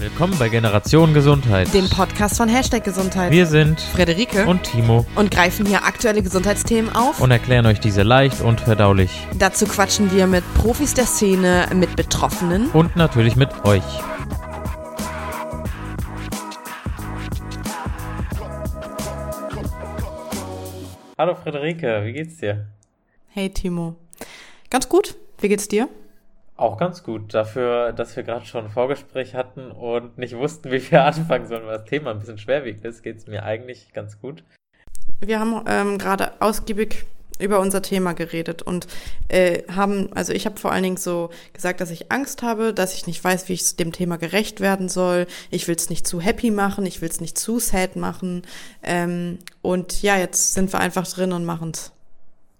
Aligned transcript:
Willkommen 0.00 0.34
bei 0.38 0.48
Generation 0.48 1.12
Gesundheit, 1.12 1.74
dem 1.74 1.86
Podcast 1.90 2.38
von 2.38 2.48
Hashtag 2.48 2.82
Gesundheit. 2.82 3.30
Wir 3.32 3.44
sind 3.44 3.78
Friederike 3.78 4.46
und 4.46 4.62
Timo 4.62 5.04
und 5.14 5.30
greifen 5.30 5.66
hier 5.66 5.84
aktuelle 5.84 6.22
Gesundheitsthemen 6.22 6.90
auf 6.96 7.20
und 7.20 7.30
erklären 7.30 7.66
euch 7.66 7.80
diese 7.80 8.02
leicht 8.02 8.40
und 8.40 8.62
verdaulich. 8.62 9.10
Dazu 9.38 9.66
quatschen 9.66 10.10
wir 10.10 10.26
mit 10.26 10.42
Profis 10.54 10.94
der 10.94 11.04
Szene, 11.04 11.68
mit 11.74 11.96
Betroffenen 11.96 12.70
und 12.70 12.96
natürlich 12.96 13.36
mit 13.36 13.50
euch. 13.66 13.84
Hallo 21.18 21.34
Friederike, 21.34 22.06
wie 22.06 22.12
geht's 22.14 22.38
dir? 22.38 22.68
Hey 23.28 23.50
Timo. 23.50 23.96
Ganz 24.70 24.88
gut. 24.88 25.14
Wie 25.42 25.48
geht's 25.48 25.68
dir? 25.68 25.90
Auch 26.60 26.76
ganz 26.76 27.02
gut, 27.02 27.32
dafür, 27.32 27.94
dass 27.94 28.14
wir 28.16 28.22
gerade 28.22 28.44
schon 28.44 28.66
ein 28.66 28.70
Vorgespräch 28.70 29.34
hatten 29.34 29.70
und 29.70 30.18
nicht 30.18 30.36
wussten, 30.36 30.70
wie 30.70 30.90
wir 30.90 31.04
anfangen 31.06 31.46
sollen, 31.46 31.64
weil 31.64 31.78
das 31.78 31.86
Thema 31.86 32.10
ein 32.10 32.18
bisschen 32.18 32.36
schwerwiegend 32.36 32.84
ist, 32.84 33.02
geht 33.02 33.16
es 33.16 33.26
mir 33.26 33.44
eigentlich 33.44 33.94
ganz 33.94 34.20
gut. 34.20 34.44
Wir 35.20 35.40
haben 35.40 35.64
ähm, 35.66 35.96
gerade 35.96 36.32
ausgiebig 36.38 37.06
über 37.38 37.60
unser 37.60 37.80
Thema 37.80 38.12
geredet 38.12 38.60
und 38.60 38.88
äh, 39.28 39.62
haben, 39.74 40.12
also 40.12 40.34
ich 40.34 40.44
habe 40.44 40.60
vor 40.60 40.70
allen 40.70 40.82
Dingen 40.82 40.96
so 40.98 41.30
gesagt, 41.54 41.80
dass 41.80 41.90
ich 41.90 42.12
Angst 42.12 42.42
habe, 42.42 42.74
dass 42.74 42.94
ich 42.94 43.06
nicht 43.06 43.24
weiß, 43.24 43.48
wie 43.48 43.54
ich 43.54 43.76
dem 43.76 43.92
Thema 43.92 44.18
gerecht 44.18 44.60
werden 44.60 44.90
soll. 44.90 45.28
Ich 45.50 45.66
will 45.66 45.76
es 45.76 45.88
nicht 45.88 46.06
zu 46.06 46.20
happy 46.20 46.50
machen, 46.50 46.84
ich 46.84 47.00
will 47.00 47.08
es 47.08 47.22
nicht 47.22 47.38
zu 47.38 47.58
sad 47.58 47.96
machen. 47.96 48.42
Ähm, 48.82 49.38
und 49.62 50.02
ja, 50.02 50.18
jetzt 50.18 50.52
sind 50.52 50.70
wir 50.74 50.80
einfach 50.80 51.08
drin 51.08 51.32
und 51.32 51.46
machen 51.46 51.70
es. 51.70 51.90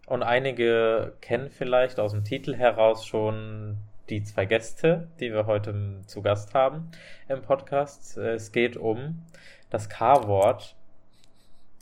Und 0.06 0.22
einige 0.22 1.12
kennen 1.20 1.50
vielleicht 1.50 2.00
aus 2.00 2.12
dem 2.12 2.24
Titel 2.24 2.54
heraus 2.56 3.04
schon 3.04 3.76
die 4.10 4.24
zwei 4.24 4.44
Gäste, 4.44 5.08
die 5.20 5.32
wir 5.32 5.46
heute 5.46 6.02
zu 6.06 6.20
Gast 6.20 6.52
haben 6.52 6.90
im 7.28 7.42
Podcast. 7.42 8.16
Es 8.16 8.52
geht 8.52 8.76
um 8.76 9.22
das 9.70 9.88
K-Wort. 9.88 10.74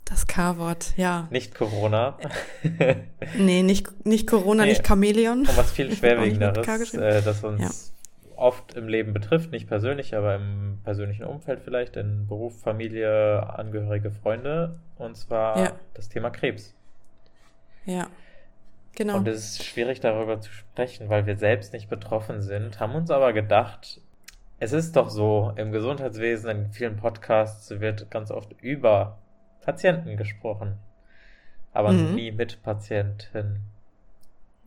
Das 0.05 0.27
K-Wort, 0.27 0.93
ja. 0.95 1.27
Nicht 1.31 1.55
Corona. 1.55 2.17
nee, 3.37 3.63
nicht, 3.63 4.05
nicht 4.05 4.27
Corona, 4.27 4.63
nee, 4.63 4.69
nicht 4.69 4.87
Chamäleon. 4.87 5.39
Und 5.39 5.57
was 5.57 5.71
viel 5.71 5.91
schwerwiegenderes, 5.95 6.93
äh, 6.93 7.21
das 7.23 7.43
uns 7.43 7.93
ja. 8.27 8.37
oft 8.37 8.75
im 8.75 8.87
Leben 8.87 9.13
betrifft, 9.13 9.51
nicht 9.51 9.67
persönlich, 9.67 10.15
aber 10.15 10.35
im 10.35 10.79
persönlichen 10.83 11.25
Umfeld 11.25 11.61
vielleicht, 11.63 11.95
in 11.95 12.27
Beruf, 12.27 12.61
Familie, 12.61 13.57
Angehörige, 13.57 14.11
Freunde, 14.11 14.79
und 14.97 15.17
zwar 15.17 15.59
ja. 15.59 15.71
das 15.95 16.09
Thema 16.09 16.29
Krebs. 16.29 16.75
Ja. 17.85 18.07
Genau. 18.99 19.15
Und 19.15 19.29
es 19.29 19.51
ist 19.51 19.63
schwierig 19.63 20.01
darüber 20.01 20.41
zu 20.41 20.51
sprechen, 20.51 21.07
weil 21.07 21.25
wir 21.25 21.37
selbst 21.37 21.71
nicht 21.71 21.89
betroffen 21.89 22.41
sind, 22.41 22.81
haben 22.81 22.95
uns 22.95 23.09
aber 23.09 23.31
gedacht, 23.31 24.01
es 24.59 24.73
ist 24.73 24.97
doch 24.97 25.09
so, 25.09 25.53
im 25.55 25.71
Gesundheitswesen, 25.71 26.49
in 26.49 26.71
vielen 26.73 26.97
Podcasts 26.97 27.69
wird 27.79 28.11
ganz 28.11 28.29
oft 28.29 28.61
über 28.61 29.17
Patienten 29.61 30.17
gesprochen, 30.17 30.79
aber 31.71 31.93
mhm. 31.93 32.15
nie 32.15 32.31
mit 32.33 32.61
Patienten. 32.61 33.61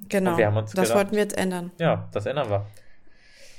Genau. 0.09 0.35
das 0.35 0.73
gedacht, 0.73 0.95
wollten 0.95 1.13
wir 1.13 1.19
jetzt 1.19 1.37
ändern. 1.37 1.71
Ja, 1.77 2.09
das 2.13 2.25
ändern 2.25 2.49
wir. 2.49 2.65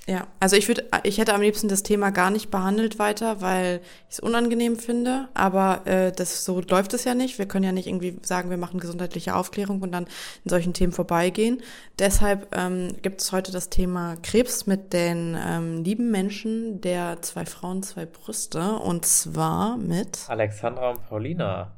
Ja, 0.06 0.28
also 0.42 0.58
ich 0.58 0.68
würde, 0.68 0.84
ich 1.04 1.18
hätte 1.18 1.34
am 1.34 1.40
liebsten 1.40 1.70
das 1.70 1.82
Thema 1.82 2.10
gar 2.10 2.30
nicht 2.30 2.52
behandelt 2.52 3.00
weiter, 3.00 3.40
weil 3.40 3.80
ich 4.10 4.16
es 4.16 4.20
unangenehm 4.20 4.78
finde. 4.78 5.30
Aber 5.34 5.88
äh, 5.88 6.12
das 6.12 6.44
so 6.44 6.60
läuft 6.60 6.94
es 6.94 7.06
ja 7.06 7.16
nicht. 7.16 7.40
Wir 7.40 7.48
können 7.48 7.64
ja 7.64 7.72
nicht 7.72 7.88
irgendwie 7.88 8.20
sagen, 8.22 8.50
wir 8.50 8.58
machen 8.58 8.82
gesundheitliche 8.82 9.34
Aufklärung 9.34 9.82
und 9.82 9.94
dann 9.94 10.08
in 10.44 10.50
solchen 10.50 10.74
Themen 10.74 10.92
vorbeigehen. 10.92 11.62
Deshalb 12.00 12.54
ähm, 12.54 12.98
gibt 13.02 13.22
es 13.22 13.32
heute 13.32 13.54
das 13.54 13.70
Thema 13.70 14.18
Krebs 14.22 14.68
mit 14.68 14.92
den 14.92 15.38
ähm, 15.42 15.86
lieben 15.86 16.12
Menschen 16.12 16.82
der 16.82 17.22
zwei 17.22 17.46
Frauen, 17.46 17.82
zwei 17.82 18.06
Brüste. 18.06 18.74
Und 18.74 19.06
zwar 19.06 19.78
mit 19.78 20.26
Alexandra 20.28 20.90
und 20.90 21.08
Paulina. 21.08 21.72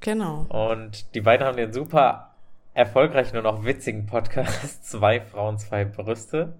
Genau. 0.00 0.46
Und 0.48 1.14
die 1.14 1.20
beiden 1.20 1.46
haben 1.46 1.56
den 1.56 1.72
super 1.72 2.34
erfolgreichen 2.74 3.36
und 3.36 3.46
auch 3.46 3.64
witzigen 3.64 4.06
Podcast 4.06 4.84
Zwei 4.90 5.20
Frauen, 5.20 5.58
zwei 5.58 5.84
Brüste. 5.84 6.54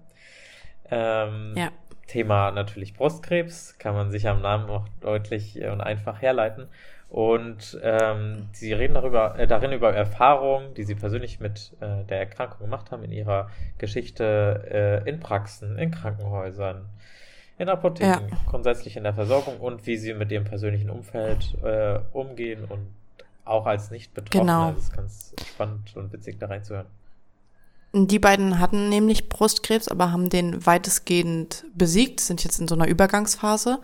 Ähm, 0.91 1.53
ja. 1.55 1.69
Thema 2.07 2.51
natürlich 2.51 2.93
Brustkrebs, 2.93 3.77
kann 3.79 3.95
man 3.95 4.11
sich 4.11 4.27
am 4.27 4.41
Namen 4.41 4.69
auch 4.69 4.85
deutlich 4.99 5.61
und 5.63 5.81
einfach 5.81 6.21
herleiten. 6.21 6.67
Und 7.11 7.77
ähm, 7.83 8.47
sie 8.53 8.71
reden 8.71 8.93
darüber, 8.93 9.37
äh, 9.37 9.45
darin 9.45 9.73
über 9.73 9.93
Erfahrungen, 9.93 10.73
die 10.75 10.83
sie 10.83 10.95
persönlich 10.95 11.41
mit 11.41 11.73
äh, 11.81 12.05
der 12.05 12.19
Erkrankung 12.19 12.59
gemacht 12.61 12.91
haben 12.91 13.03
in 13.03 13.11
ihrer 13.11 13.49
Geschichte 13.77 15.03
äh, 15.05 15.09
in 15.09 15.19
Praxen, 15.19 15.77
in 15.77 15.91
Krankenhäusern, 15.91 16.85
in 17.57 17.67
Apotheken, 17.67 18.29
ja. 18.29 18.37
grundsätzlich 18.49 18.95
in 18.95 19.03
der 19.03 19.13
Versorgung 19.13 19.59
und 19.59 19.85
wie 19.87 19.97
sie 19.97 20.13
mit 20.13 20.31
ihrem 20.31 20.45
persönlichen 20.45 20.89
Umfeld 20.89 21.53
äh, 21.63 21.99
umgehen 22.13 22.63
und 22.63 22.87
auch 23.43 23.65
als 23.65 23.91
Nicht-Betroffener. 23.91 24.59
Genau. 24.59 24.71
Das 24.71 24.83
ist 24.83 24.95
ganz 24.95 25.35
spannend 25.45 25.95
und 25.97 26.13
witzig 26.13 26.39
da 26.39 26.47
reinzuhören. 26.47 26.87
Die 27.93 28.19
beiden 28.19 28.59
hatten 28.59 28.87
nämlich 28.87 29.27
Brustkrebs, 29.27 29.89
aber 29.89 30.13
haben 30.13 30.29
den 30.29 30.65
weitestgehend 30.65 31.65
besiegt, 31.73 32.21
sind 32.21 32.43
jetzt 32.43 32.59
in 32.61 32.69
so 32.69 32.75
einer 32.75 32.87
Übergangsphase 32.87 33.81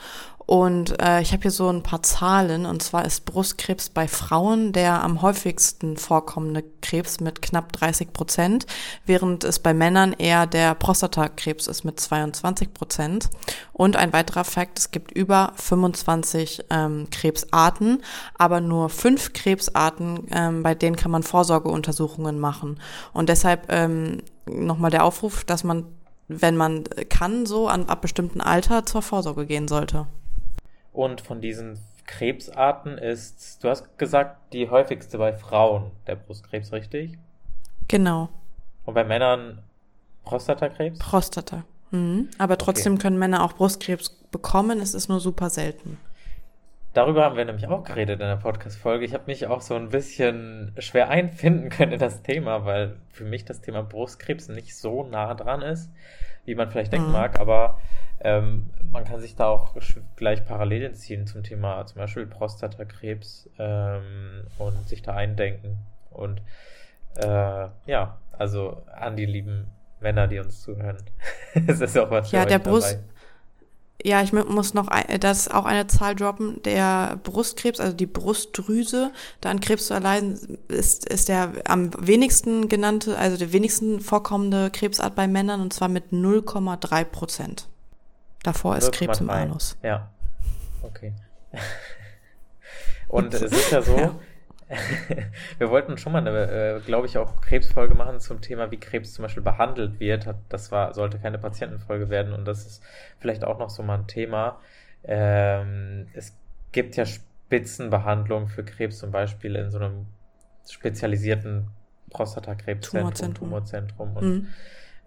und 0.47 1.01
äh, 1.01 1.21
ich 1.21 1.33
habe 1.33 1.41
hier 1.41 1.51
so 1.51 1.67
ein 1.67 1.83
paar 1.83 2.01
Zahlen. 2.03 2.65
Und 2.65 2.81
zwar 2.81 3.03
ist 3.03 3.25
Brustkrebs 3.25 3.89
bei 3.89 4.07
Frauen 4.07 4.71
der 4.71 5.03
am 5.03 5.21
häufigsten 5.21 5.97
vorkommende 5.97 6.63
Krebs 6.81 7.19
mit 7.19 7.41
knapp 7.41 7.73
30 7.73 8.13
Prozent, 8.13 8.65
während 9.05 9.43
es 9.43 9.59
bei 9.59 9.73
Männern 9.73 10.13
eher 10.13 10.47
der 10.47 10.73
Prostatakrebs 10.73 11.67
ist 11.67 11.83
mit 11.83 11.99
22 11.99 12.73
Prozent. 12.73 13.29
Und 13.73 13.97
ein 13.97 14.13
weiterer 14.13 14.45
Fakt, 14.45 14.79
es 14.79 14.91
gibt 14.91 15.11
über 15.11 15.51
25 15.57 16.63
ähm, 16.69 17.09
Krebsarten, 17.11 18.01
aber 18.37 18.61
nur 18.61 18.89
fünf 18.89 19.33
Krebsarten, 19.33 20.27
ähm, 20.31 20.63
bei 20.63 20.75
denen 20.75 20.95
kann 20.95 21.11
man 21.11 21.23
Vorsorgeuntersuchungen 21.23 22.39
machen. 22.39 22.79
Und 23.11 23.27
deshalb 23.27 23.65
ähm, 23.69 24.23
nochmal 24.49 24.91
der 24.91 25.03
Aufruf, 25.03 25.43
dass 25.43 25.65
man 25.65 25.83
wenn 26.29 26.57
man 26.57 26.83
kann, 27.07 27.45
so 27.45 27.69
an 27.69 27.85
ab 27.85 28.01
bestimmten 28.01 28.41
Alter 28.41 28.85
zur 28.85 29.01
Vorsorge 29.01 29.45
gehen 29.45 29.69
sollte. 29.69 30.07
Und 30.97 31.21
von 31.21 31.41
diesen 31.41 31.77
Krebsarten 32.07 32.97
ist, 32.97 33.63
du 33.63 33.69
hast 33.69 33.99
gesagt, 33.99 34.51
die 34.51 34.71
häufigste 34.71 35.19
bei 35.19 35.31
Frauen 35.31 35.91
der 36.07 36.15
Brustkrebs, 36.15 36.71
richtig? 36.71 37.19
Genau. 37.87 38.29
Und 38.83 38.95
bei 38.95 39.03
Männern 39.03 39.59
Prostatakrebs? 40.23 40.97
Prostata. 40.97 41.65
Mhm. 41.91 42.29
Aber 42.39 42.57
trotzdem 42.57 42.93
okay. 42.93 43.03
können 43.03 43.19
Männer 43.19 43.43
auch 43.43 43.53
Brustkrebs 43.53 44.09
bekommen, 44.31 44.79
es 44.79 44.95
ist 44.95 45.07
nur 45.07 45.19
super 45.19 45.51
selten. 45.51 45.99
Darüber 46.95 47.25
haben 47.25 47.37
wir 47.37 47.45
nämlich 47.45 47.67
auch 47.67 47.83
geredet 47.83 48.19
in 48.19 48.25
der 48.25 48.37
Podcast-Folge. 48.37 49.05
Ich 49.05 49.13
habe 49.13 49.25
mich 49.27 49.45
auch 49.45 49.61
so 49.61 49.75
ein 49.75 49.89
bisschen 49.89 50.73
schwer 50.79 51.09
einfinden 51.09 51.69
können 51.69 51.91
in 51.91 51.99
das 51.99 52.23
Thema, 52.23 52.65
weil 52.65 52.97
für 53.11 53.23
mich 53.23 53.45
das 53.45 53.61
Thema 53.61 53.83
Brustkrebs 53.83 54.47
nicht 54.47 54.75
so 54.75 55.03
nah 55.03 55.35
dran 55.35 55.61
ist, 55.61 55.91
wie 56.47 56.55
man 56.55 56.71
vielleicht 56.71 56.91
denken 56.91 57.07
mhm. 57.07 57.13
mag. 57.13 57.39
Aber 57.39 57.79
ähm, 58.21 58.71
man 58.89 59.03
kann 59.03 59.19
sich 59.19 59.35
da 59.35 59.47
auch 59.47 59.75
gleich 60.15 60.43
Parallelen 60.45 60.95
ziehen 60.95 61.27
zum 61.27 61.43
Thema 61.43 61.85
zum 61.85 61.99
Beispiel 61.99 62.25
Prostatakrebs 62.25 63.49
ähm, 63.59 64.47
und 64.57 64.89
sich 64.89 65.03
da 65.03 65.13
eindenken. 65.13 65.77
Und 66.09 66.41
äh, 67.17 67.67
ja, 67.85 68.17
also 68.31 68.81
an 68.91 69.15
die 69.15 69.25
lieben 69.25 69.67
Männer, 69.99 70.27
die 70.27 70.39
uns 70.39 70.61
zuhören. 70.61 70.97
es 71.67 71.81
ist 71.81 71.97
auch 71.97 72.09
was 72.09 72.31
Ja, 72.31 72.45
der 72.45 72.59
Brust. 72.59 72.93
Dabei. 72.93 73.16
Ja, 74.03 74.21
ich 74.21 74.31
muss 74.31 74.73
noch 74.75 74.89
ein, 74.89 75.19
das 75.19 75.47
auch 75.47 75.65
eine 75.65 75.87
Zahl 75.87 76.15
droppen. 76.15 76.61
Der 76.63 77.19
Brustkrebs, 77.23 77.79
also 77.79 77.95
die 77.95 78.05
Brustdrüse, 78.05 79.11
da 79.41 79.49
an 79.49 79.59
Krebs 79.59 79.87
zu 79.87 79.95
erleiden, 79.95 80.59
ist, 80.67 81.09
ist 81.09 81.29
der 81.29 81.53
am 81.65 81.89
wenigsten 81.99 82.69
genannte, 82.69 83.17
also 83.17 83.37
der 83.37 83.51
wenigsten 83.53 83.99
vorkommende 83.99 84.69
Krebsart 84.69 85.15
bei 85.15 85.27
Männern 85.27 85.61
und 85.61 85.73
zwar 85.73 85.87
mit 85.87 86.11
0,3 86.11 87.03
Prozent. 87.05 87.67
Davor 88.43 88.77
ist 88.77 88.91
Krebs 88.91 89.19
im 89.19 89.29
Anus. 89.29 89.77
Ja. 89.81 90.09
Okay. 90.83 91.13
Und 93.09 93.33
es 93.33 93.41
ist 93.41 93.71
ja 93.71 93.81
so, 93.81 93.97
ja. 93.97 94.15
wir 95.57 95.69
wollten 95.69 95.97
schon 95.97 96.11
mal 96.11 96.19
eine, 96.19 96.77
äh, 96.77 96.79
glaube 96.81 97.07
ich, 97.07 97.17
auch 97.17 97.39
Krebsfolge 97.41 97.95
machen 97.95 98.19
zum 98.19 98.41
Thema, 98.41 98.69
wie 98.69 98.77
Krebs 98.77 99.13
zum 99.13 99.23
Beispiel 99.23 99.43
behandelt 99.43 99.99
wird. 99.99 100.27
Das 100.49 100.71
war, 100.71 100.93
sollte 100.93 101.19
keine 101.19 101.37
Patientenfolge 101.37 102.09
werden 102.09 102.33
und 102.33 102.45
das 102.45 102.65
ist 102.65 102.83
vielleicht 103.19 103.45
auch 103.45 103.59
noch 103.59 103.69
so 103.69 103.81
mal 103.83 103.99
ein 103.99 104.07
Thema. 104.07 104.59
Ähm, 105.03 106.07
es 106.13 106.37
gibt 106.73 106.97
ja 106.97 107.05
Spitzenbehandlungen 107.05 108.49
für 108.49 108.63
Krebs, 108.63 108.97
zum 108.97 109.11
Beispiel 109.11 109.55
in 109.55 109.71
so 109.71 109.77
einem 109.79 110.07
spezialisierten 110.69 111.69
Prostatakrebszentrum, 112.09 112.99
Tumorzentrum, 113.01 113.49
Tumorzentrum 113.49 114.17
und 114.17 114.25
mhm. 114.25 114.47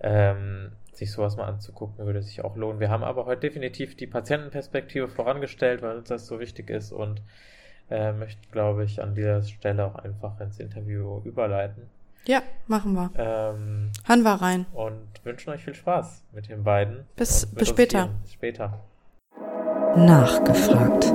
ähm, 0.00 0.72
sich 0.92 1.12
sowas 1.12 1.36
mal 1.36 1.46
anzugucken, 1.46 2.04
würde 2.06 2.22
sich 2.22 2.42
auch 2.44 2.56
lohnen. 2.56 2.80
Wir 2.80 2.90
haben 2.90 3.04
aber 3.04 3.26
heute 3.26 3.42
definitiv 3.42 3.96
die 3.96 4.06
Patientenperspektive 4.06 5.08
vorangestellt, 5.08 5.82
weil 5.82 5.98
uns 5.98 6.08
das 6.08 6.26
so 6.26 6.40
wichtig 6.40 6.70
ist 6.70 6.92
und 6.92 7.22
äh, 7.90 8.12
möchten, 8.12 8.50
glaube 8.52 8.84
ich, 8.84 9.02
an 9.02 9.14
dieser 9.14 9.42
Stelle 9.42 9.84
auch 9.84 9.96
einfach 9.96 10.40
ins 10.40 10.58
Interview 10.58 11.20
überleiten. 11.24 11.88
Ja, 12.26 12.42
machen 12.66 12.92
wir. 12.92 13.10
Ähm, 13.16 13.90
Hören 14.04 14.22
wir 14.22 14.34
rein. 14.34 14.66
Und 14.72 15.08
wünschen 15.24 15.50
euch 15.50 15.64
viel 15.64 15.74
Spaß 15.74 16.22
mit 16.32 16.48
den 16.48 16.62
beiden. 16.62 17.06
Bis, 17.16 17.46
bis 17.46 17.68
später. 17.68 18.10
Bis 18.22 18.32
später. 18.34 18.84
Nachgefragt. 19.96 21.12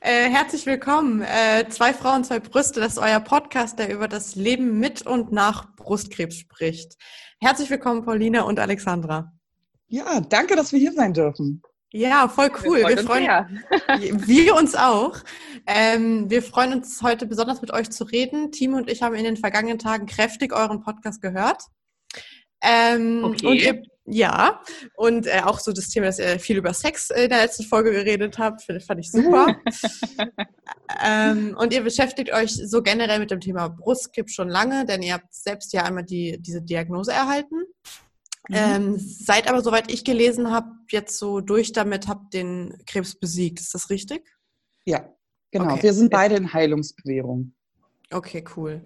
Äh, 0.00 0.30
herzlich 0.30 0.66
willkommen. 0.66 1.22
Äh, 1.22 1.68
zwei 1.68 1.92
Frauen, 1.92 2.24
zwei 2.24 2.38
Brüste, 2.38 2.80
das 2.80 2.92
ist 2.92 2.98
euer 2.98 3.20
Podcast, 3.20 3.78
der 3.78 3.92
über 3.92 4.06
das 4.06 4.36
Leben 4.36 4.78
mit 4.78 5.06
und 5.06 5.32
nach 5.32 5.74
Brustkrebs 5.76 6.36
spricht. 6.36 6.96
Herzlich 7.40 7.70
willkommen, 7.70 8.04
Paulina 8.04 8.42
und 8.42 8.60
Alexandra. 8.60 9.32
Ja, 9.88 10.20
danke, 10.20 10.56
dass 10.56 10.72
wir 10.72 10.78
hier 10.78 10.92
sein 10.92 11.12
dürfen. 11.12 11.62
Ja, 11.94 12.26
voll 12.26 12.50
cool. 12.64 12.78
Wir 12.78 12.98
freuen, 12.98 13.24
wir, 13.24 13.80
freuen 13.80 14.26
wir 14.26 14.56
uns 14.56 14.74
auch. 14.74 15.16
Ähm, 15.64 16.28
wir 16.28 16.42
freuen 16.42 16.72
uns 16.72 17.00
heute 17.02 17.24
besonders 17.24 17.60
mit 17.60 17.72
euch 17.72 17.88
zu 17.90 18.02
reden. 18.02 18.50
Timo 18.50 18.78
und 18.78 18.90
ich 18.90 19.00
haben 19.00 19.14
in 19.14 19.22
den 19.22 19.36
vergangenen 19.36 19.78
Tagen 19.78 20.06
kräftig 20.06 20.52
euren 20.52 20.80
Podcast 20.80 21.22
gehört. 21.22 21.62
Ähm, 22.60 23.22
okay. 23.22 23.46
Und 23.46 23.62
ihr, 23.62 23.82
ja, 24.06 24.60
und 24.96 25.28
äh, 25.28 25.42
auch 25.44 25.60
so 25.60 25.70
das 25.70 25.88
Thema, 25.88 26.06
dass 26.06 26.18
ihr 26.18 26.40
viel 26.40 26.56
über 26.56 26.74
Sex 26.74 27.10
in 27.10 27.28
der 27.28 27.42
letzten 27.42 27.62
Folge 27.62 27.92
geredet 27.92 28.38
habt, 28.38 28.62
fand 28.62 28.98
ich 28.98 29.12
super. 29.12 29.56
ähm, 31.04 31.56
und 31.56 31.72
ihr 31.72 31.84
beschäftigt 31.84 32.32
euch 32.32 32.50
so 32.54 32.82
generell 32.82 33.20
mit 33.20 33.30
dem 33.30 33.40
Thema 33.40 33.68
Brustkrebs 33.68 34.34
schon 34.34 34.48
lange, 34.48 34.84
denn 34.84 35.00
ihr 35.00 35.14
habt 35.14 35.32
selbst 35.32 35.72
ja 35.72 35.84
einmal 35.84 36.04
die, 36.04 36.38
diese 36.40 36.60
Diagnose 36.60 37.12
erhalten. 37.12 37.62
Mhm. 38.48 38.56
Ähm, 38.56 38.98
seid 38.98 39.48
aber, 39.48 39.62
soweit 39.62 39.90
ich 39.90 40.04
gelesen 40.04 40.50
habe, 40.50 40.70
jetzt 40.90 41.18
so 41.18 41.40
durch 41.40 41.72
damit, 41.72 42.08
habt 42.08 42.34
den 42.34 42.76
Krebs 42.86 43.14
besiegt. 43.14 43.60
Ist 43.60 43.74
das 43.74 43.90
richtig? 43.90 44.22
Ja, 44.84 45.08
genau. 45.50 45.72
Okay. 45.72 45.84
Wir 45.84 45.92
sind 45.94 46.10
beide 46.10 46.36
in 46.36 46.52
Heilungsbewährung. 46.52 47.54
Okay, 48.10 48.44
cool. 48.56 48.82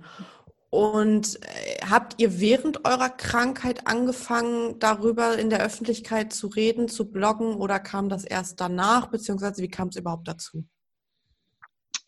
Und 0.71 1.41
äh, 1.43 1.79
habt 1.89 2.21
ihr 2.21 2.41
während 2.41 2.85
eurer 2.85 3.09
Krankheit 3.09 3.87
angefangen, 3.87 4.79
darüber 4.79 5.39
in 5.39 5.51
der 5.51 5.61
Öffentlichkeit 5.61 6.33
zu 6.33 6.47
reden, 6.49 6.89
zu 6.89 7.11
bloggen 7.11 7.55
oder 7.55 7.81
kam 7.81 8.09
das 8.09 8.25
erst 8.25 8.61
danach, 8.61 9.07
beziehungsweise 9.09 9.63
wie 9.63 9.71
kam 9.71 9.89
es 9.89 9.97
überhaupt 9.97 10.29
dazu? 10.29 10.65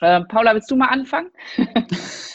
Äh, 0.01 0.23
Paula, 0.25 0.55
willst 0.55 0.71
du 0.71 0.77
mal 0.77 0.89
anfangen? 0.89 1.31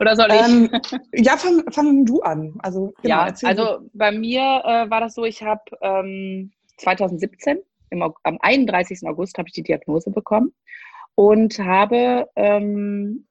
oder 0.00 0.16
soll 0.16 0.28
ich? 0.30 0.40
Ähm, 0.40 0.70
ja, 1.12 1.36
fang, 1.36 1.62
fang, 1.72 2.04
du 2.04 2.20
an. 2.20 2.54
Also, 2.60 2.92
genau, 3.02 3.26
ja, 3.26 3.34
also 3.42 3.88
bei 3.92 4.12
mir 4.12 4.40
äh, 4.64 4.90
war 4.90 5.00
das 5.00 5.14
so, 5.14 5.24
ich 5.24 5.42
habe 5.42 5.62
ähm, 5.82 6.52
2017, 6.78 7.58
im, 7.90 8.02
am 8.02 8.38
31. 8.40 9.00
August 9.06 9.38
habe 9.38 9.48
ich 9.48 9.54
die 9.54 9.62
Diagnose 9.62 10.10
bekommen 10.10 10.52
und 11.14 11.58
habe 11.58 12.28
ähm, 12.36 13.26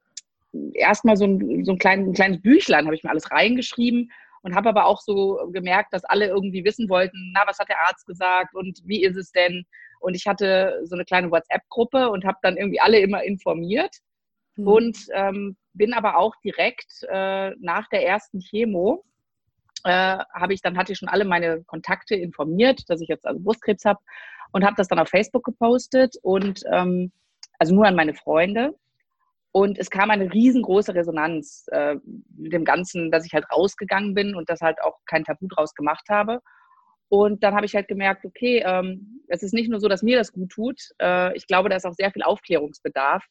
erstmal 0.73 1.17
so 1.17 1.25
ein, 1.25 1.63
so 1.63 1.73
ein, 1.73 1.77
klein, 1.77 2.05
ein 2.05 2.13
kleines 2.13 2.41
Büchlein, 2.41 2.85
habe 2.85 2.95
ich 2.95 3.03
mir 3.03 3.09
alles 3.09 3.31
reingeschrieben 3.31 4.11
und 4.41 4.55
habe 4.55 4.69
aber 4.69 4.85
auch 4.85 5.01
so 5.01 5.49
gemerkt, 5.51 5.93
dass 5.93 6.03
alle 6.05 6.27
irgendwie 6.27 6.63
wissen 6.63 6.89
wollten, 6.89 7.33
na, 7.33 7.43
was 7.45 7.59
hat 7.59 7.69
der 7.69 7.81
Arzt 7.87 8.05
gesagt 8.05 8.55
und 8.55 8.79
wie 8.85 9.03
ist 9.03 9.17
es 9.17 9.31
denn? 9.31 9.65
Und 9.99 10.15
ich 10.15 10.27
hatte 10.27 10.79
so 10.85 10.95
eine 10.95 11.05
kleine 11.05 11.29
WhatsApp-Gruppe 11.29 12.09
und 12.09 12.25
habe 12.25 12.37
dann 12.41 12.57
irgendwie 12.57 12.79
alle 12.79 12.99
immer 12.99 13.23
informiert 13.23 13.95
mhm. 14.55 14.67
und 14.67 14.97
ähm, 15.13 15.57
bin 15.79 15.93
aber 15.93 16.17
auch 16.17 16.35
direkt 16.43 17.03
äh, 17.09 17.51
nach 17.59 17.87
der 17.89 18.05
ersten 18.05 18.39
Chemo 18.39 19.03
äh, 19.85 20.19
habe 20.33 20.53
ich 20.53 20.61
dann 20.61 20.77
hatte 20.77 20.91
ich 20.91 20.99
schon 20.99 21.09
alle 21.09 21.25
meine 21.25 21.63
Kontakte 21.63 22.13
informiert, 22.13 22.83
dass 22.87 23.01
ich 23.01 23.07
jetzt 23.07 23.25
also 23.25 23.39
Brustkrebs 23.39 23.85
habe 23.85 23.99
und 24.51 24.63
habe 24.63 24.75
das 24.75 24.87
dann 24.87 24.99
auf 24.99 25.09
Facebook 25.09 25.43
gepostet 25.43 26.15
und 26.21 26.61
ähm, 26.71 27.11
also 27.57 27.73
nur 27.73 27.87
an 27.87 27.95
meine 27.95 28.13
Freunde 28.13 28.75
und 29.51 29.79
es 29.79 29.89
kam 29.89 30.11
eine 30.11 30.31
riesengroße 30.31 30.93
Resonanz 30.93 31.65
äh, 31.71 31.95
mit 32.37 32.53
dem 32.53 32.65
Ganzen, 32.65 33.09
dass 33.09 33.25
ich 33.25 33.33
halt 33.33 33.45
rausgegangen 33.51 34.13
bin 34.13 34.35
und 34.35 34.49
das 34.49 34.61
halt 34.61 34.81
auch 34.81 34.99
kein 35.05 35.23
Tabu 35.23 35.47
draus 35.47 35.73
gemacht 35.73 36.07
habe. 36.09 36.39
Und 37.07 37.43
dann 37.43 37.55
habe 37.55 37.65
ich 37.65 37.73
halt 37.73 37.87
gemerkt, 37.87 38.23
okay, 38.25 38.61
ähm, 38.63 39.23
es 39.27 39.41
ist 39.41 39.53
nicht 39.53 39.69
nur 39.69 39.79
so, 39.79 39.87
dass 39.87 40.03
mir 40.03 40.17
das 40.17 40.31
gut 40.31 40.51
tut. 40.51 40.79
Äh, 41.01 41.35
ich 41.35 41.47
glaube, 41.47 41.69
da 41.69 41.75
ist 41.75 41.85
auch 41.85 41.95
sehr 41.95 42.11
viel 42.11 42.21
Aufklärungsbedarf 42.21 43.25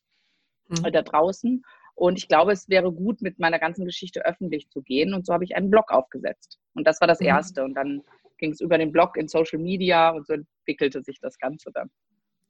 mhm. 0.69 0.85
äh, 0.85 0.91
da 0.91 1.03
draußen. 1.03 1.62
Und 1.99 2.17
ich 2.17 2.29
glaube, 2.29 2.53
es 2.53 2.69
wäre 2.69 2.93
gut, 2.93 3.23
mit 3.23 3.41
meiner 3.41 3.59
ganzen 3.59 3.85
Geschichte 3.85 4.25
öffentlich 4.25 4.69
zu 4.71 4.83
gehen. 4.83 5.15
Und 5.15 5.27
so 5.27 5.33
habe 5.33 5.45
ich 5.45 5.56
einen 5.56 5.69
Blog 5.69 5.91
aufgesetzt. 5.91 6.59
Und 6.75 6.87
das 6.87 7.00
war 7.00 7.09
das 7.09 7.19
mhm. 7.19 7.27
Erste. 7.27 7.65
Und 7.65 7.75
dann 7.75 8.03
ging 8.39 8.53
es 8.53 8.61
über 8.61 8.79
den 8.79 8.93
Blog 8.93 9.17
in 9.17 9.27
Social 9.27 9.59
Media 9.59 10.11
und 10.11 10.25
so 10.27 10.35
entwickelte 10.35 11.03
sich 11.03 11.19
das 11.21 11.39
Ganze 11.39 11.73
dann. 11.73 11.91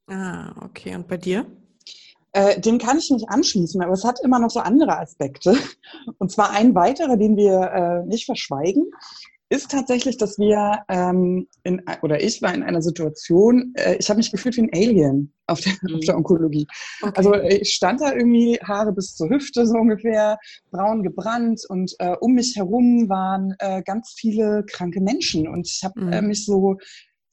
Ah, 0.06 0.55
okay. 0.65 0.95
Und 0.95 1.09
bei 1.09 1.17
dir? 1.17 1.47
Äh, 2.33 2.61
dem 2.61 2.77
kann 2.77 2.99
ich 2.99 3.11
mich 3.11 3.27
anschließen, 3.31 3.81
aber 3.83 3.93
es 3.93 4.05
hat 4.05 4.21
immer 4.23 4.39
noch 4.39 4.50
so 4.50 4.61
andere 4.61 4.99
Aspekte. 4.99 5.56
Und 6.19 6.31
zwar 6.31 6.51
ein 6.51 6.75
weiterer, 6.75 7.17
den 7.17 7.37
wir 7.39 8.03
äh, 8.05 8.06
nicht 8.06 8.27
verschweigen, 8.27 8.91
ist 9.50 9.71
tatsächlich, 9.71 10.19
dass 10.19 10.39
wir 10.39 10.85
ähm, 10.89 11.47
in, 11.62 11.83
oder 12.03 12.23
ich 12.23 12.43
war 12.43 12.55
in 12.55 12.62
einer 12.62 12.83
Situation, 12.83 13.73
äh, 13.77 13.97
ich 13.99 14.09
habe 14.11 14.19
mich 14.19 14.31
gefühlt 14.31 14.56
wie 14.56 14.62
ein 14.62 14.75
Alien 14.75 15.33
auf 15.47 15.61
der, 15.61 15.73
mhm. 15.83 15.97
auf 15.97 16.05
der 16.05 16.17
Onkologie. 16.17 16.67
Okay. 17.00 17.12
Also 17.17 17.35
ich 17.35 17.73
stand 17.73 18.00
da 18.00 18.12
irgendwie 18.12 18.59
Haare 18.62 18.93
bis 18.93 19.15
zur 19.15 19.31
Hüfte 19.31 19.67
so 19.67 19.75
ungefähr, 19.75 20.39
braun 20.71 21.03
gebrannt 21.03 21.62
und 21.69 21.95
äh, 21.99 22.15
um 22.21 22.35
mich 22.35 22.56
herum 22.56 23.09
waren 23.09 23.55
äh, 23.59 23.83
ganz 23.83 24.15
viele 24.17 24.65
kranke 24.65 25.00
Menschen 25.00 25.49
und 25.49 25.67
ich 25.67 25.83
habe 25.83 26.01
äh, 26.01 26.21
mhm. 26.21 26.29
mich 26.29 26.44
so 26.44 26.77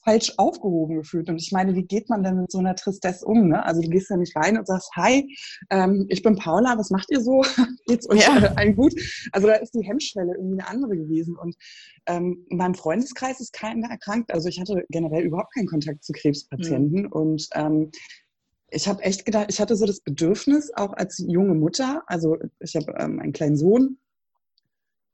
falsch 0.06 0.34
aufgehoben 0.38 0.98
gefühlt. 0.98 1.30
Und 1.30 1.42
ich 1.42 1.52
meine, 1.52 1.76
wie 1.76 1.84
geht 1.84 2.10
man 2.10 2.24
denn 2.24 2.38
mit 2.42 2.52
so 2.52 2.60
einer 2.60 2.76
Tristesse 2.76 3.26
um? 3.26 3.50
Ne? 3.50 3.66
Also 3.66 3.82
du 3.82 3.90
gehst 3.90 4.10
ja 4.10 4.18
nicht 4.18 4.36
rein 4.36 4.58
und 4.58 4.68
sagst, 4.68 4.92
hi, 4.96 5.28
ähm, 5.72 6.06
ich 6.10 6.22
bin 6.22 6.36
Paula, 6.36 6.78
was 6.78 6.92
macht 6.92 7.10
ihr 7.10 7.22
so? 7.22 7.44
Geht's 7.88 8.10
euch 8.10 8.22
ja. 8.22 8.34
allen 8.56 8.76
gut? 8.76 8.94
Also 9.32 9.48
da 9.48 9.56
ist 9.56 9.74
die 9.74 9.84
Hemmschwelle 9.84 10.36
irgendwie 10.36 10.62
eine 10.62 10.70
andere 10.70 10.96
gewesen. 10.96 11.36
Und 11.36 11.56
ähm, 12.06 12.46
in 12.50 12.58
meinem 12.58 12.76
Freundeskreis 12.76 13.42
ist 13.42 13.52
keiner 13.52 13.90
erkrankt. 13.90 14.32
Also 14.32 14.48
ich 14.48 14.60
hatte 14.60 14.86
generell 14.90 15.24
überhaupt 15.24 15.54
keinen 15.54 15.68
Kontakt 15.68 16.04
zu 16.04 16.14
Krebspatienten. 16.14 17.04
Mhm. 17.04 17.12
Und 17.12 17.48
ähm, 17.56 17.90
ich 18.70 18.88
habe 18.88 19.02
echt 19.04 19.26
gedacht, 19.26 19.48
ich 19.50 19.60
hatte 19.60 19.76
so 19.76 19.86
das 19.86 20.02
Bedürfnis, 20.02 20.72
auch 20.76 20.94
als 20.94 21.24
junge 21.28 21.56
Mutter, 21.56 22.04
also 22.08 22.38
ich 22.60 22.76
habe 22.76 22.94
ähm, 23.00 23.20
einen 23.20 23.34
kleinen 23.34 23.58
Sohn, 23.58 23.98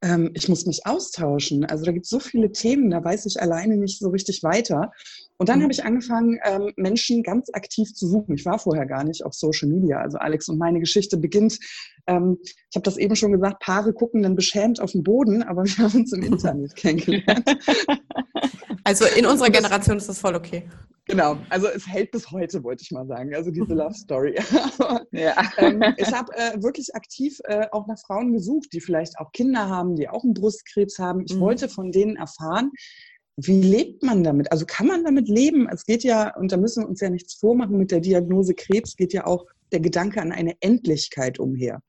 ähm, 0.01 0.31
ich 0.33 0.50
muss 0.50 0.65
mich 0.65 0.86
austauschen. 0.86 1.65
Also 1.65 1.86
da 1.86 1.92
gibt 1.92 2.06
es 2.06 2.09
so 2.09 2.19
viele 2.19 2.51
Themen, 2.51 2.89
da 2.89 3.03
weiß 3.03 3.25
ich 3.25 3.42
alleine 3.42 3.77
nicht 3.77 4.00
so 4.00 4.09
richtig 4.09 4.44
weiter. 4.44 4.92
Und 5.38 5.50
dann 5.50 5.59
mhm. 5.59 5.63
habe 5.63 5.74
ich 5.74 5.83
angefangen, 5.83 6.39
ähm, 6.44 6.71
Menschen 6.75 7.24
ganz 7.24 7.50
aktiv 7.53 7.94
zu 7.94 8.07
suchen. 8.07 8.36
Ich 8.36 8.45
war 8.45 8.59
vorher 8.59 8.86
gar 8.86 9.03
nicht 9.03 9.25
auf 9.25 9.33
Social 9.33 9.69
Media. 9.69 10.00
Also 10.00 10.18
Alex 10.18 10.48
und 10.50 10.57
meine 10.57 10.80
Geschichte 10.80 11.18
beginnt, 11.18 11.59
ähm, 12.07 12.38
ich 12.44 12.75
habe 12.75 12.83
das 12.83 12.98
eben 12.98 13.15
schon 13.15 13.31
gesagt, 13.31 13.59
Paare 13.59 13.94
gucken 13.94 14.24
dann 14.24 14.36
beschämt 14.36 14.80
auf 14.80 14.92
den 14.92 15.03
Boden, 15.03 15.44
aber 15.44 15.63
wir 15.63 15.77
haben 15.77 16.01
uns 16.01 16.13
im 16.13 16.24
Internet 16.24 16.75
kennengelernt. 16.75 17.45
Also 18.83 19.06
in 19.06 19.25
unserer 19.25 19.50
Generation 19.50 19.98
ist 19.98 20.10
das 20.10 20.19
voll 20.19 20.36
okay. 20.36 20.68
Genau, 21.06 21.38
also 21.50 21.68
es 21.68 21.88
hält 21.88 22.11
bis 22.11 22.31
heute, 22.31 22.64
wollte 22.64 22.83
ich 22.83 22.92
mal 22.92 23.06
sagen, 23.06 23.33
also 23.35 23.52
diese 23.52 23.73
Love 23.73 23.94
Story. 23.94 24.35
ja. 25.11 25.35
ähm, 25.57 25.83
ich 25.97 26.14
habe 26.14 26.31
äh, 26.35 26.61
wirklich 26.61 26.95
aktiv 26.95 27.40
äh, 27.45 27.66
auch 27.71 27.88
nach 27.88 28.00
Frauen 28.00 28.33
gesucht, 28.33 28.69
die 28.71 28.80
vielleicht 28.80 29.19
auch 29.19 29.31
Kinder 29.31 29.68
haben, 29.68 29.95
die 29.95 30.07
auch 30.07 30.23
einen 30.23 30.33
Brustkrebs 30.33 31.00
haben. 31.00 31.23
Ich 31.26 31.35
mhm. 31.35 31.42
wollte 31.42 31.69
von 31.69 31.92
denen 31.92 32.16
erfahren, 32.16 32.71
wie 33.35 33.61
lebt 33.61 34.04
man 34.04 34.23
damit? 34.23 34.52
Also 34.52 34.66
kann 34.66 34.88
man 34.88 35.04
damit 35.04 35.28
leben? 35.28 35.68
Es 35.69 35.85
geht 35.85 36.04
ja, 36.04 36.35
und 36.38 36.52
da 36.52 36.57
müssen 36.57 36.83
wir 36.83 36.90
uns 36.90 37.02
ja 37.02 37.09
nichts 37.09 37.33
vormachen 37.33 37.78
mit 37.78 37.92
der 37.92 38.00
Diagnose 38.00 38.54
Krebs, 38.54 38.95
geht 38.95 39.14
ja 39.14 39.26
auch 39.26 39.45
der 39.71 39.80
Gedanke 39.80 40.21
an 40.21 40.31
eine 40.31 40.56
Endlichkeit 40.59 41.40
umher. 41.40 41.81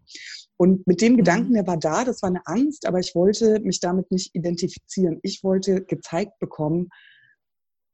Und 0.63 0.87
mit 0.87 1.01
dem 1.01 1.17
Gedanken, 1.17 1.49
mhm. 1.49 1.55
der 1.55 1.67
war 1.67 1.77
da, 1.77 2.05
das 2.05 2.23
war 2.23 2.29
eine 2.29 2.47
Angst, 2.47 2.87
aber 2.87 3.01
ich 3.01 3.17
wollte 3.17 3.59
mich 3.65 3.81
damit 3.81 4.13
nicht 4.13 4.33
identifizieren. 4.33 5.19
Ich 5.25 5.43
wollte 5.43 5.83
gezeigt 5.83 6.39
bekommen, 6.39 6.89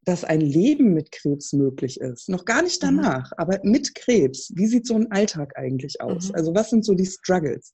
dass 0.04 0.22
ein 0.22 0.42
Leben 0.42 0.92
mit 0.92 1.10
Krebs 1.10 1.54
möglich 1.54 1.98
ist. 1.98 2.28
Noch 2.28 2.44
gar 2.44 2.60
nicht 2.60 2.82
mhm. 2.82 2.98
danach, 2.98 3.30
mhm. 3.30 3.34
aber 3.38 3.58
mit 3.62 3.94
Krebs. 3.94 4.52
Wie 4.54 4.66
sieht 4.66 4.86
so 4.86 4.96
ein 4.96 5.10
Alltag 5.10 5.56
eigentlich 5.56 6.02
aus? 6.02 6.28
Mhm. 6.28 6.34
Also 6.34 6.54
was 6.54 6.68
sind 6.68 6.84
so 6.84 6.92
die 6.92 7.06
Struggles? 7.06 7.72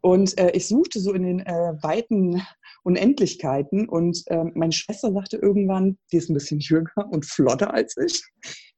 Und 0.00 0.38
äh, 0.38 0.50
ich 0.52 0.66
suchte 0.66 0.98
so 0.98 1.12
in 1.12 1.24
den 1.24 1.40
äh, 1.40 1.74
weiten 1.82 2.40
Unendlichkeiten 2.84 3.86
und 3.86 4.22
äh, 4.28 4.44
meine 4.54 4.72
Schwester 4.72 5.12
sagte 5.12 5.36
irgendwann, 5.36 5.98
die 6.10 6.16
ist 6.16 6.30
ein 6.30 6.34
bisschen 6.34 6.60
jünger 6.60 7.06
und 7.10 7.26
flotter 7.26 7.74
als 7.74 7.94
ich, 7.98 8.24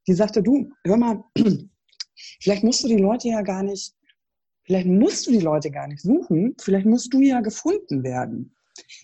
die 0.08 0.14
sagte, 0.14 0.42
du, 0.42 0.72
hör 0.84 0.96
mal, 0.96 1.22
vielleicht 2.42 2.64
musst 2.64 2.82
du 2.82 2.88
die 2.88 2.96
Leute 2.96 3.28
ja 3.28 3.42
gar 3.42 3.62
nicht, 3.62 3.94
vielleicht 4.68 4.86
musst 4.86 5.26
du 5.26 5.32
die 5.32 5.40
Leute 5.40 5.70
gar 5.70 5.88
nicht 5.88 6.02
suchen, 6.02 6.54
vielleicht 6.60 6.86
musst 6.86 7.12
du 7.12 7.20
ja 7.20 7.40
gefunden 7.40 8.04
werden. 8.04 8.54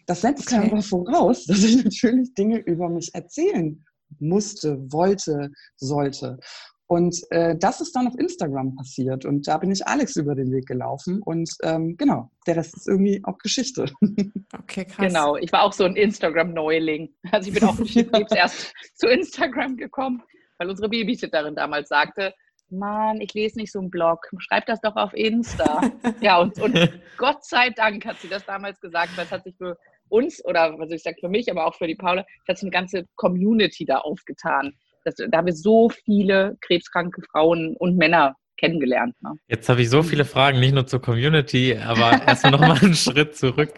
Das 0.06 0.20
setzt 0.20 0.52
okay. 0.52 0.70
aber 0.70 0.82
voraus, 0.82 1.46
dass 1.46 1.64
ich 1.64 1.82
natürlich 1.82 2.34
Dinge 2.34 2.58
über 2.58 2.88
mich 2.90 3.12
erzählen 3.14 3.82
musste, 4.20 4.78
wollte, 4.92 5.50
sollte. 5.76 6.38
Und 6.86 7.18
äh, 7.30 7.56
das 7.58 7.80
ist 7.80 7.96
dann 7.96 8.06
auf 8.06 8.14
Instagram 8.18 8.76
passiert. 8.76 9.24
Und 9.24 9.48
da 9.48 9.56
bin 9.56 9.72
ich 9.72 9.86
Alex 9.86 10.16
über 10.16 10.34
den 10.34 10.52
Weg 10.52 10.66
gelaufen. 10.66 11.22
Und 11.22 11.50
ähm, 11.62 11.96
genau, 11.96 12.30
der 12.46 12.56
Rest 12.56 12.76
ist 12.76 12.86
irgendwie 12.86 13.20
auch 13.24 13.38
Geschichte. 13.38 13.86
Okay, 14.56 14.84
krass. 14.84 15.08
Genau, 15.08 15.36
ich 15.36 15.50
war 15.52 15.62
auch 15.62 15.72
so 15.72 15.82
ein 15.82 15.96
Instagram-Neuling. 15.96 17.12
Also 17.32 17.48
ich 17.50 17.54
bin 17.54 17.64
auch 17.64 17.76
erst 18.36 18.72
zu 18.94 19.08
Instagram 19.08 19.76
gekommen, 19.76 20.22
weil 20.58 20.70
unsere 20.70 20.88
Babysitterin 20.88 21.56
damals 21.56 21.88
sagte, 21.88 22.32
Mann, 22.70 23.20
ich 23.20 23.34
lese 23.34 23.58
nicht 23.58 23.72
so 23.72 23.78
einen 23.78 23.90
Blog, 23.90 24.28
schreib 24.38 24.66
das 24.66 24.80
doch 24.80 24.96
auf 24.96 25.14
Insta. 25.14 25.80
ja, 26.20 26.38
und, 26.38 26.58
und 26.60 27.00
Gott 27.16 27.44
sei 27.44 27.70
Dank 27.70 28.04
hat 28.04 28.18
sie 28.20 28.28
das 28.28 28.44
damals 28.44 28.80
gesagt, 28.80 29.10
das 29.16 29.30
hat 29.30 29.44
sich 29.44 29.56
für 29.56 29.76
uns 30.08 30.44
oder 30.44 30.78
was 30.78 30.90
ich 30.90 31.02
sage 31.02 31.16
für 31.20 31.28
mich, 31.28 31.50
aber 31.50 31.66
auch 31.66 31.74
für 31.74 31.86
die 31.86 31.94
Paula, 31.94 32.24
hat 32.48 32.58
sich 32.58 32.64
eine 32.64 32.70
ganze 32.70 33.04
Community 33.16 33.84
da 33.84 33.98
aufgetan. 33.98 34.74
Das, 35.04 35.14
da 35.16 35.38
haben 35.38 35.46
wir 35.46 35.54
so 35.54 35.90
viele 35.90 36.56
krebskranke 36.60 37.22
Frauen 37.30 37.76
und 37.76 37.96
Männer 37.96 38.34
kennengelernt. 38.56 39.14
Ne? 39.22 39.32
Jetzt 39.48 39.68
habe 39.68 39.82
ich 39.82 39.90
so 39.90 40.02
viele 40.02 40.24
Fragen, 40.24 40.60
nicht 40.60 40.74
nur 40.74 40.86
zur 40.86 41.00
Community, 41.00 41.76
aber 41.76 42.26
erstmal 42.26 42.52
nochmal 42.52 42.78
einen 42.78 42.94
Schritt 42.94 43.36
zurück. 43.36 43.74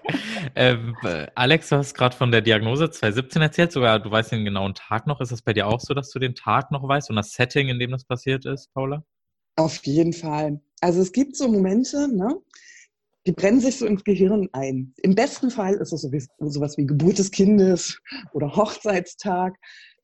Ähm, 0.55 0.97
Alex, 1.35 1.69
du 1.69 1.77
hast 1.77 1.95
gerade 1.95 2.17
von 2.17 2.31
der 2.31 2.41
Diagnose 2.41 2.91
2017 2.91 3.43
erzählt, 3.43 3.73
sogar 3.73 3.99
du 3.99 4.11
weißt 4.11 4.33
den 4.33 4.45
genauen 4.45 4.75
Tag 4.75 5.07
noch. 5.07 5.21
Ist 5.21 5.33
das 5.33 5.43
bei 5.43 5.53
dir 5.53 5.67
auch 5.67 5.81
so, 5.81 5.95
dass 5.95 6.11
du 6.11 6.19
den 6.19 6.35
Tag 6.35 6.71
noch 6.71 6.87
weißt 6.87 7.11
und 7.11 7.17
das 7.17 7.33
Setting, 7.33 7.69
in 7.69 7.79
dem 7.79 7.91
das 7.91 8.05
passiert 8.05 8.45
ist, 8.47 8.73
Paula? 8.73 9.05
Auf 9.57 9.85
jeden 9.85 10.13
Fall. 10.13 10.61
Also 10.81 11.01
es 11.01 11.13
gibt 11.13 11.37
so 11.37 11.49
Momente, 11.49 12.09
ne? 12.15 12.41
die 13.27 13.33
brennen 13.33 13.61
sich 13.61 13.77
so 13.79 13.87
ins 13.87 14.05
Gehirn 14.05 14.49
ein. 14.53 14.95
Im 15.03 15.15
besten 15.15 15.51
Fall 15.51 15.75
ist 15.75 15.93
es 15.93 16.03
sowas 16.39 16.77
wie 16.79 16.87
Geburt 16.87 17.19
des 17.19 17.31
Kindes 17.31 18.01
oder 18.33 18.55
Hochzeitstag. 18.55 19.57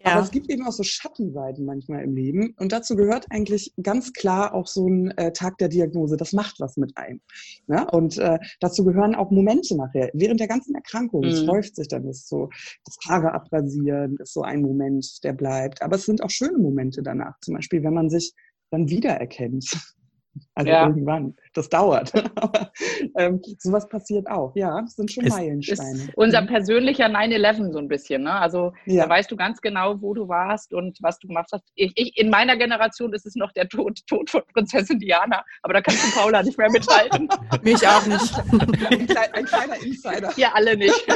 Ja. 0.04 0.12
Aber 0.12 0.22
es 0.22 0.30
gibt 0.30 0.50
eben 0.50 0.66
auch 0.66 0.72
so 0.72 0.82
Schattenseiten 0.82 1.64
manchmal 1.64 2.02
im 2.02 2.14
Leben. 2.14 2.54
Und 2.58 2.72
dazu 2.72 2.96
gehört 2.96 3.26
eigentlich 3.30 3.72
ganz 3.82 4.12
klar 4.12 4.54
auch 4.54 4.66
so 4.66 4.88
ein 4.88 5.10
äh, 5.16 5.32
Tag 5.32 5.58
der 5.58 5.68
Diagnose. 5.68 6.16
Das 6.16 6.32
macht 6.32 6.58
was 6.60 6.76
mit 6.76 6.96
einem. 6.96 7.20
Ne? 7.66 7.86
Und 7.92 8.18
äh, 8.18 8.38
dazu 8.60 8.84
gehören 8.84 9.14
auch 9.14 9.30
Momente 9.30 9.76
nachher. 9.76 10.10
Während 10.12 10.40
der 10.40 10.48
ganzen 10.48 10.74
Erkrankung, 10.74 11.24
es 11.24 11.42
mhm. 11.42 11.50
häuft 11.50 11.76
sich 11.76 11.88
dann, 11.88 12.06
ist 12.08 12.28
so 12.28 12.48
das 12.84 12.96
Haare 13.08 13.32
abrasieren, 13.32 14.16
ist 14.20 14.34
so 14.34 14.42
ein 14.42 14.62
Moment, 14.62 15.22
der 15.22 15.32
bleibt. 15.32 15.82
Aber 15.82 15.96
es 15.96 16.04
sind 16.04 16.22
auch 16.22 16.30
schöne 16.30 16.58
Momente 16.58 17.02
danach. 17.02 17.38
Zum 17.40 17.54
Beispiel, 17.54 17.82
wenn 17.84 17.94
man 17.94 18.10
sich 18.10 18.32
dann 18.70 18.88
wiedererkennt. 18.88 19.70
Also 20.54 20.70
ja. 20.70 20.86
irgendwann. 20.86 21.34
Das 21.54 21.68
dauert. 21.68 22.12
Aber 22.36 22.72
ähm, 23.16 23.40
sowas 23.58 23.88
passiert 23.88 24.28
auch. 24.28 24.54
Ja, 24.54 24.80
das 24.80 24.96
sind 24.96 25.12
schon 25.12 25.24
ist, 25.24 25.34
Meilensteine. 25.34 26.04
Ist 26.04 26.10
unser 26.16 26.42
persönlicher 26.46 27.06
9-11 27.06 27.72
so 27.72 27.78
ein 27.78 27.88
bisschen. 27.88 28.22
Ne? 28.22 28.32
Also 28.32 28.72
ja. 28.86 29.04
da 29.04 29.10
weißt 29.10 29.30
du 29.30 29.36
ganz 29.36 29.60
genau, 29.60 30.00
wo 30.00 30.14
du 30.14 30.28
warst 30.28 30.72
und 30.72 30.98
was 31.02 31.18
du 31.18 31.28
gemacht 31.28 31.50
hast. 31.52 31.64
Ich, 31.74 31.92
ich, 31.96 32.16
in 32.18 32.30
meiner 32.30 32.56
Generation 32.56 33.12
ist 33.12 33.26
es 33.26 33.34
noch 33.34 33.52
der 33.52 33.68
Tod, 33.68 34.00
Tod 34.06 34.30
von 34.30 34.42
Prinzessin 34.52 34.98
Diana. 34.98 35.44
Aber 35.62 35.74
da 35.74 35.82
kannst 35.82 36.04
du 36.04 36.18
Paula 36.18 36.42
nicht 36.42 36.58
mehr 36.58 36.70
mithalten. 36.70 37.28
Mich 37.62 37.86
auch 37.86 38.06
nicht. 38.06 38.34
ein, 38.90 39.06
klein, 39.06 39.32
ein 39.34 39.44
kleiner 39.44 39.82
Insider. 39.82 40.32
Ja, 40.36 40.52
alle 40.54 40.76
nicht. 40.76 41.06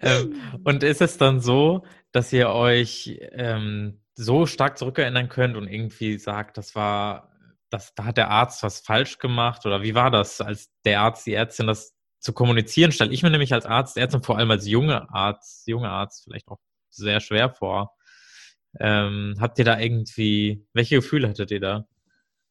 ähm, 0.00 0.40
und 0.64 0.82
ist 0.82 1.00
es 1.00 1.16
dann 1.18 1.40
so, 1.40 1.82
dass 2.12 2.32
ihr 2.32 2.50
euch 2.50 3.20
ähm, 3.32 4.00
so 4.14 4.46
stark 4.46 4.78
zurückerinnern 4.78 5.28
könnt 5.28 5.56
und 5.56 5.68
irgendwie 5.68 6.18
sagt, 6.18 6.56
das 6.58 6.74
war, 6.74 7.32
das, 7.70 7.94
da 7.94 8.04
hat 8.04 8.16
der 8.16 8.30
Arzt 8.30 8.62
was 8.62 8.80
falsch 8.80 9.18
gemacht 9.18 9.66
oder 9.66 9.82
wie 9.82 9.94
war 9.94 10.10
das, 10.10 10.40
als 10.40 10.70
der 10.84 11.00
Arzt, 11.00 11.26
die 11.26 11.34
Ärztin 11.34 11.66
das 11.66 11.94
zu 12.20 12.32
kommunizieren, 12.32 12.92
stelle 12.92 13.12
ich 13.12 13.22
mir 13.22 13.30
nämlich 13.30 13.52
als 13.52 13.66
Arzt, 13.66 13.96
Ärztin 13.96 14.22
vor 14.22 14.38
allem 14.38 14.50
als 14.50 14.66
junge 14.66 15.08
Arzt, 15.10 15.66
junge 15.66 15.90
Arzt 15.90 16.24
vielleicht 16.24 16.48
auch 16.48 16.58
sehr 16.90 17.20
schwer 17.20 17.50
vor. 17.50 17.94
Ähm, 18.80 19.36
habt 19.40 19.58
ihr 19.58 19.64
da 19.64 19.78
irgendwie, 19.78 20.66
welche 20.72 20.96
Gefühle 20.96 21.28
hattet 21.28 21.50
ihr 21.50 21.60
da? 21.60 21.86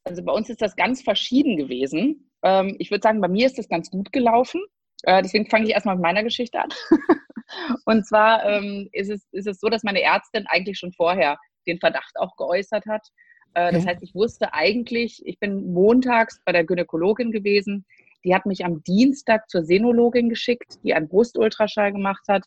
Also 0.06 0.24
bei 0.24 0.32
uns 0.32 0.50
ist 0.50 0.62
das 0.62 0.76
ganz 0.76 1.02
verschieden 1.02 1.58
gewesen. 1.58 2.32
Ähm, 2.44 2.76
ich 2.80 2.92
würde 2.92 3.02
sagen, 3.02 3.22
bei 3.22 3.28
mir 3.28 3.46
ist 3.46 3.58
das 3.58 3.70
ganz 3.70 3.90
gut 3.90 4.12
gelaufen. 4.12 4.62
Äh, 5.04 5.22
deswegen 5.22 5.50
fange 5.50 5.66
ich 5.66 5.72
erstmal 5.72 5.96
mit 5.96 6.04
meiner 6.04 6.24
Geschichte 6.24 6.60
an. 6.60 6.70
Und 7.86 8.06
zwar 8.08 8.44
ähm, 8.46 8.90
ist, 8.92 9.10
es, 9.10 9.28
ist 9.32 9.48
es 9.48 9.60
so, 9.60 9.70
dass 9.70 9.84
meine 9.84 10.02
Ärztin 10.02 10.46
eigentlich 10.48 10.80
schon 10.80 10.94
vorher 10.94 11.38
den 11.64 11.80
Verdacht 11.80 12.14
auch 12.16 12.36
geäußert 12.36 12.86
hat. 12.86 13.08
Äh, 13.54 13.72
das 13.74 13.86
heißt, 13.86 14.04
ich 14.04 14.16
wusste 14.16 14.54
eigentlich, 14.54 15.22
ich 15.26 15.40
bin 15.40 15.74
montags 15.74 16.42
bei 16.46 16.52
der 16.52 16.64
Gynäkologin 16.64 17.32
gewesen. 17.32 17.86
Die 18.24 18.34
hat 18.34 18.46
mich 18.46 18.64
am 18.66 18.84
Dienstag 18.84 19.50
zur 19.50 19.64
Senologin 19.64 20.30
geschickt, 20.30 20.80
die 20.84 20.94
einen 20.94 21.10
Brustultraschall 21.10 21.92
gemacht 21.92 22.24
hat. 22.28 22.46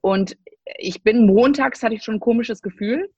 Und 0.00 0.36
ich 0.78 1.02
bin 1.02 1.26
montags, 1.26 1.82
hatte 1.82 1.94
ich 1.94 2.04
schon 2.04 2.16
ein 2.16 2.20
komisches 2.20 2.62
Gefühl. 2.62 3.10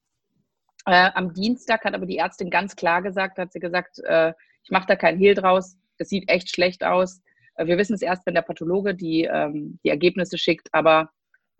Äh, 0.86 1.10
am 1.14 1.32
Dienstag 1.32 1.84
hat 1.84 1.94
aber 1.94 2.06
die 2.06 2.18
Ärztin 2.18 2.50
ganz 2.50 2.74
klar 2.74 3.02
gesagt, 3.02 3.38
hat 3.38 3.52
sie 3.52 3.60
gesagt, 3.60 4.00
äh, 4.04 4.32
ich 4.64 4.70
mache 4.70 4.86
da 4.86 4.96
keinen 4.96 5.18
Hehl 5.18 5.34
draus, 5.34 5.76
das 5.98 6.08
sieht 6.08 6.28
echt 6.28 6.50
schlecht 6.50 6.82
aus. 6.82 7.22
Äh, 7.54 7.66
wir 7.66 7.78
wissen 7.78 7.94
es 7.94 8.02
erst, 8.02 8.26
wenn 8.26 8.34
der 8.34 8.42
Pathologe 8.42 8.94
die, 8.94 9.24
ähm, 9.24 9.78
die 9.84 9.90
Ergebnisse 9.90 10.38
schickt, 10.38 10.68
aber 10.72 11.10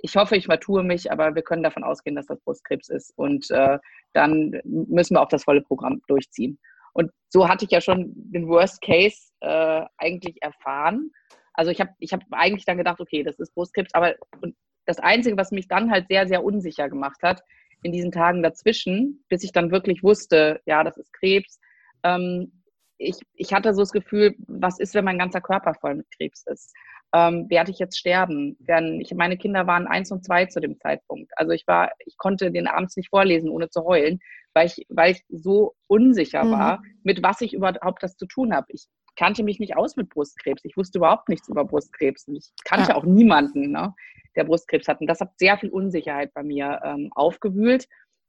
ich 0.02 0.16
hoffe, 0.16 0.36
ich 0.36 0.46
vertue 0.46 0.82
mich, 0.82 1.10
aber 1.12 1.34
wir 1.34 1.42
können 1.42 1.62
davon 1.62 1.84
ausgehen, 1.84 2.16
dass 2.16 2.26
das 2.26 2.40
Brustkrebs 2.40 2.88
ist. 2.88 3.12
Und 3.16 3.50
äh, 3.50 3.78
dann 4.12 4.60
müssen 4.64 5.14
wir 5.14 5.22
auch 5.22 5.28
das 5.28 5.44
volle 5.44 5.62
Programm 5.62 6.02
durchziehen. 6.08 6.58
Und 6.92 7.10
so 7.28 7.48
hatte 7.48 7.64
ich 7.64 7.70
ja 7.70 7.80
schon 7.80 8.12
den 8.14 8.48
Worst 8.48 8.82
Case 8.82 9.30
äh, 9.40 9.84
eigentlich 9.98 10.42
erfahren. 10.42 11.10
Also 11.54 11.70
ich 11.70 11.80
habe 11.80 11.90
ich 12.00 12.12
hab 12.12 12.20
eigentlich 12.32 12.64
dann 12.64 12.78
gedacht, 12.78 13.00
okay, 13.00 13.22
das 13.22 13.38
ist 13.38 13.54
Brustkrebs. 13.54 13.94
Aber 13.94 14.14
und 14.40 14.56
das 14.86 14.98
Einzige, 14.98 15.36
was 15.36 15.52
mich 15.52 15.68
dann 15.68 15.90
halt 15.90 16.08
sehr, 16.08 16.26
sehr 16.26 16.42
unsicher 16.44 16.88
gemacht 16.88 17.22
hat, 17.22 17.40
in 17.84 17.92
diesen 17.92 18.10
Tagen 18.10 18.42
dazwischen, 18.42 19.24
bis 19.28 19.44
ich 19.44 19.52
dann 19.52 19.70
wirklich 19.70 20.02
wusste, 20.02 20.60
ja, 20.66 20.82
das 20.82 20.96
ist 20.96 21.12
Krebs, 21.12 21.60
ähm, 22.02 22.52
ich, 22.98 23.16
ich 23.34 23.52
hatte 23.52 23.74
so 23.74 23.82
das 23.82 23.92
Gefühl, 23.92 24.34
was 24.46 24.78
ist, 24.78 24.94
wenn 24.94 25.04
mein 25.04 25.18
ganzer 25.18 25.40
Körper 25.40 25.74
voll 25.74 25.96
mit 25.96 26.06
Krebs 26.16 26.44
ist? 26.46 26.72
Ähm, 27.14 27.48
werde 27.50 27.70
ich 27.70 27.78
jetzt 27.78 27.98
sterben? 27.98 28.56
Werden, 28.60 29.00
ich, 29.00 29.14
meine 29.14 29.36
Kinder 29.36 29.66
waren 29.66 29.86
eins 29.86 30.10
und 30.10 30.24
zwei 30.24 30.46
zu 30.46 30.60
dem 30.60 30.78
Zeitpunkt. 30.78 31.30
Also 31.36 31.52
ich 31.52 31.66
war, 31.66 31.90
ich 32.06 32.16
konnte 32.16 32.50
den 32.50 32.66
abends 32.66 32.96
nicht 32.96 33.10
vorlesen, 33.10 33.50
ohne 33.50 33.68
zu 33.68 33.84
heulen, 33.84 34.20
weil 34.54 34.66
ich, 34.66 34.86
weil 34.88 35.12
ich 35.12 35.24
so 35.28 35.74
unsicher 35.86 36.44
mhm. 36.44 36.52
war, 36.52 36.82
mit 37.02 37.22
was 37.22 37.40
ich 37.40 37.54
überhaupt 37.54 38.02
das 38.02 38.16
zu 38.16 38.26
tun 38.26 38.54
habe. 38.54 38.66
Ich 38.70 38.86
kannte 39.16 39.42
mich 39.42 39.60
nicht 39.60 39.76
aus 39.76 39.96
mit 39.96 40.08
Brustkrebs. 40.08 40.64
Ich 40.64 40.76
wusste 40.76 40.98
überhaupt 40.98 41.28
nichts 41.28 41.48
über 41.48 41.64
Brustkrebs. 41.64 42.28
Und 42.28 42.36
ich 42.36 42.50
kannte 42.64 42.90
ja. 42.90 42.96
auch 42.96 43.04
niemanden, 43.04 43.70
ne, 43.70 43.94
der 44.36 44.44
Brustkrebs 44.44 44.88
hat. 44.88 45.00
Und 45.00 45.06
das 45.06 45.20
hat 45.20 45.38
sehr 45.38 45.58
viel 45.58 45.70
Unsicherheit 45.70 46.32
bei 46.34 46.42
mir 46.42 46.80
ähm, 46.84 47.10
aufgewühlt. 47.14 47.86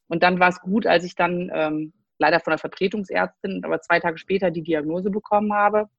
Und 0.08 0.24
dann 0.24 0.40
war 0.40 0.50
es 0.50 0.60
gut, 0.60 0.86
als 0.86 1.06
ich 1.06 1.16
dann 1.16 1.50
ähm, 1.54 1.94
leider 2.20 2.40
von 2.40 2.52
der 2.52 2.58
Vertretungsärztin, 2.58 3.64
aber 3.64 3.82
zwei 3.82 4.00
Tage 4.00 4.18
später 4.18 4.52
die 4.52 4.62
Diagnose 4.62 5.10
bekommen 5.10 5.54
habe 5.54 5.90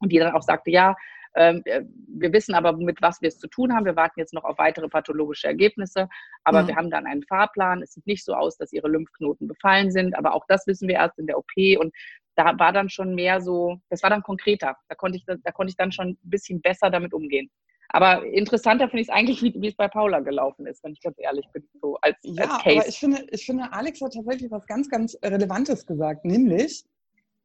und 0.00 0.10
die 0.12 0.18
dann 0.18 0.34
auch 0.34 0.42
sagte, 0.42 0.70
ja, 0.70 0.96
wir 1.36 2.32
wissen 2.32 2.54
aber, 2.54 2.72
mit 2.72 3.02
was 3.02 3.20
wir 3.20 3.28
es 3.28 3.38
zu 3.38 3.48
tun 3.48 3.74
haben. 3.74 3.84
Wir 3.84 3.96
warten 3.96 4.18
jetzt 4.18 4.32
noch 4.32 4.44
auf 4.44 4.58
weitere 4.58 4.88
pathologische 4.88 5.46
Ergebnisse, 5.46 6.08
aber 6.44 6.62
mhm. 6.62 6.68
wir 6.68 6.76
haben 6.76 6.90
dann 6.90 7.06
einen 7.06 7.22
Fahrplan. 7.24 7.82
Es 7.82 7.92
sieht 7.92 8.06
nicht 8.06 8.24
so 8.24 8.34
aus, 8.34 8.56
dass 8.56 8.72
ihre 8.72 8.88
Lymphknoten 8.88 9.46
befallen 9.46 9.90
sind, 9.90 10.16
aber 10.16 10.34
auch 10.34 10.44
das 10.48 10.66
wissen 10.66 10.88
wir 10.88 10.96
erst 10.96 11.18
in 11.18 11.26
der 11.26 11.38
OP 11.38 11.52
und 11.78 11.94
da 12.36 12.58
war 12.58 12.72
dann 12.72 12.90
schon 12.90 13.14
mehr 13.14 13.40
so, 13.40 13.78
das 13.88 14.02
war 14.02 14.10
dann 14.10 14.22
konkreter. 14.22 14.76
Da 14.88 14.94
konnte 14.94 15.16
ich, 15.16 15.24
da 15.26 15.52
konnte 15.52 15.70
ich 15.70 15.76
dann 15.76 15.92
schon 15.92 16.08
ein 16.10 16.18
bisschen 16.22 16.60
besser 16.60 16.90
damit 16.90 17.14
umgehen. 17.14 17.50
Aber 17.88 18.24
interessanter 18.26 18.88
finde 18.88 19.02
ich 19.02 19.08
es 19.08 19.14
eigentlich, 19.14 19.42
wie, 19.42 19.54
wie, 19.58 19.68
es 19.68 19.76
bei 19.76 19.88
Paula 19.88 20.20
gelaufen 20.20 20.66
ist, 20.66 20.82
wenn 20.82 20.92
ich 20.92 21.00
ganz 21.00 21.16
ehrlich 21.18 21.46
bin, 21.52 21.68
so 21.80 21.96
als, 22.02 22.16
ja, 22.22 22.44
als 22.44 22.62
Case. 22.62 22.78
Aber 22.78 22.88
ich 22.88 22.98
finde, 22.98 23.26
ich 23.30 23.46
finde, 23.46 23.72
Alex 23.72 24.00
hat 24.00 24.12
tatsächlich 24.12 24.50
was 24.50 24.66
ganz, 24.66 24.90
ganz 24.90 25.16
Relevantes 25.22 25.86
gesagt, 25.86 26.24
nämlich, 26.24 26.84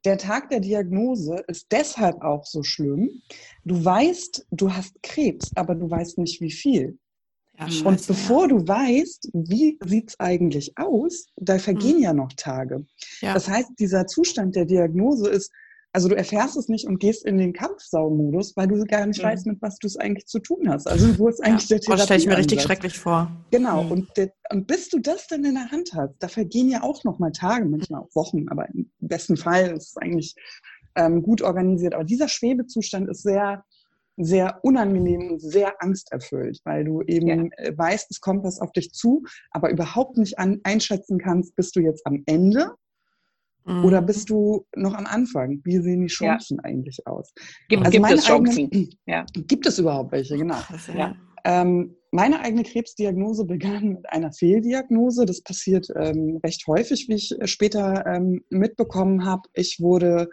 der 0.04 0.18
Tag 0.18 0.50
der 0.50 0.60
Diagnose 0.60 1.44
ist 1.48 1.66
deshalb 1.70 2.20
auch 2.22 2.44
so 2.44 2.62
schlimm. 2.62 3.22
Du 3.64 3.84
weißt, 3.84 4.46
du 4.50 4.72
hast 4.72 5.02
Krebs, 5.02 5.50
aber 5.54 5.74
du 5.74 5.90
weißt 5.90 6.18
nicht, 6.18 6.40
wie 6.40 6.50
viel. 6.50 6.98
Ja, 7.58 7.66
und 7.84 8.06
bevor 8.06 8.42
ja. 8.42 8.48
du 8.48 8.66
weißt, 8.66 9.30
wie 9.34 9.78
sieht 9.84 10.10
es 10.10 10.20
eigentlich 10.20 10.76
aus, 10.78 11.26
da 11.36 11.58
vergehen 11.58 11.98
mhm. 11.98 12.02
ja 12.02 12.12
noch 12.12 12.32
Tage. 12.32 12.86
Ja. 13.20 13.34
Das 13.34 13.48
heißt, 13.48 13.72
dieser 13.78 14.06
Zustand 14.06 14.56
der 14.56 14.64
Diagnose 14.64 15.28
ist 15.28 15.52
also 15.94 16.08
du 16.08 16.16
erfährst 16.16 16.56
es 16.56 16.68
nicht 16.68 16.86
und 16.86 16.98
gehst 16.98 17.24
in 17.26 17.36
den 17.36 17.52
Kampfsaumodus, 17.52 18.56
weil 18.56 18.66
du 18.66 18.82
gar 18.84 19.06
nicht 19.06 19.22
mhm. 19.22 19.26
weißt, 19.26 19.46
mit 19.46 19.60
was 19.60 19.78
du 19.78 19.86
es 19.86 19.96
eigentlich 19.96 20.26
zu 20.26 20.38
tun 20.38 20.68
hast. 20.68 20.88
Also 20.88 21.18
wo 21.18 21.28
ist 21.28 21.44
eigentlich 21.44 21.68
ja, 21.68 21.76
der 21.76 21.80
Therapie 21.80 21.98
Das 21.98 22.04
stelle 22.06 22.20
ich 22.20 22.26
mir 22.26 22.38
richtig 22.38 22.62
schrecklich 22.62 22.98
vor. 22.98 23.30
Genau. 23.50 23.84
Mhm. 23.84 23.90
Und, 23.92 24.16
der, 24.16 24.32
und 24.50 24.66
bis 24.66 24.88
du 24.88 24.98
das 24.98 25.26
dann 25.26 25.44
in 25.44 25.54
der 25.54 25.70
Hand 25.70 25.92
hast, 25.94 26.14
da 26.18 26.28
vergehen 26.28 26.70
ja 26.70 26.82
auch 26.82 27.04
noch 27.04 27.18
mal 27.18 27.30
Tage, 27.30 27.66
manchmal 27.66 28.00
auch 28.00 28.14
Wochen, 28.14 28.48
aber 28.48 28.68
im 28.70 28.90
besten 29.00 29.36
Fall 29.36 29.72
ist 29.76 29.90
es 29.90 29.96
eigentlich 29.98 30.34
ähm, 30.94 31.22
gut 31.22 31.42
organisiert. 31.42 31.94
Aber 31.94 32.04
dieser 32.04 32.28
Schwebezustand 32.28 33.10
ist 33.10 33.22
sehr, 33.22 33.62
sehr 34.16 34.60
unangenehm 34.62 35.32
und 35.32 35.40
sehr 35.40 35.74
angsterfüllt, 35.82 36.60
weil 36.64 36.84
du 36.84 37.02
eben 37.02 37.28
ja. 37.28 37.44
Äh, 37.58 37.76
weißt, 37.76 38.10
es 38.10 38.20
kommt 38.20 38.44
was 38.44 38.60
auf 38.60 38.72
dich 38.72 38.92
zu, 38.92 39.24
aber 39.50 39.70
überhaupt 39.70 40.16
nicht 40.16 40.38
an, 40.38 40.60
einschätzen 40.64 41.18
kannst, 41.18 41.54
bist 41.54 41.76
du 41.76 41.80
jetzt 41.80 42.06
am 42.06 42.22
Ende 42.24 42.72
Mhm. 43.64 43.84
Oder 43.84 44.02
bist 44.02 44.30
du 44.30 44.66
noch 44.74 44.94
am 44.94 45.06
Anfang? 45.06 45.60
Wie 45.64 45.78
sehen 45.78 46.02
die 46.02 46.08
Chancen 46.08 46.58
ja. 46.58 46.64
eigentlich 46.64 47.06
aus? 47.06 47.32
Gibt, 47.68 47.84
also 47.84 47.98
gibt 47.98 48.12
es 48.12 48.24
Chancen? 48.24 48.64
Eigene, 48.66 48.88
ja. 49.06 49.26
Gibt 49.32 49.66
es 49.66 49.78
überhaupt 49.78 50.12
welche? 50.12 50.36
Genau. 50.36 50.58
Ja. 50.94 51.14
Ähm, 51.44 51.96
meine 52.10 52.40
eigene 52.40 52.62
Krebsdiagnose 52.62 53.44
begann 53.44 53.94
mit 53.94 54.10
einer 54.10 54.32
Fehldiagnose. 54.32 55.24
Das 55.24 55.40
passiert 55.40 55.88
ähm, 55.96 56.38
recht 56.44 56.66
häufig, 56.66 57.08
wie 57.08 57.14
ich 57.14 57.34
später 57.44 58.04
ähm, 58.06 58.44
mitbekommen 58.50 59.24
habe. 59.24 59.48
Ich 59.54 59.80
wurde, 59.80 60.28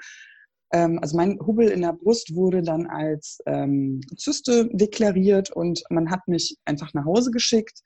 ähm, 0.74 1.00
also 1.02 1.16
mein 1.16 1.40
Hubbel 1.40 1.70
in 1.70 1.82
der 1.82 1.94
Brust 1.94 2.36
wurde 2.36 2.62
dann 2.62 2.86
als 2.88 3.40
ähm, 3.46 4.02
Zyste 4.18 4.70
deklariert 4.74 5.52
und 5.52 5.82
man 5.90 6.12
hat 6.12 6.28
mich 6.28 6.58
einfach 6.66 6.94
nach 6.94 7.06
Hause 7.06 7.32
geschickt 7.32 7.82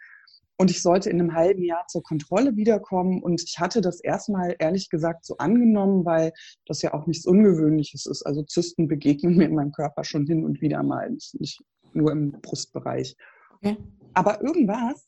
und 0.63 0.71
ich 0.71 0.81
sollte 0.81 1.09
in 1.09 1.19
einem 1.19 1.33
halben 1.33 1.61
Jahr 1.61 1.87
zur 1.89 2.03
Kontrolle 2.03 2.55
wiederkommen. 2.55 3.21
Und 3.21 3.43
ich 3.43 3.59
hatte 3.59 3.81
das 3.81 3.99
erstmal 3.99 4.55
ehrlich 4.59 4.89
gesagt 4.89 5.25
so 5.25 5.35
angenommen, 5.35 6.05
weil 6.05 6.31
das 6.65 6.81
ja 6.81 6.93
auch 6.93 7.05
nichts 7.05 7.25
Ungewöhnliches 7.25 8.05
ist. 8.05 8.23
Also 8.23 8.43
Zysten 8.43 8.87
begegnen 8.87 9.35
mir 9.35 9.43
in 9.43 9.55
meinem 9.55 9.73
Körper 9.73 10.05
schon 10.05 10.25
hin 10.25 10.45
und 10.45 10.61
wieder 10.61 10.81
mal, 10.81 11.09
nicht 11.09 11.61
nur 11.91 12.13
im 12.13 12.31
Brustbereich. 12.41 13.17
Okay. 13.55 13.75
Aber 14.13 14.41
irgendwas 14.41 15.05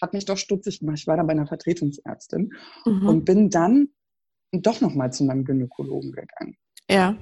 hat 0.00 0.12
mich 0.12 0.26
doch 0.26 0.38
stutzig 0.38 0.78
gemacht. 0.78 0.98
Ich 0.98 1.08
war 1.08 1.16
da 1.16 1.24
bei 1.24 1.32
einer 1.32 1.48
Vertretungsärztin 1.48 2.52
mhm. 2.84 3.08
und 3.08 3.24
bin 3.24 3.50
dann 3.50 3.88
doch 4.52 4.80
nochmal 4.80 5.12
zu 5.12 5.24
meinem 5.24 5.44
Gynäkologen 5.44 6.12
gegangen. 6.12 6.56
Ja. 6.88 7.16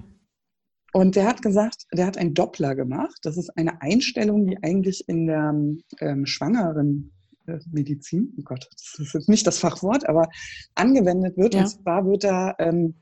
Und 0.95 1.17
der 1.17 1.27
hat 1.27 1.43
gesagt, 1.43 1.87
der 1.93 2.07
hat 2.07 2.17
einen 2.17 2.35
Doppler 2.35 2.77
gemacht. 2.77 3.19
Das 3.23 3.37
ist 3.37 3.51
eine 3.59 3.83
Einstellung, 3.83 4.47
die 4.47 4.63
eigentlich 4.63 5.09
in 5.09 5.27
der 5.27 5.53
ähm, 6.01 6.25
schwangeren 6.25 7.11
äh, 7.49 7.59
Medizin, 7.73 8.33
oh 8.39 8.43
Gott, 8.45 8.69
das 8.71 9.01
ist 9.01 9.13
jetzt 9.13 9.29
nicht 9.29 9.45
das 9.45 9.59
Fachwort, 9.59 10.09
aber 10.09 10.29
angewendet 10.77 11.37
wird. 11.37 11.55
Ja. 11.55 11.63
Und 11.63 11.67
zwar 11.67 12.07
wird 12.07 12.23
da 12.23 12.55
ähm, 12.61 12.95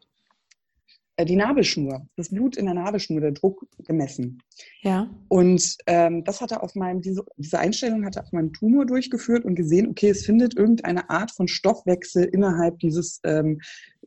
äh, 1.16 1.24
die 1.24 1.36
Nabelschnur, 1.36 2.06
das 2.16 2.30
Blut 2.30 2.56
in 2.56 2.64
der 2.64 2.74
Nabelschnur, 2.74 3.20
der 3.20 3.32
Druck 3.32 3.66
gemessen. 3.84 4.42
Ja. 4.82 5.10
Und 5.28 5.76
ähm, 5.86 6.24
das 6.24 6.40
hat 6.40 6.52
er 6.52 6.62
auf 6.62 6.74
meinem, 6.74 7.02
diese, 7.02 7.24
diese 7.36 7.58
Einstellung 7.58 8.04
hat 8.04 8.16
er 8.16 8.22
auf 8.22 8.32
meinem 8.32 8.52
Tumor 8.52 8.86
durchgeführt 8.86 9.44
und 9.44 9.54
gesehen, 9.54 9.88
okay, 9.88 10.08
es 10.08 10.24
findet 10.24 10.56
irgendeine 10.56 11.10
Art 11.10 11.30
von 11.30 11.48
Stoffwechsel 11.48 12.24
innerhalb 12.24 12.78
dieses 12.78 13.20
ähm, 13.24 13.60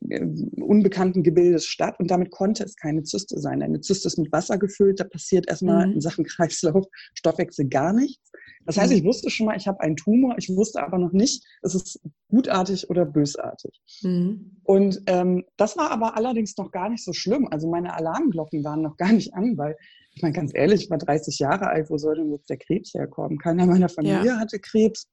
äh, 0.08 0.20
unbekannten 0.60 1.22
Gebildes 1.22 1.66
statt 1.66 1.96
und 2.00 2.10
damit 2.10 2.30
konnte 2.30 2.64
es 2.64 2.74
keine 2.74 3.04
Zyste 3.04 3.38
sein. 3.38 3.62
Eine 3.62 3.80
Zyste 3.80 4.08
ist 4.08 4.18
mit 4.18 4.32
Wasser 4.32 4.58
gefüllt, 4.58 4.98
da 4.98 5.04
passiert 5.04 5.48
erstmal 5.48 5.86
mhm. 5.86 5.94
in 5.94 6.00
Sachen 6.00 6.24
Kreislauf, 6.24 6.86
Stoffwechsel 7.14 7.68
gar 7.68 7.92
nichts. 7.92 8.30
Das 8.66 8.76
heißt, 8.76 8.92
mhm. 8.92 8.98
ich 8.98 9.04
wusste 9.04 9.30
schon 9.30 9.46
mal, 9.46 9.56
ich 9.56 9.66
habe 9.66 9.80
einen 9.80 9.96
Tumor, 9.96 10.34
ich 10.38 10.48
wusste 10.54 10.82
aber 10.82 10.98
noch 10.98 11.12
nicht, 11.12 11.44
ist 11.62 11.74
es 11.74 12.00
gutartig 12.28 12.90
oder 12.90 13.04
bösartig. 13.04 13.80
Mhm. 14.02 14.56
Und 14.64 15.02
ähm, 15.06 15.44
das 15.56 15.76
war 15.76 15.90
aber 15.90 16.16
allerdings 16.16 16.56
noch 16.56 16.70
gar 16.70 16.88
nicht 16.88 17.04
so 17.04 17.12
schlimm. 17.12 17.48
Also 17.50 17.68
meine 17.68 17.94
Alarmglocken 17.94 18.64
waren 18.64 18.82
noch 18.82 18.96
gar 18.96 19.12
nicht 19.12 19.34
an, 19.34 19.56
weil 19.56 19.76
ich 20.14 20.22
meine, 20.22 20.34
ganz 20.34 20.52
ehrlich, 20.54 20.84
ich 20.84 20.90
war 20.90 20.98
30 20.98 21.38
Jahre 21.38 21.68
alt, 21.68 21.90
wo 21.90 21.98
soll 21.98 22.16
denn 22.16 22.32
jetzt 22.32 22.48
der 22.48 22.56
Krebs 22.56 22.94
herkommen? 22.94 23.38
Keiner 23.38 23.66
meiner 23.66 23.90
Familie 23.90 24.26
ja. 24.26 24.38
hatte 24.38 24.58
Krebs. 24.58 25.08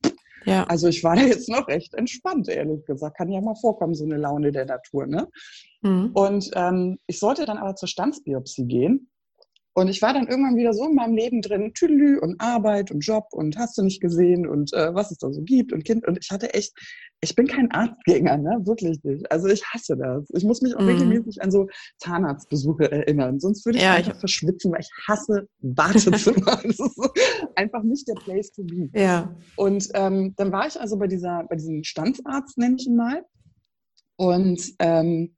Ja. 0.46 0.64
Also 0.66 0.88
ich 0.88 1.04
war 1.04 1.16
da 1.16 1.24
jetzt 1.24 1.50
noch 1.50 1.68
recht 1.68 1.94
entspannt, 1.94 2.48
ehrlich 2.48 2.86
gesagt. 2.86 3.18
Kann 3.18 3.32
ja 3.32 3.42
mal 3.42 3.56
vorkommen, 3.56 3.96
so 3.96 4.06
eine 4.06 4.18
Laune 4.18 4.52
der 4.52 4.66
Natur. 4.66 5.06
Ne? 5.06 5.28
Mhm. 5.82 6.12
Und 6.14 6.52
ähm, 6.56 7.00
ich 7.06 7.20
sollte 7.20 7.46
dann 7.46 7.58
aber 7.58 7.76
zur 7.76 7.90
Standsbiopsie 7.90 8.66
gehen. 8.66 9.10
Und 9.76 9.88
ich 9.88 10.02
war 10.04 10.14
dann 10.14 10.28
irgendwann 10.28 10.56
wieder 10.56 10.74
so 10.74 10.88
in 10.88 10.96
meinem 10.96 11.16
Leben 11.16 11.42
drin, 11.42 11.74
Tüdelü 11.74 12.20
und 12.20 12.40
Arbeit 12.40 12.92
und 12.92 13.00
Job 13.00 13.28
und 13.32 13.58
hast 13.58 13.76
du 13.78 13.82
nicht 13.82 14.02
gesehen 14.02 14.48
und 14.48 14.72
äh, 14.74 14.94
was 14.94 15.10
es 15.10 15.18
da 15.18 15.32
so 15.32 15.42
gibt 15.42 15.74
und 15.74 15.84
Kind. 15.84 16.08
Und 16.08 16.20
ich 16.22 16.30
hatte 16.30 16.54
echt, 16.54 16.74
ich 17.22 17.36
bin 17.36 17.48
kein 17.48 17.72
Arztgänger, 17.72 18.38
ne? 18.38 18.62
wirklich 18.66 19.04
nicht. 19.04 19.32
Also 19.32 19.48
ich 19.48 19.66
hasse 19.66 19.98
das. 19.98 20.30
Ich 20.30 20.44
muss 20.44 20.62
mich 20.62 20.76
auch 20.76 20.82
mhm. 20.82 20.90
regelmäßig 20.90 21.42
an 21.42 21.50
so 21.50 21.68
Zahnarztbesuche 21.98 22.92
erinnern. 22.92 23.40
Sonst 23.40 23.66
würde 23.66 23.80
ich 23.80 23.84
ja, 23.84 23.94
einfach 23.94 24.14
ich... 24.14 24.20
verschwitzen, 24.20 24.72
weil 24.72 24.82
ich 24.82 24.92
hasse 25.08 25.48
Wartezimmer. 25.60 26.60
das 26.64 26.80
ist 26.80 26.96
so 26.96 27.10
einfach 27.56 27.82
nicht 27.82 28.08
der 28.08 28.16
Place 28.16 28.52
to 28.52 28.64
be. 28.64 28.90
Ja. 28.94 29.36
Und 29.56 29.90
ähm, 29.96 30.36
dann 30.38 30.52
war 30.52 30.68
ich 30.68 30.80
also 30.80 30.98
bei 30.98 31.08
dieser, 31.08 31.46
bei 31.50 31.56
diesem 31.56 31.84
Standsarzt, 31.84 32.60
nenne 32.60 32.76
ich 32.78 32.86
ihn 32.86 32.96
mal. 32.96 33.24
Und 34.18 34.62
ähm, 34.78 35.34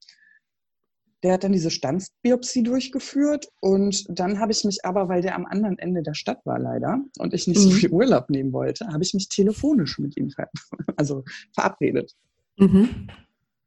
der 1.22 1.34
hat 1.34 1.44
dann 1.44 1.52
diese 1.52 1.70
Standsbiopsie 1.70 2.62
durchgeführt 2.62 3.48
und 3.60 4.04
dann 4.08 4.38
habe 4.38 4.52
ich 4.52 4.64
mich 4.64 4.84
aber, 4.84 5.08
weil 5.08 5.22
der 5.22 5.34
am 5.34 5.46
anderen 5.46 5.78
Ende 5.78 6.02
der 6.02 6.14
Stadt 6.14 6.44
war 6.44 6.58
leider 6.58 6.98
und 7.18 7.34
ich 7.34 7.46
nicht 7.46 7.58
mhm. 7.58 7.62
so 7.62 7.70
viel 7.70 7.90
Urlaub 7.90 8.30
nehmen 8.30 8.52
wollte, 8.52 8.86
habe 8.88 9.02
ich 9.02 9.14
mich 9.14 9.28
telefonisch 9.28 9.98
mit 9.98 10.16
ihm 10.16 10.30
ver 10.30 10.48
also 10.96 11.24
verabredet. 11.54 12.14
Mhm. 12.58 13.08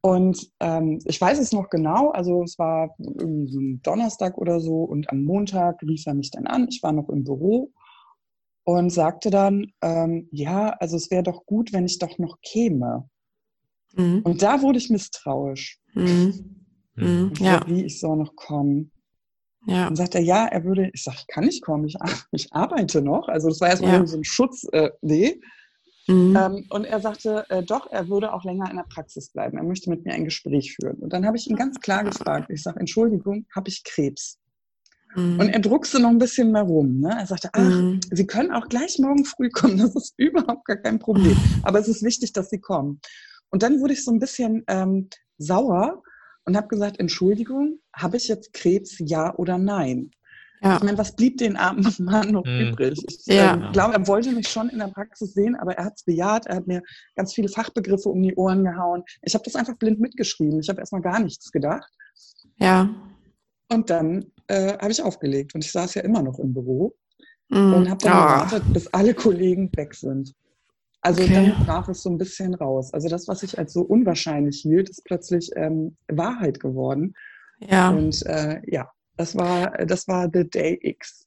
Und 0.01 0.50
ähm, 0.62 1.00
ich 1.06 1.20
weiß 1.20 1.39
es 1.39 1.51
noch 1.51 1.70
genau, 1.70 2.12
also 2.12 2.44
es 2.44 2.58
war 2.58 2.96
irgendwie 3.00 3.51
so 3.51 3.60
ein 3.60 3.82
Donnerstag 3.82 4.38
oder 4.38 4.62
so 4.62 4.84
und 4.84 5.10
am 5.10 5.24
Montag 5.24 5.82
rief 5.82 6.06
er 6.06 6.13
mich 6.13 6.32
dann 6.32 6.48
an, 6.48 6.68
ich 6.70 6.82
war 6.82 6.94
noch 6.94 7.10
im 7.10 7.25
Büro 7.25 7.72
und 8.63 8.91
sagte 8.91 9.29
dann, 9.29 9.74
ähm, 9.82 10.29
ja, 10.32 10.70
also 10.70 10.96
es 10.96 11.12
wäre 11.12 11.24
doch 11.24 11.46
gut, 11.46 11.74
wenn 11.74 11.86
ich 11.86 12.00
doch 12.00 12.18
noch 12.18 12.39
käme. 12.41 13.10
Mhm. 13.96 14.22
Und 14.24 14.42
da 14.42 14.62
wurde 14.62 14.77
ich 14.77 14.90
misstrauisch. 14.90 15.79
Mhm. 15.94 16.58
Mhm, 17.00 17.33
ja. 17.40 17.62
Wie 17.68 17.85
ich 17.85 18.00
soll 18.00 18.18
noch 18.18 18.35
kommen. 18.35 18.92
Ja. 19.68 19.85
Dann 19.85 19.96
sagt 19.96 20.16
er, 20.16 20.22
ja, 20.22 20.46
er 20.46 20.64
würde, 20.64 20.90
ich 20.94 21.03
sage, 21.03 21.18
ich 21.20 21.27
kann 21.27 21.46
nicht 21.46 21.64
kommen, 21.64 21.85
ich, 21.85 21.96
ich 22.31 22.53
arbeite 22.53 23.01
noch. 23.01 23.27
Also 23.27 23.50
das 23.50 23.59
war 23.62 23.70
erstmal 23.70 24.00
ja. 24.00 24.05
so 24.05 24.18
ein 24.18 24.24
Schutz, 24.24 24.66
äh, 24.72 24.90
nee. 25.01 25.40
Mhm. 26.07 26.35
Ähm, 26.35 26.66
und 26.70 26.85
er 26.85 27.01
sagte, 27.01 27.46
äh, 27.50 27.62
doch, 27.62 27.92
er 27.92 28.09
würde 28.09 28.33
auch 28.33 28.44
länger 28.44 28.70
in 28.70 28.77
der 28.77 28.85
Praxis 28.90 29.29
bleiben. 29.29 29.57
Er 29.57 29.64
möchte 29.64 29.90
mit 29.90 30.05
mir 30.05 30.14
ein 30.14 30.25
Gespräch 30.25 30.75
führen. 30.75 30.98
Und 30.98 31.14
dann 31.14 31.25
habe 31.25 31.38
ich 31.38 31.48
ihn 31.48 31.55
ganz 31.55 31.79
klar 31.79 32.03
gefragt. 32.03 32.50
Ich 32.50 32.64
sage, 32.64 32.79
Entschuldigung, 32.79 33.46
habe 33.55 33.70
ich 33.70 33.83
Krebs? 33.83 34.40
Mhm. 35.16 35.40
Und 35.40 35.50
er 35.50 35.59
druckste 35.59 36.00
noch 36.00 36.09
ein 36.09 36.18
bisschen 36.18 36.51
mehr 36.51 36.64
rum. 36.64 37.00
Ne? 37.00 37.16
Er 37.20 37.27
sagte, 37.27 37.50
ach, 37.53 37.59
mhm. 37.59 38.00
Sie 38.12 38.25
können 38.25 38.51
auch 38.51 38.68
gleich 38.70 38.98
morgen 38.98 39.25
früh 39.25 39.50
kommen. 39.50 39.77
Das 39.77 39.96
ist 39.96 40.14
überhaupt 40.18 40.66
gar 40.66 40.77
kein 40.77 40.98
Problem. 41.00 41.38
Aber 41.64 41.79
es 41.79 41.88
ist 41.88 42.01
wichtig, 42.01 42.33
dass 42.33 42.50
Sie 42.50 42.59
kommen. 42.59 43.01
Und 43.51 43.62
dann 43.62 43.79
wurde 43.79 43.94
ich 43.94 44.03
so 44.03 44.12
ein 44.12 44.20
bisschen 44.20 44.64
ähm, 44.68 45.09
sauer 45.38 46.01
und 46.50 46.57
habe 46.57 46.68
gesagt, 46.68 47.00
Entschuldigung, 47.00 47.79
habe 47.96 48.18
ich 48.18 48.27
jetzt 48.27 48.53
Krebs, 48.53 48.96
ja 48.98 49.35
oder 49.35 49.59
nein? 49.59 50.09
Ja. 50.64 50.77
Ich 50.77 50.83
meine, 50.83 50.98
was 50.98 51.16
blieb 51.16 51.38
den 51.38 51.57
armen 51.57 51.88
Mann 52.00 52.31
noch 52.31 52.44
mhm. 52.44 52.72
übrig? 52.72 53.00
Ich 53.07 53.27
ja. 53.27 53.70
äh, 53.70 53.72
glaube, 53.72 53.94
er 53.94 54.07
wollte 54.07 54.31
mich 54.31 54.48
schon 54.48 54.68
in 54.70 54.79
der 54.79 54.88
Praxis 54.88 55.35
sehen, 55.35 55.55
aber 55.55 55.77
er 55.77 55.85
hat 55.85 55.94
es 55.98 56.03
bejaht. 56.03 56.48
Er 56.48 56.55
hat 56.55 56.66
mir 56.66 56.81
ganz 57.16 57.35
viele 57.35 57.50
Fachbegriffe 57.50 58.09
um 58.09 58.24
die 58.24 58.33
Ohren 58.33 58.64
gehauen. 58.64 59.03
Ich 59.22 59.35
habe 59.35 59.44
das 59.44 59.55
einfach 59.55 59.75
blind 59.75 60.00
mitgeschrieben. 60.00 60.59
Ich 60.59 60.70
habe 60.70 60.79
erstmal 60.79 61.01
gar 61.01 61.20
nichts 61.20 61.51
gedacht. 61.51 61.94
Ja. 62.57 62.90
Und 63.72 63.92
dann 63.92 64.25
äh, 64.48 64.74
habe 64.79 64.92
ich 64.92 65.03
aufgelegt. 65.03 65.53
Und 65.53 65.64
ich 65.64 65.72
saß 65.72 65.94
ja 65.94 66.01
immer 66.01 66.24
noch 66.24 66.40
im 66.40 66.51
Büro 66.51 66.96
mhm. 67.50 67.74
und 67.75 67.90
habe 67.92 68.03
dann 68.03 68.18
oh. 68.18 68.22
gewartet, 68.22 68.64
bis 68.74 68.88
alle 68.88 69.14
Kollegen 69.14 69.70
weg 69.75 69.94
sind. 69.94 70.33
Also 71.01 71.24
okay. 71.24 71.53
dann 71.55 71.66
brach 71.66 71.88
es 71.88 72.03
so 72.03 72.09
ein 72.09 72.18
bisschen 72.18 72.53
raus. 72.53 72.94
Also 72.94 73.07
das, 73.07 73.27
was 73.27 73.44
ich 73.44 73.57
als 73.57 73.74
so 73.74 73.81
unwahrscheinlich 73.81 74.62
hielt, 74.62 74.90
ist 74.90 75.05
plötzlich 75.05 75.50
ähm, 75.55 75.96
Wahrheit 76.07 76.59
geworden. 76.59 77.14
Ja. 77.59 77.90
Und 77.90 78.25
äh, 78.25 78.62
ja, 78.66 78.90
das 79.16 79.35
war, 79.35 79.72
das 79.85 80.07
war 80.07 80.29
The 80.31 80.50
Day 80.50 80.77
X. 80.81 81.25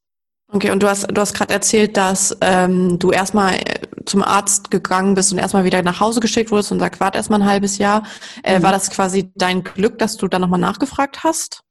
Okay, 0.49 0.71
und 0.71 0.83
du 0.83 0.89
hast, 0.89 1.07
du 1.11 1.19
hast 1.19 1.33
gerade 1.33 1.55
erzählt, 1.55 1.97
dass 1.97 2.37
ähm, 2.43 2.99
du 2.99 3.11
erstmal 3.11 3.55
äh, 3.55 3.81
zum 4.05 4.23
Arzt 4.23 4.71
gegangen 4.71 5.15
bist 5.15 5.33
und 5.33 5.39
erstmal 5.39 5.65
wieder 5.65 5.81
nach 5.83 6.01
Hause 6.01 6.21
geschickt 6.21 6.51
wurdest 6.51 6.73
und 6.73 6.79
sagt, 6.79 7.01
warte 7.01 7.17
erstmal 7.17 7.41
ein 7.41 7.49
halbes 7.49 7.79
Jahr. 7.79 8.07
Äh, 8.43 8.59
mhm. 8.59 8.65
War 8.65 8.73
das 8.73 8.91
quasi 8.91 9.33
dein 9.35 9.65
Glück, 9.65 9.99
dass 9.99 10.19
du 10.19 10.29
dann 10.29 10.43
nochmal 10.43 10.61
nachgefragt 10.61 11.25
hast? 11.25 11.63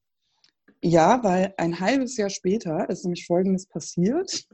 Ja, 0.83 1.23
weil 1.23 1.53
ein 1.57 1.79
halbes 1.79 2.17
Jahr 2.17 2.31
später 2.31 2.89
ist 2.89 3.03
nämlich 3.03 3.27
Folgendes 3.27 3.67
passiert. 3.67 4.45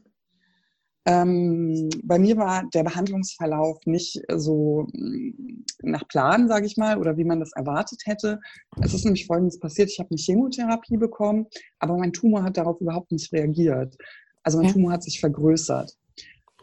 Ähm, 1.08 1.90
bei 2.04 2.20
mir 2.20 2.36
war 2.36 2.66
der 2.74 2.84
Behandlungsverlauf 2.84 3.80
nicht 3.86 4.22
so 4.36 4.88
mm, 4.92 5.64
nach 5.84 6.06
Plan, 6.10 6.50
sage 6.50 6.66
ich 6.66 6.76
mal, 6.76 6.98
oder 6.98 7.16
wie 7.16 7.24
man 7.24 7.40
das 7.40 7.54
erwartet 7.54 8.02
hätte. 8.04 8.42
Es 8.82 8.94
ist 8.94 9.06
nämlich 9.06 9.26
Folgendes 9.26 9.58
passiert. 9.58 9.90
Ich 9.90 10.00
habe 10.00 10.10
eine 10.10 10.20
Chemotherapie 10.20 10.98
bekommen, 10.98 11.48
aber 11.80 11.98
mein 11.98 12.12
Tumor 12.12 12.44
hat 12.44 12.58
darauf 12.58 12.82
überhaupt 12.82 13.14
nicht 13.14 13.32
reagiert. 13.32 13.96
Also 14.44 14.58
mein 14.58 14.68
ja. 14.68 14.74
Tumor 14.74 14.92
hat 14.92 15.04
sich 15.04 15.22
vergrößert. 15.22 15.98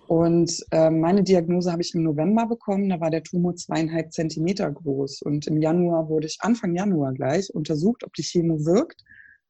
Und 0.08 0.62
äh, 0.72 0.90
meine 0.90 1.22
Diagnose 1.22 1.72
habe 1.72 1.80
ich 1.80 1.94
im 1.94 2.02
November 2.02 2.46
bekommen. 2.46 2.90
Da 2.90 3.00
war 3.00 3.08
der 3.08 3.22
Tumor 3.22 3.56
zweieinhalb 3.56 4.12
Zentimeter 4.12 4.70
groß. 4.70 5.22
Und 5.22 5.46
im 5.46 5.56
Januar 5.56 6.10
wurde 6.10 6.26
ich, 6.26 6.36
Anfang 6.40 6.74
Januar 6.74 7.14
gleich, 7.14 7.48
untersucht, 7.54 8.04
ob 8.04 8.12
die 8.12 8.22
Chemo 8.22 8.66
wirkt. 8.66 9.02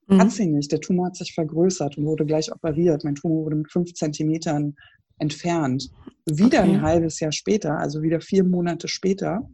Mhm. 0.07 0.19
Hat 0.21 0.33
sie 0.33 0.47
nicht. 0.47 0.73
Der 0.73 0.81
Tumor 0.81 1.07
hat 1.07 1.17
sich 1.17 1.35
vergrößert 1.35 1.99
und 1.99 2.05
wurde 2.05 2.27
gleich 2.27 2.53
operiert. 2.53 3.05
Mein 3.05 3.14
Tumor 3.14 3.45
wurde 3.45 3.57
mit 3.57 3.73
fünf 3.73 3.95
Zentimetern 3.95 4.75
entfernt. 5.19 5.90
Wieder 6.27 6.61
okay. 6.61 6.71
ein 6.71 6.83
halbes 6.83 7.21
Jahr 7.21 7.33
später, 7.33 7.79
also 7.79 8.03
wieder 8.03 8.21
vier 8.21 8.45
Monate 8.45 8.88
später, 8.88 9.49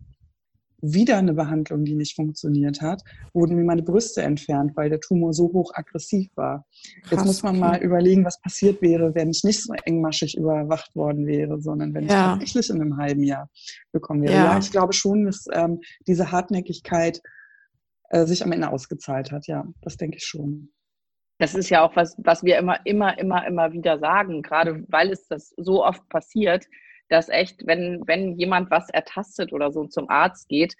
wieder 0.82 1.18
eine 1.18 1.34
Behandlung, 1.34 1.84
die 1.84 1.94
nicht 1.94 2.16
funktioniert 2.16 2.80
hat, 2.80 3.02
wurden 3.34 3.56
mir 3.56 3.64
meine 3.64 3.82
Brüste 3.82 4.22
entfernt, 4.22 4.72
weil 4.76 4.88
der 4.88 5.00
Tumor 5.00 5.32
so 5.32 5.44
hoch 5.52 5.72
aggressiv 5.74 6.30
war. 6.36 6.66
Krass, 7.02 7.10
Jetzt 7.10 7.26
muss 7.26 7.42
man 7.42 7.56
okay. 7.56 7.60
mal 7.60 7.82
überlegen, 7.82 8.24
was 8.24 8.40
passiert 8.40 8.80
wäre, 8.80 9.14
wenn 9.14 9.30
ich 9.30 9.44
nicht 9.44 9.62
so 9.62 9.74
engmaschig 9.84 10.36
überwacht 10.36 10.94
worden 10.96 11.26
wäre, 11.26 11.60
sondern 11.60 11.92
wenn 11.94 12.04
ja. 12.04 12.08
ich 12.08 12.52
tatsächlich 12.52 12.70
in 12.70 12.80
einem 12.80 12.96
halben 12.96 13.22
Jahr 13.22 13.50
bekommen 13.92 14.22
wäre. 14.22 14.32
Ja, 14.32 14.44
ja 14.52 14.58
ich 14.58 14.70
glaube 14.70 14.92
schon, 14.92 15.26
dass 15.26 15.44
ähm, 15.52 15.80
diese 16.06 16.32
Hartnäckigkeit 16.32 17.20
äh, 18.10 18.26
sich 18.26 18.44
am 18.44 18.52
Ende 18.52 18.70
ausgezahlt 18.70 19.32
hat. 19.32 19.46
Ja, 19.46 19.64
das 19.82 19.96
denke 19.96 20.18
ich 20.18 20.24
schon. 20.24 20.72
Das 21.38 21.54
ist 21.54 21.70
ja 21.70 21.82
auch 21.82 21.96
was, 21.96 22.14
was 22.18 22.44
wir 22.44 22.58
immer, 22.58 22.84
immer, 22.84 23.18
immer, 23.18 23.46
immer 23.46 23.72
wieder 23.72 23.98
sagen, 23.98 24.42
gerade 24.42 24.84
weil 24.88 25.10
es 25.10 25.26
das 25.26 25.54
so 25.56 25.84
oft 25.84 26.06
passiert, 26.10 26.66
dass 27.08 27.28
echt, 27.28 27.66
wenn, 27.66 28.02
wenn 28.06 28.38
jemand 28.38 28.70
was 28.70 28.90
ertastet 28.90 29.52
oder 29.52 29.72
so 29.72 29.86
zum 29.86 30.10
Arzt 30.10 30.48
geht, 30.48 30.74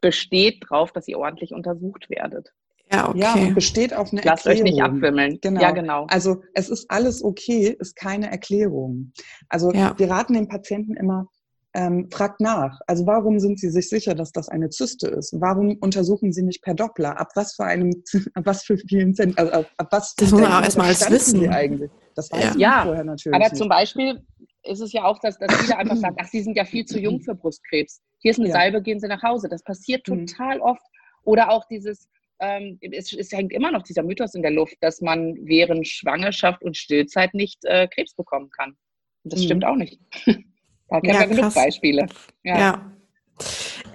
besteht 0.00 0.64
drauf, 0.66 0.92
dass 0.92 1.06
ihr 1.06 1.18
ordentlich 1.18 1.52
untersucht 1.52 2.08
werdet. 2.08 2.52
Ja, 2.92 3.08
okay. 3.08 3.18
Ja, 3.20 3.34
und 3.34 3.54
besteht 3.54 3.94
auf 3.94 4.10
eine 4.12 4.22
Lasst 4.22 4.46
Erklärung. 4.46 4.66
euch 4.66 4.72
nicht 4.72 4.82
abwimmeln. 4.82 5.38
Genau. 5.40 5.60
Ja, 5.60 5.70
genau. 5.70 6.06
Also 6.08 6.42
es 6.54 6.68
ist 6.68 6.90
alles 6.90 7.22
okay, 7.22 7.76
ist 7.78 7.94
keine 7.94 8.30
Erklärung. 8.30 9.12
Also 9.48 9.70
ja. 9.72 9.94
wir 9.96 10.10
raten 10.10 10.34
den 10.34 10.48
Patienten 10.48 10.96
immer, 10.96 11.26
ähm, 11.74 12.08
fragt 12.10 12.40
nach. 12.40 12.80
Also 12.86 13.06
warum 13.06 13.38
sind 13.38 13.60
Sie 13.60 13.70
sich 13.70 13.88
sicher, 13.88 14.14
dass 14.14 14.32
das 14.32 14.48
eine 14.48 14.70
Zyste 14.70 15.08
ist? 15.08 15.34
Warum 15.40 15.76
untersuchen 15.80 16.32
Sie 16.32 16.42
nicht 16.42 16.62
per 16.62 16.74
Doppler? 16.74 17.18
Ab 17.18 17.28
was 17.34 17.54
für 17.54 17.64
einem, 17.64 18.02
ab 18.34 18.46
was 18.46 18.64
für 18.64 18.76
vielen 18.76 19.14
Cent, 19.14 19.38
also 19.38 19.52
ab, 19.52 19.66
ab 19.76 19.88
was 19.90 20.14
Das 20.16 20.30
muss 20.32 20.40
man 20.40 20.52
auch 20.52 20.62
erstmal 20.62 20.88
als 20.88 21.10
wissen. 21.10 21.40
Sie 21.40 21.48
eigentlich? 21.48 21.90
Das 22.14 22.30
weiß 22.32 22.54
ja. 22.56 22.58
ja 22.58 22.82
vorher 22.84 23.04
natürlich. 23.04 23.34
Aber 23.34 23.44
nicht. 23.44 23.56
zum 23.56 23.68
Beispiel, 23.68 24.20
ist 24.64 24.80
es 24.80 24.92
ja 24.92 25.04
auch, 25.04 25.18
dass, 25.20 25.38
dass 25.38 25.54
viele 25.56 25.76
einfach 25.76 25.96
sagen, 25.96 26.16
ach, 26.20 26.26
sie 26.26 26.42
sind 26.42 26.56
ja 26.56 26.64
viel 26.64 26.84
zu 26.84 26.98
jung 26.98 27.20
für 27.20 27.34
Brustkrebs. 27.34 28.00
Hier 28.18 28.32
ist 28.32 28.38
eine 28.38 28.48
ja. 28.48 28.54
Salbe, 28.54 28.82
gehen 28.82 29.00
sie 29.00 29.08
nach 29.08 29.22
Hause. 29.22 29.48
Das 29.48 29.62
passiert 29.62 30.06
mhm. 30.08 30.26
total 30.26 30.56
mhm. 30.56 30.62
oft. 30.62 30.82
Oder 31.24 31.50
auch 31.50 31.64
dieses, 31.68 32.08
ähm, 32.40 32.78
es, 32.80 33.12
es, 33.12 33.32
hängt 33.32 33.52
immer 33.52 33.70
noch 33.70 33.82
dieser 33.82 34.02
Mythos 34.02 34.34
in 34.34 34.42
der 34.42 34.50
Luft, 34.50 34.76
dass 34.80 35.00
man 35.00 35.34
während 35.42 35.86
Schwangerschaft 35.86 36.62
und 36.62 36.76
Stillzeit 36.76 37.34
nicht 37.34 37.64
äh, 37.64 37.88
Krebs 37.88 38.14
bekommen 38.14 38.50
kann. 38.50 38.76
Und 39.24 39.32
das 39.32 39.40
mhm. 39.40 39.44
stimmt 39.44 39.64
auch 39.64 39.76
nicht. 39.76 40.00
da 40.90 41.00
kennen 41.00 41.14
ja, 41.14 41.20
wir 41.20 41.36
genug 41.36 41.54
Beispiele. 41.54 42.06
Ja. 42.42 42.58
ja. 42.58 42.92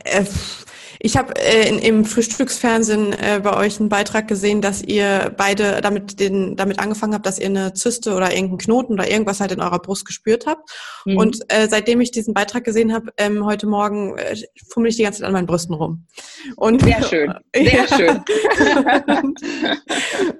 Äh, 0.03 0.23
ich 1.05 1.17
habe 1.17 1.35
äh, 1.39 1.69
im 1.87 2.03
Frühstücksfernsehen 2.03 3.13
äh, 3.13 3.39
bei 3.43 3.55
euch 3.55 3.79
einen 3.79 3.89
Beitrag 3.89 4.27
gesehen, 4.27 4.61
dass 4.61 4.81
ihr 4.81 5.31
beide 5.37 5.79
damit, 5.81 6.19
den, 6.19 6.55
damit 6.55 6.79
angefangen 6.79 7.13
habt, 7.13 7.27
dass 7.27 7.37
ihr 7.37 7.45
eine 7.45 7.75
Zyste 7.75 8.15
oder 8.15 8.31
irgendeinen 8.31 8.57
Knoten 8.57 8.93
oder 8.93 9.07
irgendwas 9.07 9.39
halt 9.39 9.51
in 9.51 9.61
eurer 9.61 9.77
Brust 9.77 10.05
gespürt 10.05 10.47
habt. 10.47 10.67
Mhm. 11.05 11.17
Und 11.17 11.39
äh, 11.49 11.67
seitdem 11.69 12.01
ich 12.01 12.09
diesen 12.09 12.33
Beitrag 12.33 12.63
gesehen 12.63 12.91
habe, 12.91 13.13
ähm, 13.17 13.45
heute 13.45 13.67
Morgen 13.67 14.17
äh, 14.17 14.35
fummel 14.73 14.89
ich 14.89 14.95
die 14.95 15.03
ganze 15.03 15.19
Zeit 15.19 15.27
an 15.27 15.33
meinen 15.33 15.45
Brüsten 15.45 15.75
rum. 15.75 16.07
Und, 16.55 16.81
Sehr 16.81 17.03
schön. 17.03 17.33
Sehr 17.55 17.87
schön. 17.87 18.23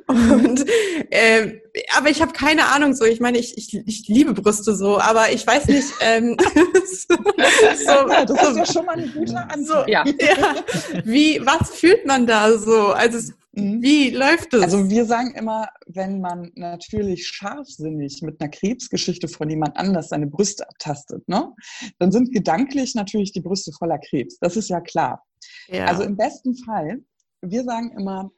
und, 0.08 0.66
äh, 1.12 1.60
aber 1.96 2.10
ich 2.10 2.24
habe 2.24 2.32
keine 2.32 2.66
Ahnung 2.68 2.96
so. 2.96 3.06
Ich 3.06 3.20
meine, 3.20 3.38
ich, 3.38 3.56
ich, 3.58 3.76
ich 3.86 4.08
liebe 4.08 4.34
Brüste 4.34 4.76
so, 4.76 4.98
aber 4.98 5.32
ich 5.32 5.46
weiß 5.46 5.68
nicht. 5.68 5.90
Ähm, 6.02 6.38
so, 6.48 8.10
ja, 8.10 8.26
das 8.26 8.50
ist 8.50 8.58
ja 8.58 8.66
schon 8.66 8.86
mal 8.86 8.98
ein 8.98 9.14
guter 9.14 9.48
Ansatz. 9.52 9.86
So, 9.86 9.92
ja. 9.92 10.04
ja. 10.06 10.55
Wie, 11.04 11.40
was 11.46 11.72
fühlt 11.72 12.06
man 12.06 12.26
da 12.28 12.58
so? 12.58 12.88
Also 12.88 13.34
mhm. 13.54 13.82
wie 13.82 14.10
läuft 14.10 14.54
es? 14.54 14.64
Also 14.64 14.90
wir 14.90 15.06
sagen 15.06 15.34
immer, 15.36 15.68
wenn 15.88 16.22
man 16.22 16.52
natürlich 16.56 17.28
scharfsinnig 17.28 18.22
mit 18.22 18.40
einer 18.40 18.50
Krebsgeschichte 18.50 19.28
von 19.28 19.50
jemand 19.50 19.78
anders 19.78 20.10
seine 20.10 20.28
Brüste 20.28 20.68
abtastet, 20.68 21.28
ne, 21.28 21.54
dann 22.00 22.12
sind 22.12 22.34
gedanklich 22.34 22.96
natürlich 22.96 23.32
die 23.32 23.42
Brüste 23.42 23.72
voller 23.72 24.00
Krebs. 24.00 24.38
Das 24.40 24.58
ist 24.58 24.70
ja 24.70 24.82
klar. 24.82 25.24
Ja. 25.68 25.86
Also 25.86 26.04
im 26.04 26.18
besten 26.18 26.56
Fall, 26.56 27.02
wir 27.42 27.64
sagen 27.64 27.92
immer, 27.98 28.32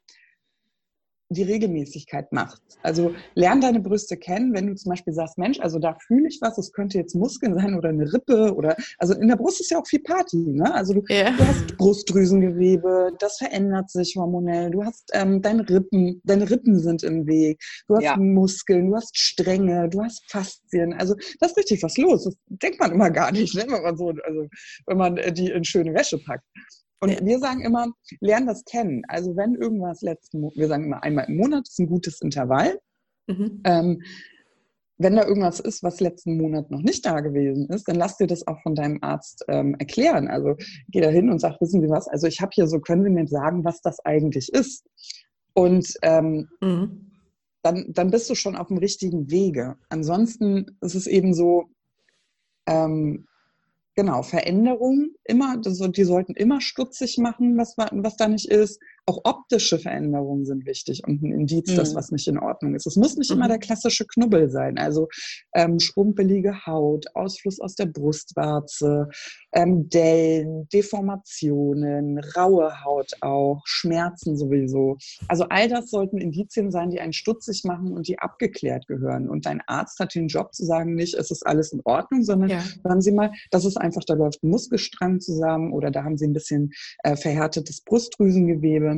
die 1.29 1.43
Regelmäßigkeit 1.43 2.31
macht. 2.31 2.61
Also 2.83 3.13
lern 3.35 3.59
deine 3.59 3.81
Brüste 3.81 4.15
kennen, 4.15 4.53
wenn 4.53 4.67
du 4.67 4.75
zum 4.75 4.91
Beispiel 4.91 5.13
sagst, 5.13 5.37
Mensch, 5.37 5.59
also 5.59 5.77
da 5.77 5.97
fühle 6.07 6.27
ich 6.29 6.39
was, 6.41 6.57
es 6.57 6.71
könnte 6.71 6.97
jetzt 6.97 7.15
Muskeln 7.15 7.55
sein 7.55 7.75
oder 7.75 7.89
eine 7.89 8.11
Rippe 8.13 8.55
oder 8.55 8.77
also 8.97 9.13
in 9.13 9.27
der 9.27 9.35
Brust 9.35 9.59
ist 9.59 9.71
ja 9.71 9.79
auch 9.79 9.87
viel 9.87 10.01
Party, 10.01 10.37
ne? 10.37 10.73
Also 10.73 10.93
du, 10.93 11.03
yeah. 11.09 11.31
du 11.31 11.45
hast 11.45 11.77
Brustdrüsengewebe, 11.77 13.11
das 13.19 13.37
verändert 13.37 13.89
sich 13.89 14.15
hormonell, 14.15 14.71
du 14.71 14.83
hast 14.83 15.09
ähm, 15.13 15.41
deine 15.41 15.67
Rippen, 15.67 16.21
deine 16.23 16.49
Rippen 16.49 16.79
sind 16.79 17.03
im 17.03 17.27
Weg, 17.27 17.61
du 17.87 17.95
hast 17.95 18.03
ja. 18.03 18.15
Muskeln, 18.17 18.89
du 18.89 18.95
hast 18.95 19.17
Stränge, 19.17 19.89
du 19.89 20.01
hast 20.01 20.23
Faszien, 20.31 20.93
also 20.93 21.13
da 21.39 21.47
ist 21.47 21.57
richtig 21.57 21.83
was 21.83 21.97
los. 21.97 22.23
Das 22.23 22.35
denkt 22.47 22.79
man 22.79 22.91
immer 22.93 23.09
gar 23.09 23.31
nicht, 23.33 23.53
ne? 23.53 23.65
wenn 23.67 23.83
man 23.83 23.97
so, 23.97 24.13
also 24.23 24.47
wenn 24.85 24.97
man 24.97 25.15
die 25.33 25.51
in 25.51 25.63
schöne 25.65 25.93
Wäsche 25.93 26.17
packt. 26.19 26.45
Und 26.99 27.11
ja. 27.11 27.25
wir 27.25 27.39
sagen 27.39 27.61
immer, 27.61 27.87
lern 28.19 28.47
das 28.47 28.65
kennen. 28.65 29.03
Also 29.07 29.35
wenn 29.35 29.55
irgendwas 29.55 30.01
letzten, 30.01 30.41
wir 30.41 30.67
sagen 30.67 30.85
immer 30.85 31.03
einmal 31.03 31.25
im 31.25 31.37
Monat 31.37 31.67
ist 31.67 31.79
ein 31.79 31.87
gutes 31.87 32.21
Intervall. 32.21 32.79
Mhm. 33.27 33.61
Ähm, 33.63 34.01
wenn 34.99 35.15
da 35.15 35.25
irgendwas 35.25 35.59
ist, 35.59 35.83
was 35.83 35.99
letzten 35.99 36.37
Monat 36.37 36.71
noch 36.71 36.81
nicht 36.81 37.05
da 37.05 37.19
gewesen 37.19 37.67
ist, 37.69 37.87
dann 37.87 37.97
lass 37.97 38.17
dir 38.17 38.25
das 38.25 38.47
auch 38.47 38.59
von 38.63 38.73
deinem 38.73 38.97
Arzt 39.01 39.45
ähm, 39.47 39.75
erklären. 39.77 40.27
Also 40.27 40.55
geh 40.89 41.01
da 41.01 41.09
hin 41.09 41.29
und 41.29 41.39
sag, 41.39 41.61
wissen 41.61 41.81
Sie 41.81 41.89
was? 41.89 42.07
Also 42.07 42.25
ich 42.25 42.41
habe 42.41 42.49
hier 42.53 42.67
so, 42.67 42.79
können 42.79 43.03
Sie 43.03 43.11
mir 43.11 43.27
sagen, 43.27 43.63
was 43.63 43.81
das 43.81 43.99
eigentlich 43.99 44.51
ist? 44.51 44.87
Und 45.53 45.93
ähm, 46.01 46.49
mhm. 46.61 47.11
dann, 47.61 47.93
dann 47.93 48.09
bist 48.09 48.29
du 48.29 48.35
schon 48.35 48.55
auf 48.55 48.69
dem 48.69 48.77
richtigen 48.77 49.29
Wege. 49.29 49.75
Ansonsten 49.89 50.77
ist 50.81 50.95
es 50.95 51.05
eben 51.05 51.33
so, 51.35 51.65
ähm, 52.65 53.27
genau, 53.97 54.21
Veränderungen 54.21 55.15
immer, 55.25 55.57
die 55.57 56.03
sollten 56.03 56.35
immer 56.35 56.61
stutzig 56.61 57.17
machen, 57.17 57.57
was, 57.57 57.75
was 57.77 58.15
da 58.15 58.27
nicht 58.29 58.45
ist 58.45 58.79
auch 59.07 59.21
optische 59.23 59.79
Veränderungen 59.79 60.45
sind 60.45 60.65
wichtig 60.65 61.01
und 61.07 61.23
ein 61.23 61.31
Indiz, 61.31 61.71
mhm. 61.71 61.77
dass 61.77 61.95
was 61.95 62.11
nicht 62.11 62.27
in 62.27 62.37
Ordnung 62.37 62.75
ist. 62.75 62.85
Es 62.85 62.97
muss 62.97 63.15
nicht 63.15 63.31
mhm. 63.31 63.37
immer 63.37 63.47
der 63.47 63.57
klassische 63.57 64.05
Knubbel 64.05 64.49
sein, 64.49 64.77
also 64.77 65.07
ähm, 65.55 65.79
schrumpelige 65.79 66.65
Haut, 66.65 67.05
Ausfluss 67.15 67.61
aus 67.61 67.75
der 67.75 67.85
Brustwarze, 67.85 69.07
ähm, 69.53 69.87
Dellen, 69.89 70.67
Deformationen, 70.73 72.19
raue 72.35 72.83
Haut 72.83 73.13
auch, 73.21 73.61
Schmerzen 73.65 74.35
sowieso. 74.35 74.97
Also 75.29 75.45
all 75.49 75.69
das 75.69 75.89
sollten 75.89 76.17
Indizien 76.17 76.69
sein, 76.69 76.89
die 76.89 76.99
einen 76.99 77.13
stutzig 77.13 77.63
machen 77.63 77.93
und 77.93 78.09
die 78.09 78.19
abgeklärt 78.19 78.87
gehören. 78.87 79.29
Und 79.29 79.45
dein 79.45 79.61
Arzt 79.67 79.99
hat 79.99 80.15
den 80.15 80.27
Job 80.27 80.53
zu 80.53 80.65
sagen, 80.65 80.95
nicht, 80.95 81.13
es 81.13 81.31
ist 81.31 81.47
alles 81.47 81.71
in 81.71 81.79
Ordnung, 81.85 82.23
sondern 82.23 82.49
ja. 82.49 82.63
hören 82.83 83.01
Sie 83.01 83.13
mal, 83.13 83.31
das 83.51 83.63
ist 83.63 83.77
einfach, 83.77 84.03
da 84.03 84.15
läuft 84.15 84.43
ein 84.43 84.49
Muskelstrang 84.49 85.21
zusammen 85.21 85.71
oder 85.71 85.91
da 85.91 86.03
haben 86.03 86.17
Sie 86.17 86.27
ein 86.27 86.33
bisschen 86.33 86.73
äh, 87.03 87.15
verhärtetes 87.15 87.81
Brustdrüsengewebe 87.81 88.96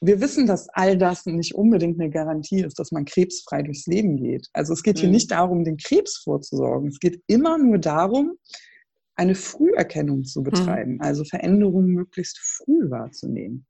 wir 0.00 0.20
wissen, 0.20 0.46
dass 0.46 0.68
all 0.70 0.98
das 0.98 1.24
nicht 1.26 1.54
unbedingt 1.54 1.98
eine 2.00 2.10
Garantie 2.10 2.62
ist, 2.62 2.78
dass 2.78 2.92
man 2.92 3.04
krebsfrei 3.04 3.62
durchs 3.62 3.86
Leben 3.86 4.16
geht. 4.16 4.48
Also 4.52 4.72
es 4.72 4.82
geht 4.82 4.98
hier 4.98 5.08
mhm. 5.08 5.14
nicht 5.14 5.30
darum, 5.30 5.64
den 5.64 5.78
Krebs 5.78 6.18
vorzusorgen. 6.18 6.88
Es 6.88 7.00
geht 7.00 7.22
immer 7.26 7.56
nur 7.58 7.78
darum, 7.78 8.36
eine 9.14 9.34
Früherkennung 9.34 10.24
zu 10.24 10.40
mhm. 10.40 10.44
betreiben, 10.44 10.92
mhm. 10.94 11.00
also 11.00 11.24
Veränderungen 11.24 11.92
möglichst 11.92 12.38
früh 12.38 12.90
wahrzunehmen. 12.90 13.66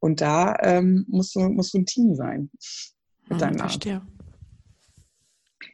Und 0.00 0.20
da 0.20 0.56
ähm, 0.62 1.04
musst, 1.08 1.36
du, 1.36 1.40
musst 1.40 1.74
du 1.74 1.78
ein 1.78 1.86
Team 1.86 2.14
sein 2.14 2.50
mit 3.28 3.36
mhm, 3.36 3.38
deinem 3.38 3.58
Verstehe. 3.58 4.02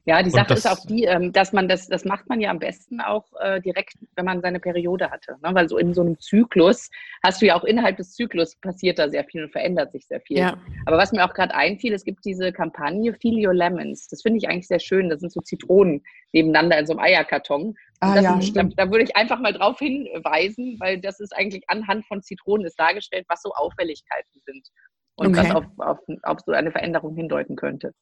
Ja, 0.09 0.23
die 0.23 0.31
Sache 0.31 0.55
ist 0.55 0.71
auch 0.71 0.79
die, 0.87 1.03
ähm, 1.03 1.33
dass 1.33 1.53
man 1.53 1.67
das, 1.67 1.89
das 1.89 2.05
macht 2.05 2.29
man 2.29 2.41
ja 2.41 2.51
am 2.51 2.61
besten 2.61 3.01
auch 3.01 3.25
äh, 3.41 3.61
direkt, 3.61 3.95
wenn 4.15 4.25
man 4.25 4.41
seine 4.41 4.61
Periode 4.61 5.11
hatte. 5.11 5.37
Ne? 5.43 5.53
Weil 5.53 5.69
so 5.69 5.79
in 5.79 5.95
so 5.95 6.03
einem 6.03 6.17
Zyklus 6.21 6.89
hast 7.25 7.43
du 7.43 7.47
ja 7.47 7.57
auch 7.57 7.65
innerhalb 7.65 7.97
des 7.97 8.15
Zyklus 8.15 8.55
passiert 8.55 9.01
da 9.01 9.09
sehr 9.09 9.25
viel 9.25 9.43
und 9.43 9.51
verändert 9.51 9.91
sich 9.91 10.07
sehr 10.07 10.21
viel. 10.21 10.39
Ja. 10.39 10.59
Aber 10.87 10.97
was 10.97 11.11
mir 11.11 11.25
auch 11.25 11.35
gerade 11.35 11.53
einfiel, 11.57 11.93
es 11.93 12.05
gibt 12.05 12.25
diese 12.25 12.53
Kampagne 12.53 13.15
Feel 13.15 13.45
Your 13.45 13.53
Lemons. 13.53 14.07
Das 14.07 14.23
finde 14.23 14.39
ich 14.39 14.49
eigentlich 14.49 14.69
sehr 14.69 14.79
schön. 14.79 15.11
Das 15.11 15.19
sind 15.19 15.33
so 15.33 15.41
Zitronen 15.41 16.05
nebeneinander 16.33 16.79
in 16.79 16.87
so 16.87 16.93
einem 16.93 17.01
Eierkarton. 17.01 17.75
Ah, 17.99 18.21
ja, 18.21 18.39
ist, 18.39 18.55
da, 18.55 18.63
da, 18.63 18.91
würde 18.93 19.03
ich 19.05 19.17
einfach 19.17 19.41
mal 19.41 19.55
drauf 19.55 19.81
hinweisen, 19.81 20.77
weil 20.79 21.01
das 21.01 21.19
ist 21.19 21.35
eigentlich 21.35 21.65
anhand 21.67 22.07
von 22.07 22.23
Zitronen 22.23 22.65
ist 22.65 22.79
dargestellt, 22.79 23.27
was 23.29 23.43
so 23.43 23.51
Auffälligkeiten 23.55 24.41
sind 24.45 24.69
und 25.17 25.29
okay. 25.29 25.49
was 25.49 25.51
auf, 25.51 25.65
auf, 25.79 25.99
auf 26.23 26.39
so 26.47 26.53
eine 26.53 26.71
Veränderung 26.71 27.17
hindeuten 27.17 27.57
könnte. 27.57 27.93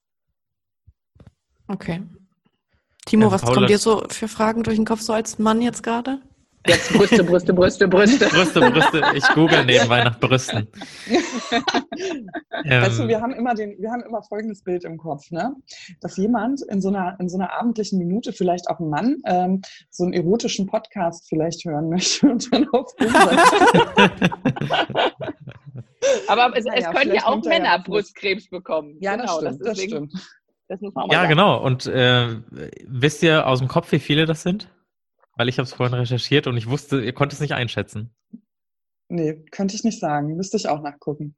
Okay. 1.68 2.02
Timo, 3.06 3.26
ja, 3.26 3.32
was 3.32 3.42
Paula 3.42 3.54
kommt 3.54 3.70
dir 3.70 3.78
so 3.78 4.04
für 4.08 4.28
Fragen 4.28 4.62
durch 4.62 4.76
den 4.76 4.84
Kopf, 4.84 5.00
so 5.00 5.12
als 5.12 5.38
Mann 5.38 5.60
jetzt 5.60 5.82
gerade? 5.82 6.20
Jetzt 6.66 6.94
Brüste, 6.94 7.22
Brüste, 7.22 7.52
Brüste, 7.52 7.86
Brüste. 7.86 8.26
Brüste, 8.26 8.60
Brüste. 8.60 9.02
Ich 9.14 9.28
google 9.34 9.66
nebenbei 9.66 10.02
nach 10.02 10.18
Brüsten. 10.18 10.66
weißt 12.64 13.00
du, 13.00 13.08
wir 13.08 13.20
haben 13.20 13.34
immer 13.34 13.54
den, 13.54 13.76
wir 13.78 13.90
haben 13.90 14.02
immer 14.02 14.22
folgendes 14.22 14.62
Bild 14.62 14.84
im 14.84 14.96
Kopf, 14.96 15.30
ne? 15.30 15.54
Dass 16.00 16.16
jemand 16.16 16.62
in 16.62 16.80
so 16.80 16.88
einer, 16.88 17.18
in 17.20 17.28
so 17.28 17.36
einer 17.36 17.52
abendlichen 17.52 17.98
Minute, 17.98 18.32
vielleicht 18.32 18.70
auch 18.70 18.80
ein 18.80 18.88
Mann, 18.88 19.18
ähm, 19.26 19.60
so 19.90 20.04
einen 20.04 20.14
erotischen 20.14 20.66
Podcast 20.66 21.28
vielleicht 21.28 21.66
hören 21.66 21.90
möchte 21.90 22.30
und 22.30 22.50
dann 22.50 22.66
auf 22.70 22.94
Aber 26.28 26.56
es, 26.56 26.64
naja, 26.64 26.90
es 26.90 26.96
können 26.96 27.14
ja 27.14 27.26
auch 27.26 27.42
Männer 27.44 27.76
ja 27.76 27.78
Brustkrebs 27.78 28.48
bekommen. 28.48 28.96
Ja, 29.00 29.16
genau, 29.16 29.38
das 29.40 29.54
stimmt, 29.56 29.60
das, 29.60 29.76
das 29.76 29.82
stimmt. 29.82 30.12
Das 30.74 30.80
muss 30.80 30.92
man 30.92 31.04
auch 31.04 31.08
mal 31.08 31.14
Ja, 31.14 31.20
sagen. 31.20 31.30
genau. 31.30 31.62
Und 31.62 31.86
äh, 31.86 32.40
wisst 32.84 33.22
ihr 33.22 33.46
aus 33.46 33.60
dem 33.60 33.68
Kopf, 33.68 33.92
wie 33.92 34.00
viele 34.00 34.26
das 34.26 34.42
sind? 34.42 34.68
Weil 35.36 35.48
ich 35.48 35.58
habe 35.58 35.64
es 35.64 35.72
vorhin 35.72 35.94
recherchiert 35.94 36.48
und 36.48 36.56
ich 36.56 36.68
wusste, 36.68 37.00
ihr 37.00 37.12
konntet 37.12 37.34
es 37.34 37.40
nicht 37.40 37.54
einschätzen. 37.54 38.12
Nee, 39.08 39.44
könnte 39.52 39.76
ich 39.76 39.84
nicht 39.84 40.00
sagen. 40.00 40.34
Müsste 40.34 40.56
ich 40.56 40.68
auch 40.68 40.82
nachgucken. 40.82 41.36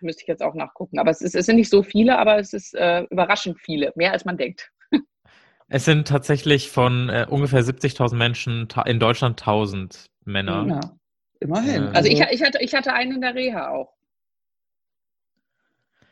Müsste 0.00 0.22
ich 0.22 0.26
jetzt 0.28 0.42
auch 0.42 0.54
nachgucken. 0.54 0.98
Aber 0.98 1.12
es, 1.12 1.20
ist, 1.20 1.36
es 1.36 1.46
sind 1.46 1.56
nicht 1.56 1.70
so 1.70 1.84
viele, 1.84 2.18
aber 2.18 2.40
es 2.40 2.52
ist 2.52 2.74
äh, 2.74 3.02
überraschend 3.10 3.60
viele. 3.60 3.92
Mehr 3.94 4.12
als 4.12 4.24
man 4.24 4.36
denkt. 4.36 4.72
Es 5.70 5.84
sind 5.84 6.08
tatsächlich 6.08 6.70
von 6.70 7.10
äh, 7.10 7.26
ungefähr 7.28 7.62
70.000 7.62 8.16
Menschen 8.16 8.68
in 8.86 8.98
Deutschland 8.98 9.38
1000 9.42 10.06
Männer. 10.24 10.66
Ja, 10.66 10.80
immerhin. 11.40 11.88
Äh, 11.88 11.90
also 11.94 12.08
ich, 12.08 12.20
ich, 12.20 12.42
hatte, 12.42 12.58
ich 12.62 12.74
hatte 12.74 12.94
einen 12.94 13.16
in 13.16 13.20
der 13.20 13.34
Reha 13.34 13.68
auch. 13.68 13.97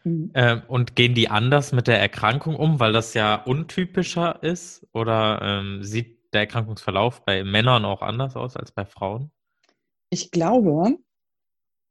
Mhm. 0.06 0.30
Ähm, 0.34 0.62
und 0.68 0.94
gehen 0.94 1.14
die 1.14 1.28
anders 1.28 1.72
mit 1.72 1.88
der 1.88 2.00
Erkrankung 2.00 2.54
um, 2.54 2.78
weil 2.78 2.92
das 2.92 3.12
ja 3.14 3.34
untypischer 3.34 4.40
ist? 4.42 4.86
Oder 4.92 5.40
ähm, 5.42 5.82
sieht 5.82 6.32
der 6.32 6.42
Erkrankungsverlauf 6.42 7.24
bei 7.24 7.42
Männern 7.42 7.84
auch 7.84 8.02
anders 8.02 8.36
aus 8.36 8.56
als 8.56 8.70
bei 8.70 8.84
Frauen? 8.84 9.32
Ich 10.10 10.30
glaube, 10.30 10.96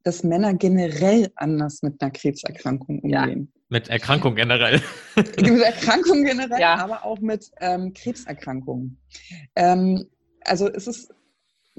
dass 0.04 0.24
Männer 0.24 0.54
generell 0.54 1.30
anders 1.36 1.82
mit 1.82 2.02
einer 2.02 2.12
Krebserkrankung 2.12 3.00
umgehen. 3.00 3.52
Ja. 3.54 3.62
Mit 3.68 3.90
Erkrankung 3.90 4.36
generell. 4.36 4.82
mit 5.16 5.62
Erkrankung 5.62 6.24
generell, 6.24 6.60
ja. 6.60 6.76
aber 6.76 7.04
auch 7.04 7.20
mit 7.20 7.52
ähm, 7.60 7.94
Krebserkrankungen. 7.94 8.98
Ähm, 9.58 10.06
also 10.46 10.70
es 10.72 10.88
ist 10.88 11.14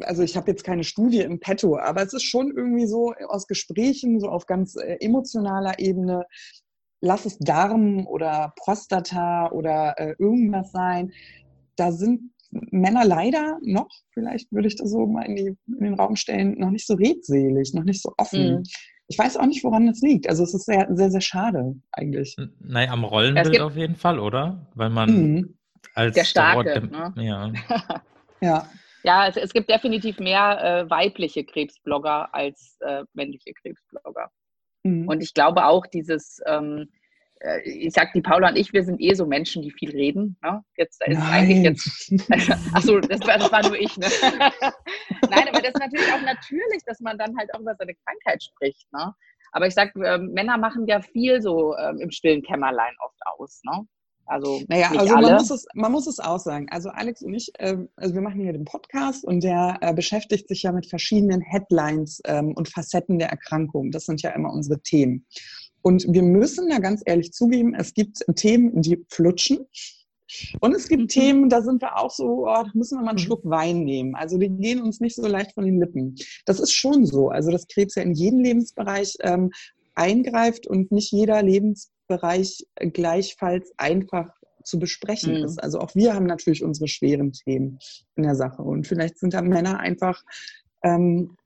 also 0.02 0.22
ich 0.22 0.36
habe 0.36 0.50
jetzt 0.50 0.64
keine 0.64 0.84
Studie 0.84 1.20
im 1.20 1.40
Petto, 1.40 1.78
aber 1.78 2.02
es 2.02 2.12
ist 2.12 2.24
schon 2.24 2.52
irgendwie 2.54 2.86
so 2.86 3.14
aus 3.28 3.46
Gesprächen, 3.46 4.20
so 4.20 4.28
auf 4.28 4.46
ganz 4.46 4.76
äh, 4.76 4.96
emotionaler 5.00 5.78
Ebene, 5.78 6.26
lass 7.00 7.26
es 7.26 7.38
Darm 7.38 8.06
oder 8.06 8.52
Prostata 8.56 9.50
oder 9.50 9.94
äh, 9.98 10.14
irgendwas 10.18 10.72
sein. 10.72 11.12
da 11.76 11.92
sind 11.92 12.32
Männer 12.50 13.04
leider 13.04 13.58
noch, 13.62 13.88
vielleicht 14.12 14.50
würde 14.52 14.68
ich 14.68 14.76
das 14.76 14.90
so 14.90 15.06
mal 15.06 15.22
in, 15.22 15.36
die, 15.36 15.56
in 15.66 15.84
den 15.84 15.94
Raum 15.94 16.16
stellen, 16.16 16.58
noch 16.58 16.70
nicht 16.70 16.86
so 16.86 16.94
redselig, 16.94 17.74
noch 17.74 17.84
nicht 17.84 18.00
so 18.00 18.12
offen. 18.16 18.56
Mhm. 18.56 18.62
Ich 19.08 19.18
weiß 19.18 19.36
auch 19.36 19.46
nicht, 19.46 19.62
woran 19.62 19.86
das 19.86 20.00
liegt. 20.00 20.28
Also 20.28 20.42
es 20.42 20.54
ist 20.54 20.64
sehr, 20.64 20.88
sehr, 20.90 21.10
sehr 21.10 21.20
schade 21.20 21.76
eigentlich. 21.92 22.36
Nein, 22.60 22.88
am 22.88 23.04
Rollenbild 23.04 23.60
auf 23.60 23.76
jeden 23.76 23.96
Fall, 23.96 24.18
oder? 24.18 24.66
Weil 24.74 24.90
man 24.90 25.10
mhm. 25.10 25.54
als 25.94 26.14
der 26.14 26.24
Starke, 26.24 26.64
der, 26.64 26.80
ne? 26.82 27.12
ja. 27.16 27.52
ja. 28.40 28.68
Ja, 29.06 29.28
es, 29.28 29.36
es, 29.36 29.52
gibt 29.52 29.70
definitiv 29.70 30.18
mehr 30.18 30.60
äh, 30.60 30.90
weibliche 30.90 31.44
Krebsblogger 31.44 32.34
als 32.34 32.76
äh, 32.80 33.04
männliche 33.14 33.52
Krebsblogger. 33.54 34.30
Mhm. 34.82 35.06
Und 35.06 35.22
ich 35.22 35.32
glaube 35.32 35.64
auch 35.64 35.86
dieses, 35.86 36.40
ähm, 36.44 36.88
äh, 37.40 37.60
ich 37.60 37.92
sag 37.92 38.12
die 38.14 38.20
Paula 38.20 38.48
und 38.48 38.56
ich, 38.56 38.72
wir 38.72 38.82
sind 38.82 39.00
eh 39.00 39.14
so 39.14 39.24
Menschen, 39.24 39.62
die 39.62 39.70
viel 39.70 39.90
reden. 39.90 40.36
Ne? 40.42 40.60
Jetzt 40.76 41.00
ist 41.06 41.18
Nein. 41.18 41.22
eigentlich 41.32 41.62
jetzt. 41.62 42.12
Achso, 42.74 42.98
das 42.98 43.20
war, 43.20 43.38
das 43.38 43.52
war 43.52 43.62
nur 43.62 43.78
ich, 43.78 43.96
ne? 43.96 44.06
Nein, 45.30 45.48
aber 45.48 45.60
das 45.60 45.68
ist 45.68 45.80
natürlich 45.80 46.12
auch 46.12 46.22
natürlich, 46.22 46.82
dass 46.86 46.98
man 47.00 47.16
dann 47.16 47.36
halt 47.38 47.52
auch 47.54 47.60
über 47.60 47.76
seine 47.76 47.94
Krankheit 47.94 48.42
spricht. 48.42 48.92
Ne? 48.92 49.14
Aber 49.52 49.68
ich 49.68 49.74
sag, 49.74 49.94
äh, 49.96 50.18
Männer 50.18 50.58
machen 50.58 50.86
ja 50.88 51.00
viel 51.00 51.40
so 51.40 51.74
äh, 51.76 51.94
im 52.00 52.10
stillen 52.10 52.42
Kämmerlein 52.42 52.94
oft 52.98 53.18
aus. 53.38 53.60
Ne? 53.64 53.86
Also, 54.26 54.60
naja, 54.68 54.90
also 54.90 55.14
alle. 55.14 55.28
Man, 55.28 55.36
muss 55.36 55.50
es, 55.50 55.66
man 55.74 55.92
muss 55.92 56.06
es 56.06 56.18
auch 56.18 56.38
sagen. 56.38 56.66
Also 56.70 56.90
Alex 56.90 57.22
und 57.22 57.34
ich, 57.34 57.52
äh, 57.58 57.76
also 57.96 58.14
wir 58.14 58.22
machen 58.22 58.40
hier 58.40 58.52
den 58.52 58.64
Podcast 58.64 59.24
und 59.24 59.42
der 59.42 59.78
äh, 59.80 59.94
beschäftigt 59.94 60.48
sich 60.48 60.62
ja 60.62 60.72
mit 60.72 60.86
verschiedenen 60.86 61.40
Headlines 61.40 62.20
ähm, 62.24 62.52
und 62.54 62.68
Facetten 62.68 63.18
der 63.18 63.28
Erkrankung. 63.28 63.90
Das 63.90 64.06
sind 64.06 64.22
ja 64.22 64.30
immer 64.30 64.52
unsere 64.52 64.80
Themen. 64.80 65.26
Und 65.82 66.04
wir 66.08 66.22
müssen 66.22 66.68
da 66.68 66.78
ganz 66.78 67.02
ehrlich 67.06 67.32
zugeben, 67.32 67.74
es 67.74 67.94
gibt 67.94 68.24
Themen, 68.34 68.82
die 68.82 69.04
flutschen. 69.08 69.66
Und 70.60 70.74
es 70.74 70.88
gibt 70.88 71.02
mhm. 71.02 71.08
Themen, 71.08 71.48
da 71.48 71.62
sind 71.62 71.80
wir 71.80 71.96
auch 71.96 72.10
so, 72.10 72.48
oh, 72.48 72.64
da 72.64 72.70
müssen 72.74 72.98
wir 72.98 73.04
mal 73.04 73.10
einen 73.10 73.18
mhm. 73.18 73.22
Schluck 73.22 73.44
Wein 73.44 73.84
nehmen. 73.84 74.16
Also 74.16 74.38
die 74.38 74.48
gehen 74.48 74.82
uns 74.82 74.98
nicht 74.98 75.14
so 75.14 75.26
leicht 75.26 75.52
von 75.52 75.64
den 75.64 75.78
Lippen. 75.78 76.16
Das 76.44 76.58
ist 76.58 76.72
schon 76.72 77.06
so. 77.06 77.28
Also 77.28 77.52
dass 77.52 77.68
Krebs 77.68 77.94
ja 77.94 78.02
in 78.02 78.14
jeden 78.14 78.42
Lebensbereich 78.42 79.16
ähm, 79.20 79.52
eingreift 79.94 80.66
und 80.66 80.90
nicht 80.90 81.12
jeder 81.12 81.42
Lebensbereich 82.08 82.66
gleichfalls 82.92 83.72
einfach 83.76 84.28
zu 84.64 84.78
besprechen 84.78 85.38
mhm. 85.38 85.44
ist. 85.44 85.62
Also 85.62 85.80
auch 85.80 85.94
wir 85.94 86.14
haben 86.14 86.26
natürlich 86.26 86.64
unsere 86.64 86.88
schweren 86.88 87.32
Themen 87.32 87.78
in 88.16 88.24
der 88.24 88.34
Sache. 88.34 88.62
Und 88.62 88.86
vielleicht 88.86 89.18
sind 89.18 89.34
da 89.34 89.42
Männer 89.42 89.78
einfach 89.78 90.22
ähm, 90.82 91.36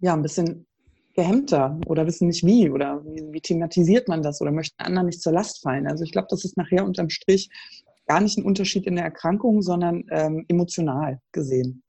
ja 0.00 0.14
ein 0.14 0.22
bisschen 0.22 0.66
gehemmter 1.14 1.78
oder 1.86 2.06
wissen 2.06 2.28
nicht 2.28 2.46
wie 2.46 2.70
oder 2.70 3.04
wie, 3.04 3.32
wie 3.32 3.40
thematisiert 3.40 4.06
man 4.06 4.22
das 4.22 4.40
oder 4.40 4.52
möchten 4.52 4.80
anderen 4.82 5.06
nicht 5.06 5.20
zur 5.20 5.32
Last 5.32 5.60
fallen. 5.62 5.88
Also 5.88 6.04
ich 6.04 6.12
glaube, 6.12 6.28
das 6.30 6.44
ist 6.44 6.56
nachher 6.56 6.84
unterm 6.84 7.10
Strich 7.10 7.50
gar 8.06 8.20
nicht 8.20 8.38
ein 8.38 8.44
Unterschied 8.44 8.86
in 8.86 8.94
der 8.94 9.04
Erkrankung, 9.04 9.62
sondern 9.62 10.04
ähm, 10.10 10.44
emotional 10.48 11.20
gesehen. 11.32 11.82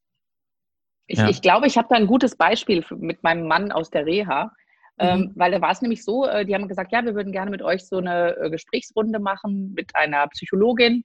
Ich, 1.06 1.20
ja. 1.20 1.30
ich 1.30 1.42
glaube, 1.42 1.68
ich 1.68 1.78
habe 1.78 1.88
da 1.90 1.96
ein 1.96 2.08
gutes 2.08 2.36
Beispiel 2.36 2.84
mit 2.98 3.22
meinem 3.22 3.48
Mann 3.48 3.72
aus 3.72 3.90
der 3.90 4.06
Reha. 4.06 4.52
Ähm, 5.02 5.20
mhm. 5.20 5.32
weil 5.36 5.52
da 5.52 5.62
war 5.62 5.72
es 5.72 5.82
nämlich 5.82 6.04
so, 6.04 6.28
äh, 6.28 6.46
die 6.46 6.54
haben 6.54 6.68
gesagt, 6.68 6.92
ja, 6.92 7.04
wir 7.04 7.16
würden 7.16 7.32
gerne 7.32 7.50
mit 7.50 7.64
euch 7.64 7.88
so 7.88 7.98
eine 7.98 8.38
äh, 8.38 8.50
Gesprächsrunde 8.52 9.20
machen 9.20 9.74
mit 9.74 9.96
einer 9.96 10.28
Psychologin 10.28 11.04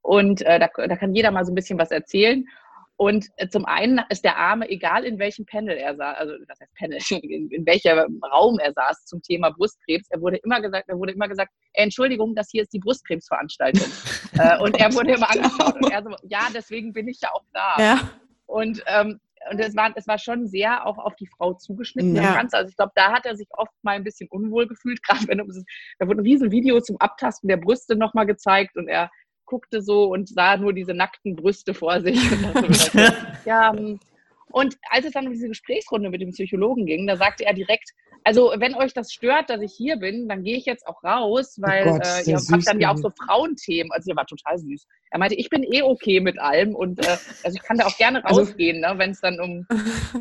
und 0.00 0.42
äh, 0.42 0.60
da, 0.60 0.68
da 0.76 0.96
kann 0.96 1.14
jeder 1.14 1.32
mal 1.32 1.44
so 1.44 1.50
ein 1.50 1.56
bisschen 1.56 1.78
was 1.78 1.90
erzählen. 1.90 2.44
Und 2.96 3.26
äh, 3.36 3.48
zum 3.48 3.64
einen 3.64 4.00
ist 4.10 4.24
der 4.24 4.36
Arme, 4.36 4.68
egal 4.68 5.04
in 5.04 5.18
welchem 5.18 5.44
Panel 5.44 5.76
er 5.76 5.96
saß, 5.96 6.18
also 6.18 6.34
was 6.46 6.60
heißt 6.60 6.74
Panel, 6.78 6.98
in, 7.24 7.50
in 7.50 7.66
welchem 7.66 8.20
Raum 8.32 8.60
er 8.60 8.72
saß 8.72 9.06
zum 9.06 9.20
Thema 9.22 9.50
Brustkrebs, 9.50 10.06
er 10.10 10.20
wurde 10.20 10.36
immer 10.36 10.60
gesagt, 10.60 10.88
er 10.88 10.98
wurde 10.98 11.12
immer 11.12 11.26
gesagt, 11.26 11.50
Entschuldigung, 11.72 12.36
das 12.36 12.48
hier 12.50 12.62
ist 12.62 12.72
die 12.72 12.78
Brustkrebsveranstaltung. 12.78 13.90
äh, 14.38 14.58
und 14.58 14.78
er 14.78 14.94
wurde 14.94 15.14
immer 15.14 15.30
angeschaut 15.34 15.74
und 15.82 15.90
er 15.90 16.02
so, 16.04 16.10
ja, 16.28 16.46
deswegen 16.54 16.92
bin 16.92 17.08
ich 17.08 17.20
ja 17.20 17.30
auch 17.32 17.44
da. 17.52 17.76
Ja. 17.78 18.00
Und 18.46 18.84
ähm, 18.86 19.18
und 19.52 19.60
es 19.60 19.76
war, 19.76 19.92
es 19.94 20.06
war 20.06 20.18
schon 20.18 20.46
sehr 20.46 20.86
auch 20.86 20.98
auf 20.98 21.14
die 21.16 21.26
Frau 21.26 21.54
zugeschnitten, 21.54 22.16
ja. 22.16 22.22
das 22.22 22.34
Ganze. 22.34 22.56
Also 22.56 22.70
ich 22.70 22.76
glaube, 22.76 22.92
da 22.94 23.12
hat 23.12 23.26
er 23.26 23.36
sich 23.36 23.48
oft 23.50 23.72
mal 23.82 23.92
ein 23.92 24.04
bisschen 24.04 24.28
unwohl 24.30 24.66
gefühlt, 24.66 25.02
gerade 25.06 25.28
wenn 25.28 25.40
es, 25.40 25.64
da 25.98 26.06
wurde 26.06 26.20
ein 26.20 26.24
riesen 26.24 26.50
Video 26.50 26.80
zum 26.80 26.96
Abtasten 26.98 27.48
der 27.48 27.58
Brüste 27.58 27.96
nochmal 27.96 28.26
gezeigt 28.26 28.76
und 28.76 28.88
er 28.88 29.10
guckte 29.44 29.82
so 29.82 30.04
und 30.06 30.28
sah 30.28 30.56
nur 30.56 30.72
diese 30.72 30.94
nackten 30.94 31.36
Brüste 31.36 31.74
vor 31.74 32.00
sich. 32.00 32.18
Und 32.54 32.74
so, 32.74 32.98
ja, 33.44 33.74
ähm, 33.74 34.00
und 34.52 34.76
als 34.90 35.06
es 35.06 35.12
dann 35.12 35.26
um 35.26 35.32
diese 35.32 35.48
Gesprächsrunde 35.48 36.10
mit 36.10 36.20
dem 36.20 36.30
Psychologen 36.30 36.86
ging, 36.86 37.06
da 37.06 37.16
sagte 37.16 37.44
er 37.44 37.54
direkt, 37.54 37.92
also 38.24 38.52
wenn 38.56 38.74
euch 38.74 38.94
das 38.94 39.12
stört, 39.12 39.50
dass 39.50 39.60
ich 39.60 39.72
hier 39.72 39.96
bin, 39.96 40.28
dann 40.28 40.44
gehe 40.44 40.56
ich 40.56 40.64
jetzt 40.64 40.86
auch 40.86 41.02
raus, 41.02 41.56
oh 41.58 41.62
weil 41.62 41.88
oh 41.88 41.92
Gott, 41.92 42.06
äh, 42.06 42.30
ihr 42.30 42.36
habt 42.36 42.66
dann 42.66 42.80
ja 42.80 42.92
auch 42.92 42.96
so 42.96 43.10
Frauenthemen. 43.10 43.90
Also 43.92 44.06
der 44.06 44.16
war 44.16 44.26
total 44.26 44.58
süß. 44.58 44.86
Er 45.10 45.18
meinte, 45.18 45.34
ich 45.34 45.50
bin 45.50 45.64
eh 45.64 45.82
okay 45.82 46.20
mit 46.20 46.38
allem 46.38 46.74
und 46.74 47.04
äh, 47.04 47.16
also 47.42 47.56
ich 47.56 47.62
kann 47.62 47.78
da 47.78 47.86
auch 47.86 47.96
gerne 47.96 48.24
also 48.24 48.40
rausgehen, 48.40 48.84
also, 48.84 48.94
ne, 48.94 49.00
wenn 49.00 49.10
es 49.10 49.20
dann 49.20 49.40
um 49.40 49.66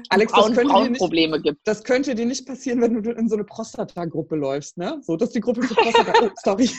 Alex, 0.10 0.32
Frauen, 0.32 0.56
Frauenprobleme 0.56 1.42
gibt. 1.42 1.60
Das 1.66 1.84
könnte 1.84 2.16
dir 2.16 2.26
nicht 2.26 2.46
passieren, 2.48 2.82
wenn 2.82 3.02
du 3.02 3.12
in 3.12 3.30
so 3.30 3.36
eine 3.36 3.44
Prostata-Gruppe 3.44 4.36
läufst, 4.36 4.78
ne? 4.78 5.00
So, 5.02 5.16
dass 5.16 5.30
die 5.30 5.40
Gruppe 5.40 5.64
für 5.64 5.76
Prostata. 5.76 6.14
oh, 6.24 6.30
sorry. 6.44 6.70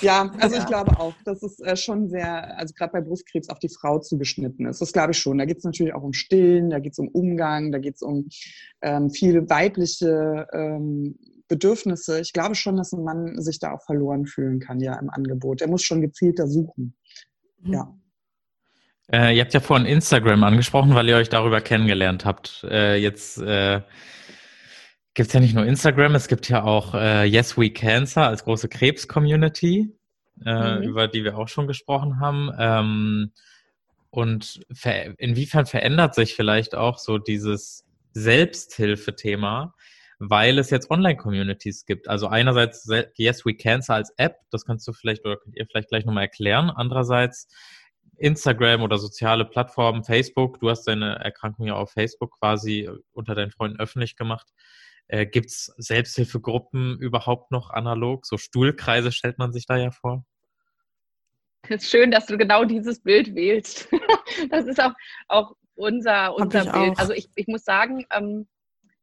Ja, 0.00 0.30
also 0.38 0.56
ja. 0.56 0.62
ich 0.62 0.66
glaube 0.66 0.98
auch, 0.98 1.14
dass 1.24 1.42
es 1.42 1.60
äh, 1.60 1.76
schon 1.76 2.08
sehr, 2.08 2.58
also 2.58 2.74
gerade 2.74 2.92
bei 2.92 3.00
Brustkrebs 3.00 3.48
auf 3.48 3.58
die 3.58 3.68
Frau 3.68 3.98
zugeschnitten 4.00 4.66
ist. 4.66 4.80
Das 4.80 4.92
glaube 4.92 5.12
ich 5.12 5.18
schon. 5.18 5.38
Da 5.38 5.44
geht 5.44 5.58
es 5.58 5.64
natürlich 5.64 5.94
auch 5.94 6.02
um 6.02 6.12
Stillen, 6.12 6.70
da 6.70 6.78
geht 6.78 6.92
es 6.92 6.98
um 6.98 7.08
Umgang, 7.08 7.72
da 7.72 7.78
geht 7.78 7.96
es 7.96 8.02
um 8.02 8.28
ähm, 8.82 9.10
viele 9.10 9.48
weibliche 9.48 10.46
ähm, 10.52 11.18
Bedürfnisse. 11.48 12.20
Ich 12.20 12.32
glaube 12.32 12.54
schon, 12.54 12.76
dass 12.76 12.92
ein 12.92 13.04
Mann 13.04 13.40
sich 13.40 13.58
da 13.58 13.72
auch 13.72 13.82
verloren 13.82 14.26
fühlen 14.26 14.58
kann, 14.58 14.80
ja, 14.80 14.98
im 14.98 15.10
Angebot. 15.10 15.60
Er 15.60 15.68
muss 15.68 15.82
schon 15.82 16.00
gezielter 16.00 16.48
suchen. 16.48 16.96
Mhm. 17.60 17.72
Ja. 17.72 17.94
Äh, 19.12 19.36
ihr 19.36 19.42
habt 19.42 19.52
ja 19.52 19.60
vorhin 19.60 19.86
Instagram 19.86 20.42
angesprochen, 20.44 20.94
weil 20.94 21.08
ihr 21.08 21.16
euch 21.16 21.28
darüber 21.28 21.60
kennengelernt 21.60 22.24
habt. 22.24 22.64
Äh, 22.68 22.96
jetzt 22.96 23.38
äh, 23.38 23.82
gibt 25.14 25.28
es 25.28 25.32
ja 25.32 25.40
nicht 25.40 25.54
nur 25.54 25.66
Instagram, 25.66 26.14
es 26.14 26.28
gibt 26.28 26.48
ja 26.48 26.62
auch 26.62 26.94
äh, 26.94 27.24
Yes 27.24 27.58
We 27.58 27.70
Cancer 27.70 28.26
als 28.26 28.44
große 28.44 28.68
Krebs-Community, 28.68 29.94
äh, 30.44 30.76
mhm. 30.76 30.82
über 30.82 31.08
die 31.08 31.24
wir 31.24 31.36
auch 31.36 31.48
schon 31.48 31.66
gesprochen 31.66 32.20
haben. 32.20 32.50
Ähm, 32.58 33.32
und 34.10 34.60
ver 34.72 35.18
inwiefern 35.18 35.66
verändert 35.66 36.14
sich 36.14 36.34
vielleicht 36.34 36.74
auch 36.74 36.98
so 36.98 37.18
dieses 37.18 37.84
Selbsthilfethema, 38.12 39.74
weil 40.18 40.58
es 40.58 40.70
jetzt 40.70 40.90
Online-Communities 40.90 41.86
gibt? 41.86 42.08
Also 42.08 42.28
einerseits 42.28 42.88
Yes 43.16 43.44
We 43.44 43.54
Cancer 43.54 43.94
als 43.94 44.12
App, 44.18 44.36
das 44.50 44.64
kannst 44.64 44.86
du 44.86 44.92
vielleicht 44.92 45.24
oder 45.24 45.36
könnt 45.36 45.56
ihr 45.56 45.66
vielleicht 45.66 45.88
gleich 45.88 46.04
nochmal 46.04 46.24
erklären. 46.24 46.70
Andererseits 46.70 47.48
Instagram 48.18 48.82
oder 48.82 48.98
soziale 48.98 49.44
Plattformen, 49.44 50.04
Facebook, 50.04 50.60
du 50.60 50.70
hast 50.70 50.84
deine 50.84 51.16
Erkrankung 51.16 51.66
ja 51.66 51.74
auf 51.74 51.92
Facebook 51.92 52.38
quasi 52.38 52.88
unter 53.12 53.34
deinen 53.34 53.50
Freunden 53.50 53.80
öffentlich 53.80 54.16
gemacht. 54.16 54.46
Äh, 55.08 55.26
Gibt 55.26 55.50
es 55.50 55.72
Selbsthilfegruppen 55.76 56.98
überhaupt 56.98 57.50
noch 57.50 57.70
analog? 57.70 58.26
So 58.26 58.38
Stuhlkreise 58.38 59.12
stellt 59.12 59.38
man 59.38 59.52
sich 59.52 59.66
da 59.66 59.76
ja 59.76 59.90
vor. 59.90 60.24
Es 61.62 61.84
ist 61.84 61.90
schön, 61.90 62.10
dass 62.10 62.26
du 62.26 62.36
genau 62.36 62.64
dieses 62.64 63.00
Bild 63.00 63.34
wählst. 63.34 63.88
das 64.50 64.66
ist 64.66 64.82
auch, 64.82 64.92
auch 65.28 65.54
unser, 65.74 66.34
unser 66.34 66.64
Bild. 66.64 66.94
Auch. 66.94 66.98
Also 66.98 67.12
ich, 67.12 67.30
ich 67.34 67.46
muss 67.46 67.64
sagen, 67.64 68.04
ähm, 68.12 68.48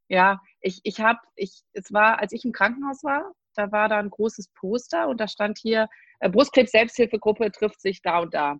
ja, 0.10 0.42
ich, 0.60 0.82
ich 0.84 1.00
habe, 1.00 1.20
ich, 1.36 1.62
es 1.74 1.94
war, 1.94 2.20
als 2.20 2.34
ich 2.34 2.44
im 2.44 2.52
Krankenhaus 2.52 3.04
war, 3.04 3.32
da 3.56 3.72
war 3.72 3.90
da 3.90 4.00
ein 4.00 4.10
großes 4.10 4.50
Poster 4.56 5.08
und 5.08 5.20
da 5.20 5.28
stand 5.28 5.58
hier, 5.58 5.88
äh, 6.20 6.30
Brustkrebs-Selbsthilfegruppe 6.30 7.52
trifft 7.52 7.82
sich 7.82 8.02
da 8.02 8.20
und 8.20 8.34
da. 8.34 8.58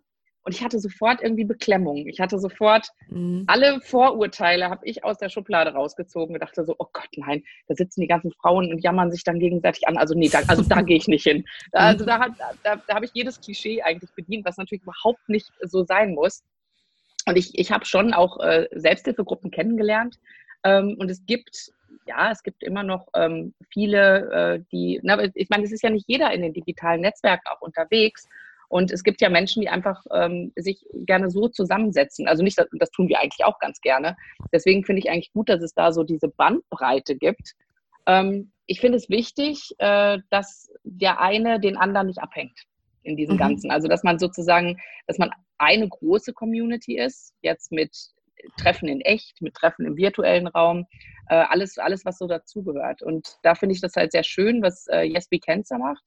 Und 0.50 0.56
ich 0.56 0.64
hatte 0.64 0.80
sofort 0.80 1.22
irgendwie 1.22 1.44
Beklemmung. 1.44 2.08
Ich 2.08 2.18
hatte 2.18 2.36
sofort 2.40 2.88
mhm. 3.08 3.44
alle 3.46 3.80
Vorurteile, 3.82 4.68
habe 4.68 4.84
ich 4.84 5.04
aus 5.04 5.16
der 5.18 5.28
Schublade 5.28 5.70
rausgezogen 5.70 6.34
und 6.34 6.40
dachte 6.40 6.64
so, 6.64 6.74
oh 6.76 6.88
Gott, 6.92 7.08
nein, 7.14 7.44
da 7.68 7.76
sitzen 7.76 8.00
die 8.00 8.08
ganzen 8.08 8.32
Frauen 8.32 8.68
und 8.72 8.80
jammern 8.80 9.12
sich 9.12 9.22
dann 9.22 9.38
gegenseitig 9.38 9.86
an. 9.86 9.96
Also 9.96 10.14
nee, 10.14 10.28
da, 10.28 10.40
also 10.48 10.64
da 10.64 10.82
gehe 10.82 10.96
ich 10.96 11.06
nicht 11.06 11.22
hin. 11.22 11.44
Also 11.72 12.04
da, 12.04 12.26
da, 12.64 12.82
da 12.84 12.94
habe 12.96 13.04
ich 13.04 13.12
jedes 13.14 13.40
Klischee 13.40 13.80
eigentlich 13.82 14.10
bedient, 14.16 14.44
was 14.44 14.56
natürlich 14.56 14.82
überhaupt 14.82 15.28
nicht 15.28 15.46
so 15.62 15.84
sein 15.84 16.14
muss. 16.14 16.42
Und 17.26 17.38
ich, 17.38 17.56
ich 17.56 17.70
habe 17.70 17.84
schon 17.84 18.12
auch 18.12 18.40
äh, 18.40 18.66
Selbsthilfegruppen 18.72 19.52
kennengelernt. 19.52 20.18
Ähm, 20.64 20.96
und 20.98 21.12
es 21.12 21.24
gibt 21.26 21.70
ja, 22.06 22.32
es 22.32 22.42
gibt 22.42 22.64
immer 22.64 22.82
noch 22.82 23.06
ähm, 23.14 23.54
viele, 23.68 24.32
äh, 24.32 24.64
die, 24.72 24.98
na, 25.04 25.22
ich 25.32 25.48
meine, 25.48 25.62
es 25.62 25.70
ist 25.70 25.84
ja 25.84 25.90
nicht 25.90 26.06
jeder 26.08 26.32
in 26.32 26.42
den 26.42 26.52
digitalen 26.52 27.02
Netzwerken 27.02 27.46
auch 27.46 27.60
unterwegs. 27.60 28.26
Und 28.70 28.92
es 28.92 29.02
gibt 29.02 29.20
ja 29.20 29.28
Menschen, 29.28 29.62
die 29.62 29.68
einfach 29.68 30.04
ähm, 30.12 30.52
sich 30.54 30.86
gerne 30.92 31.28
so 31.28 31.48
zusammensetzen. 31.48 32.28
Also 32.28 32.44
nicht, 32.44 32.56
das 32.56 32.90
tun 32.92 33.08
wir 33.08 33.18
eigentlich 33.18 33.44
auch 33.44 33.58
ganz 33.58 33.80
gerne. 33.80 34.16
Deswegen 34.52 34.84
finde 34.84 35.00
ich 35.00 35.10
eigentlich 35.10 35.32
gut, 35.32 35.48
dass 35.48 35.60
es 35.60 35.74
da 35.74 35.92
so 35.92 36.04
diese 36.04 36.28
Bandbreite 36.28 37.16
gibt. 37.16 37.56
Ähm, 38.06 38.52
ich 38.66 38.80
finde 38.80 38.98
es 38.98 39.10
wichtig, 39.10 39.74
äh, 39.78 40.18
dass 40.30 40.70
der 40.84 41.20
eine 41.20 41.58
den 41.58 41.76
anderen 41.76 42.06
nicht 42.06 42.22
abhängt 42.22 42.56
in 43.02 43.16
diesem 43.16 43.34
mhm. 43.34 43.40
Ganzen. 43.40 43.72
Also 43.72 43.88
dass 43.88 44.04
man 44.04 44.20
sozusagen, 44.20 44.78
dass 45.08 45.18
man 45.18 45.32
eine 45.58 45.88
große 45.88 46.32
Community 46.32 46.96
ist, 46.96 47.34
jetzt 47.42 47.72
mit 47.72 47.90
Treffen 48.56 48.88
in 48.88 49.00
echt, 49.00 49.42
mit 49.42 49.54
Treffen 49.54 49.84
im 49.84 49.96
virtuellen 49.96 50.46
Raum, 50.46 50.86
äh, 51.28 51.34
alles, 51.34 51.76
alles, 51.76 52.04
was 52.04 52.18
so 52.18 52.28
dazugehört. 52.28 53.02
Und 53.02 53.36
da 53.42 53.56
finde 53.56 53.74
ich 53.74 53.80
das 53.80 53.96
halt 53.96 54.12
sehr 54.12 54.22
schön, 54.22 54.62
was 54.62 54.86
äh, 54.86 55.02
Yes 55.02 55.28
We 55.32 55.40
Cancer 55.40 55.78
macht, 55.78 56.04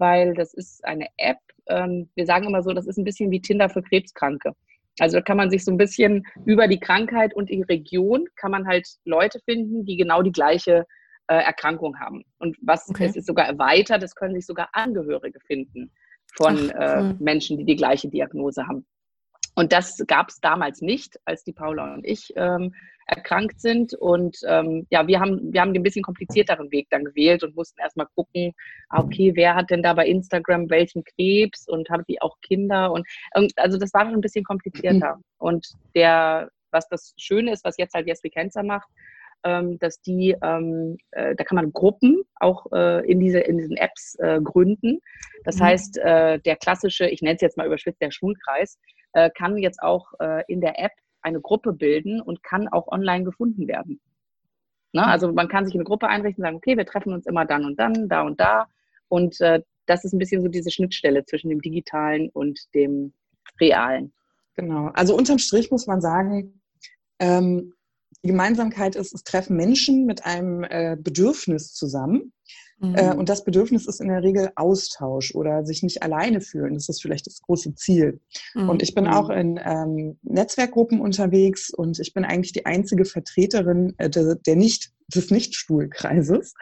weil 0.00 0.34
das 0.34 0.54
ist 0.54 0.84
eine 0.84 1.06
App. 1.18 1.38
Ähm, 1.68 2.08
wir 2.14 2.26
sagen 2.26 2.46
immer 2.46 2.62
so, 2.62 2.72
das 2.72 2.86
ist 2.86 2.98
ein 2.98 3.04
bisschen 3.04 3.30
wie 3.30 3.40
Tinder 3.40 3.68
für 3.68 3.82
Krebskranke. 3.82 4.52
Also 4.98 5.18
da 5.18 5.22
kann 5.22 5.36
man 5.36 5.50
sich 5.50 5.64
so 5.64 5.70
ein 5.70 5.76
bisschen 5.76 6.24
über 6.44 6.66
die 6.66 6.80
Krankheit 6.80 7.34
und 7.34 7.48
die 7.48 7.62
Region 7.62 8.26
kann 8.36 8.50
man 8.50 8.66
halt 8.66 8.88
Leute 9.04 9.38
finden, 9.44 9.84
die 9.84 9.96
genau 9.96 10.22
die 10.22 10.32
gleiche 10.32 10.86
äh, 11.28 11.36
Erkrankung 11.36 11.98
haben. 11.98 12.24
Und 12.38 12.56
was 12.60 12.88
okay. 12.88 13.06
es 13.06 13.16
ist 13.16 13.26
sogar 13.26 13.46
erweitert, 13.46 14.02
es 14.02 14.14
können 14.14 14.34
sich 14.34 14.46
sogar 14.46 14.68
Angehörige 14.72 15.38
finden 15.40 15.92
von 16.34 16.70
Ach, 16.74 17.00
cool. 17.00 17.16
äh, 17.18 17.22
Menschen, 17.22 17.56
die 17.56 17.64
die 17.64 17.76
gleiche 17.76 18.08
Diagnose 18.08 18.66
haben. 18.66 18.84
Und 19.60 19.74
das 19.74 20.02
gab 20.06 20.30
es 20.30 20.40
damals 20.40 20.80
nicht, 20.80 21.20
als 21.26 21.44
die 21.44 21.52
Paula 21.52 21.92
und 21.92 22.06
ich 22.06 22.32
ähm, 22.34 22.74
erkrankt 23.04 23.60
sind. 23.60 23.92
Und 23.92 24.38
ähm, 24.46 24.86
ja, 24.88 25.06
wir 25.06 25.20
haben, 25.20 25.52
wir 25.52 25.60
haben 25.60 25.74
den 25.74 25.82
ein 25.82 25.84
bisschen 25.84 26.02
komplizierteren 26.02 26.72
Weg 26.72 26.86
dann 26.88 27.04
gewählt 27.04 27.44
und 27.44 27.54
mussten 27.54 27.78
erstmal 27.78 28.06
gucken, 28.14 28.54
ah, 28.88 29.02
okay, 29.02 29.32
wer 29.34 29.54
hat 29.54 29.68
denn 29.68 29.82
da 29.82 29.92
bei 29.92 30.06
Instagram 30.06 30.70
welchen 30.70 31.04
Krebs 31.04 31.68
und 31.68 31.90
haben 31.90 32.04
die 32.08 32.22
auch 32.22 32.40
Kinder? 32.40 32.90
Und, 32.90 33.06
und 33.34 33.52
also 33.56 33.76
das 33.76 33.92
war 33.92 34.06
schon 34.06 34.14
ein 34.14 34.22
bisschen 34.22 34.44
komplizierter. 34.44 35.16
Mhm. 35.16 35.24
Und 35.40 35.68
der, 35.94 36.50
was 36.70 36.88
das 36.88 37.14
Schöne 37.18 37.52
ist, 37.52 37.64
was 37.64 37.76
jetzt 37.76 37.94
halt 37.94 38.06
Yes 38.06 38.22
We 38.24 38.30
Cancer 38.30 38.62
macht, 38.62 38.88
ähm, 39.44 39.78
dass 39.78 40.00
die, 40.00 40.36
ähm, 40.42 40.96
äh, 41.10 41.34
da 41.34 41.44
kann 41.44 41.56
man 41.56 41.72
Gruppen 41.72 42.22
auch 42.36 42.66
äh, 42.72 43.06
in, 43.10 43.20
diese, 43.20 43.40
in 43.40 43.58
diesen 43.58 43.76
Apps 43.76 44.16
äh, 44.20 44.40
gründen. 44.42 45.00
Das 45.44 45.56
mhm. 45.56 45.64
heißt, 45.64 45.98
äh, 45.98 46.38
der 46.40 46.56
klassische, 46.56 47.06
ich 47.06 47.20
nenne 47.22 47.36
es 47.36 47.42
jetzt 47.42 47.56
mal 47.56 47.66
überspitzt, 47.66 48.00
der 48.00 48.10
Schulkreis, 48.10 48.78
äh, 49.12 49.30
kann 49.30 49.58
jetzt 49.58 49.82
auch 49.82 50.12
äh, 50.20 50.42
in 50.48 50.60
der 50.60 50.78
App 50.78 50.92
eine 51.22 51.40
Gruppe 51.40 51.72
bilden 51.72 52.20
und 52.20 52.42
kann 52.42 52.68
auch 52.68 52.88
online 52.88 53.24
gefunden 53.24 53.68
werden. 53.68 54.00
Ne? 54.92 55.06
Also 55.06 55.32
man 55.32 55.48
kann 55.48 55.66
sich 55.66 55.74
eine 55.74 55.84
Gruppe 55.84 56.08
einrichten 56.08 56.42
und 56.42 56.48
sagen, 56.48 56.56
okay, 56.56 56.76
wir 56.76 56.86
treffen 56.86 57.12
uns 57.12 57.26
immer 57.26 57.44
dann 57.44 57.64
und 57.64 57.78
dann, 57.78 58.08
da 58.08 58.22
und 58.22 58.40
da. 58.40 58.66
Und 59.08 59.40
äh, 59.40 59.62
das 59.86 60.04
ist 60.04 60.12
ein 60.12 60.18
bisschen 60.18 60.42
so 60.42 60.48
diese 60.48 60.70
Schnittstelle 60.70 61.24
zwischen 61.24 61.50
dem 61.50 61.60
digitalen 61.60 62.28
und 62.30 62.74
dem 62.74 63.12
realen. 63.60 64.12
Genau. 64.54 64.90
Also 64.94 65.16
unterm 65.16 65.38
Strich 65.38 65.70
muss 65.70 65.86
man 65.86 66.00
sagen, 66.00 66.60
ähm, 67.18 67.74
die 68.22 68.28
Gemeinsamkeit 68.28 68.96
ist, 68.96 69.14
es 69.14 69.24
treffen 69.24 69.56
Menschen 69.56 70.06
mit 70.06 70.24
einem 70.26 70.64
äh, 70.64 70.96
Bedürfnis 70.98 71.72
zusammen. 71.72 72.32
Mhm. 72.80 72.94
Äh, 72.94 73.14
und 73.14 73.28
das 73.28 73.44
Bedürfnis 73.44 73.86
ist 73.86 74.00
in 74.00 74.08
der 74.08 74.22
Regel 74.22 74.50
Austausch 74.56 75.34
oder 75.34 75.64
sich 75.64 75.82
nicht 75.82 76.02
alleine 76.02 76.40
fühlen. 76.40 76.74
Das 76.74 76.88
ist 76.88 77.02
vielleicht 77.02 77.26
das 77.26 77.42
große 77.42 77.74
Ziel. 77.74 78.20
Mhm. 78.54 78.68
Und 78.70 78.82
ich 78.82 78.94
bin 78.94 79.06
auch 79.06 79.28
mhm. 79.28 79.36
in 79.36 79.60
ähm, 79.62 80.18
Netzwerkgruppen 80.22 81.00
unterwegs 81.00 81.70
und 81.70 81.98
ich 81.98 82.14
bin 82.14 82.24
eigentlich 82.24 82.52
die 82.52 82.66
einzige 82.66 83.04
Vertreterin 83.04 83.94
äh, 83.98 84.08
der, 84.08 84.34
der 84.34 84.56
nicht 84.56 84.92
des 85.14 85.30
Nichtstuhlkreises. 85.30 86.54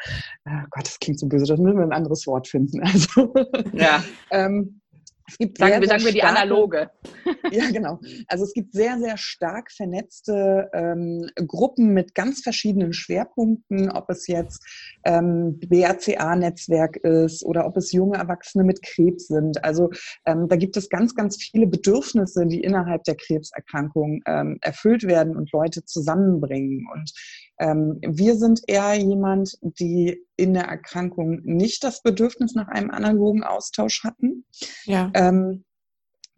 Äh, 0.44 0.62
Gott, 0.70 0.86
das 0.86 0.98
klingt 0.98 1.20
so 1.20 1.28
böse, 1.28 1.46
das 1.46 1.60
müssen 1.60 1.76
wir 1.76 1.84
ein 1.84 1.92
anderes 1.92 2.26
Wort 2.26 2.48
finden. 2.48 2.80
Also, 2.88 3.34
ja. 3.74 4.02
ähm, 4.30 4.80
es 5.28 5.38
gibt 5.38 5.58
sagen, 5.58 5.72
sehr, 5.72 5.80
wir, 5.82 5.88
sagen 5.88 6.04
wir 6.04 6.12
die 6.12 6.22
analoge. 6.22 6.90
Ja, 7.50 7.70
genau. 7.70 8.00
Also 8.26 8.44
es 8.44 8.52
gibt 8.52 8.72
sehr, 8.72 8.98
sehr 8.98 9.16
stark 9.16 9.70
vernetzte 9.70 10.68
ähm, 10.72 11.28
Gruppen 11.46 11.92
mit 11.92 12.14
ganz 12.14 12.40
verschiedenen 12.40 12.92
Schwerpunkten, 12.92 13.90
ob 13.90 14.10
es 14.10 14.26
jetzt 14.26 14.62
ähm, 15.04 15.58
BRCA-Netzwerk 15.60 16.96
ist 16.96 17.44
oder 17.44 17.66
ob 17.66 17.76
es 17.76 17.92
junge 17.92 18.18
Erwachsene 18.18 18.64
mit 18.64 18.82
Krebs 18.82 19.28
sind. 19.28 19.62
Also 19.64 19.90
ähm, 20.26 20.48
da 20.48 20.56
gibt 20.56 20.76
es 20.76 20.88
ganz, 20.88 21.14
ganz 21.14 21.36
viele 21.36 21.66
Bedürfnisse, 21.66 22.46
die 22.46 22.60
innerhalb 22.60 23.04
der 23.04 23.16
Krebserkrankung 23.16 24.20
ähm, 24.26 24.58
erfüllt 24.62 25.04
werden 25.04 25.36
und 25.36 25.52
Leute 25.52 25.84
zusammenbringen. 25.84 26.86
Und 26.92 27.12
ähm, 27.58 27.98
wir 28.02 28.36
sind 28.36 28.62
eher 28.66 28.94
jemand, 28.94 29.58
die 29.60 30.24
in 30.36 30.54
der 30.54 30.64
Erkrankung 30.64 31.40
nicht 31.44 31.82
das 31.84 32.02
Bedürfnis 32.02 32.54
nach 32.54 32.68
einem 32.68 32.90
analogen 32.90 33.42
Austausch 33.42 34.04
hatten. 34.04 34.44
Ja. 34.84 35.10
Ähm, 35.14 35.64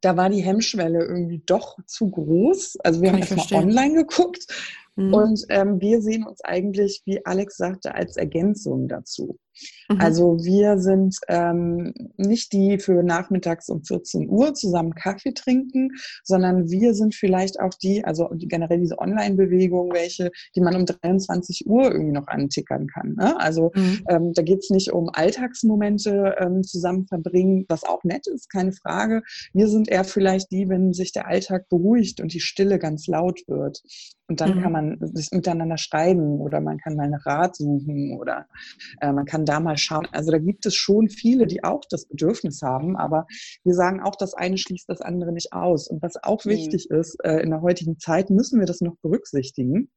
da 0.00 0.16
war 0.16 0.30
die 0.30 0.42
Hemmschwelle 0.42 1.04
irgendwie 1.04 1.42
doch 1.44 1.76
zu 1.86 2.10
groß. 2.10 2.78
Also 2.82 3.02
wir 3.02 3.10
Kann 3.10 3.22
haben 3.22 3.36
erstmal 3.36 3.64
online 3.64 3.94
geguckt 3.94 4.46
mhm. 4.96 5.12
und 5.12 5.44
ähm, 5.50 5.80
wir 5.80 6.00
sehen 6.00 6.24
uns 6.24 6.42
eigentlich, 6.42 7.02
wie 7.04 7.24
Alex 7.26 7.56
sagte, 7.56 7.94
als 7.94 8.16
Ergänzung 8.16 8.88
dazu. 8.88 9.38
Mhm. 9.88 10.00
Also 10.00 10.38
wir 10.42 10.78
sind 10.78 11.16
ähm, 11.28 11.92
nicht 12.16 12.52
die 12.52 12.78
für 12.78 13.02
nachmittags 13.02 13.68
um 13.68 13.82
14 13.82 14.28
Uhr 14.28 14.54
zusammen 14.54 14.94
Kaffee 14.94 15.32
trinken, 15.32 15.90
sondern 16.24 16.70
wir 16.70 16.94
sind 16.94 17.14
vielleicht 17.14 17.60
auch 17.60 17.74
die, 17.82 18.04
also 18.04 18.28
generell 18.32 18.78
diese 18.78 18.98
Online-Bewegung, 18.98 19.92
welche, 19.92 20.30
die 20.54 20.60
man 20.60 20.76
um 20.76 20.86
23 20.86 21.66
Uhr 21.66 21.90
irgendwie 21.90 22.12
noch 22.12 22.28
antickern 22.28 22.86
kann. 22.86 23.14
Ne? 23.16 23.38
Also 23.40 23.70
mhm. 23.74 24.04
ähm, 24.08 24.32
da 24.32 24.42
geht 24.42 24.60
es 24.60 24.70
nicht 24.70 24.92
um 24.92 25.08
Alltagsmomente 25.12 26.36
ähm, 26.38 26.62
zusammen 26.62 27.06
verbringen, 27.06 27.64
was 27.68 27.84
auch 27.84 28.04
nett 28.04 28.26
ist, 28.26 28.50
keine 28.50 28.72
Frage. 28.72 29.22
Wir 29.52 29.68
sind 29.68 29.88
eher 29.88 30.04
vielleicht 30.04 30.50
die, 30.50 30.68
wenn 30.68 30.92
sich 30.92 31.12
der 31.12 31.26
Alltag 31.26 31.68
beruhigt 31.68 32.20
und 32.20 32.32
die 32.32 32.40
Stille 32.40 32.78
ganz 32.78 33.06
laut 33.06 33.40
wird. 33.46 33.82
Und 34.30 34.40
dann 34.40 34.58
mhm. 34.58 34.62
kann 34.62 34.72
man 34.72 34.98
sich 35.12 35.30
miteinander 35.32 35.76
schreiben 35.76 36.40
oder 36.40 36.60
man 36.60 36.78
kann 36.78 36.94
mal 36.94 37.02
einen 37.02 37.14
Rat 37.14 37.56
suchen 37.56 38.16
oder 38.16 38.46
äh, 39.00 39.10
man 39.10 39.24
kann 39.24 39.44
da 39.50 39.60
mal 39.60 39.76
schauen. 39.76 40.06
Also 40.12 40.30
da 40.30 40.38
gibt 40.38 40.64
es 40.66 40.74
schon 40.74 41.08
viele, 41.08 41.46
die 41.46 41.64
auch 41.64 41.82
das 41.90 42.06
Bedürfnis 42.06 42.62
haben, 42.62 42.96
aber 42.96 43.26
wir 43.64 43.74
sagen 43.74 44.00
auch, 44.00 44.14
das 44.16 44.34
eine 44.34 44.56
schließt 44.56 44.88
das 44.88 45.00
andere 45.00 45.32
nicht 45.32 45.52
aus. 45.52 45.88
Und 45.88 46.02
was 46.02 46.22
auch 46.22 46.44
mhm. 46.44 46.50
wichtig 46.50 46.88
ist, 46.90 47.16
äh, 47.24 47.40
in 47.40 47.50
der 47.50 47.60
heutigen 47.60 47.98
Zeit 47.98 48.30
müssen 48.30 48.60
wir 48.60 48.66
das 48.66 48.80
noch 48.80 48.96
berücksichtigen 49.02 49.90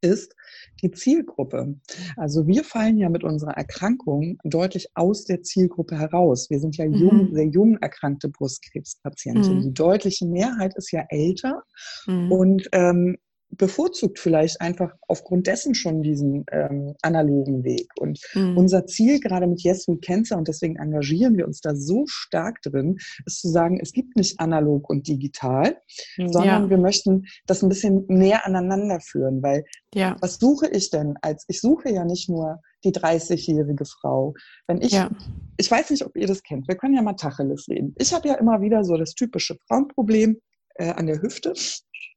ist 0.00 0.34
die 0.82 0.92
Zielgruppe. 0.92 1.74
Also 2.16 2.46
wir 2.46 2.62
fallen 2.62 2.98
ja 2.98 3.08
mit 3.08 3.24
unserer 3.24 3.56
Erkrankung 3.56 4.38
deutlich 4.44 4.88
aus 4.94 5.24
der 5.24 5.42
Zielgruppe 5.42 5.98
heraus. 5.98 6.50
Wir 6.50 6.60
sind 6.60 6.76
ja 6.76 6.84
jung, 6.84 7.30
mhm. 7.30 7.34
sehr 7.34 7.46
jung 7.46 7.78
erkrankte 7.78 8.28
Brustkrebspatienten. 8.28 9.56
Mhm. 9.56 9.62
Die 9.62 9.74
deutliche 9.74 10.26
Mehrheit 10.26 10.76
ist 10.76 10.92
ja 10.92 11.04
älter 11.08 11.62
mhm. 12.06 12.30
und 12.30 12.68
ähm, 12.72 13.16
bevorzugt 13.50 14.18
vielleicht 14.18 14.60
einfach 14.60 14.92
aufgrund 15.08 15.46
dessen 15.46 15.74
schon 15.74 16.02
diesen 16.02 16.44
ähm, 16.52 16.94
analogen 17.02 17.64
Weg. 17.64 17.88
Und 17.98 18.20
mhm. 18.34 18.56
unser 18.56 18.86
Ziel 18.86 19.20
gerade 19.20 19.46
mit 19.46 19.62
Yes 19.62 19.88
We 19.88 19.98
Cancer, 19.98 20.36
und 20.36 20.48
deswegen 20.48 20.76
engagieren 20.76 21.36
wir 21.36 21.46
uns 21.46 21.60
da 21.60 21.74
so 21.74 22.04
stark 22.06 22.60
drin, 22.62 22.98
ist 23.26 23.40
zu 23.40 23.48
sagen, 23.48 23.78
es 23.80 23.92
gibt 23.92 24.16
nicht 24.16 24.38
analog 24.38 24.88
und 24.90 25.08
digital, 25.08 25.76
mhm, 26.16 26.32
sondern 26.32 26.64
ja. 26.64 26.70
wir 26.70 26.78
möchten 26.78 27.24
das 27.46 27.62
ein 27.62 27.68
bisschen 27.68 28.04
näher 28.08 28.46
aneinander 28.46 29.00
führen, 29.00 29.42
weil 29.42 29.64
ja. 29.94 30.16
was 30.20 30.38
suche 30.38 30.68
ich 30.68 30.90
denn 30.90 31.14
als, 31.22 31.44
ich 31.48 31.60
suche 31.60 31.90
ja 31.90 32.04
nicht 32.04 32.28
nur 32.28 32.60
die 32.84 32.92
30-jährige 32.92 33.84
Frau. 33.84 34.34
Wenn 34.66 34.80
ich, 34.80 34.92
ja. 34.92 35.10
ich 35.56 35.70
weiß 35.70 35.90
nicht, 35.90 36.04
ob 36.04 36.16
ihr 36.16 36.26
das 36.26 36.42
kennt, 36.42 36.68
wir 36.68 36.76
können 36.76 36.94
ja 36.94 37.02
mal 37.02 37.14
Tacheles 37.14 37.66
reden. 37.68 37.94
Ich 37.98 38.12
habe 38.12 38.28
ja 38.28 38.34
immer 38.34 38.60
wieder 38.60 38.84
so 38.84 38.96
das 38.96 39.14
typische 39.14 39.56
Frauenproblem 39.66 40.40
äh, 40.78 40.90
an 40.90 41.06
der 41.06 41.20
Hüfte 41.20 41.54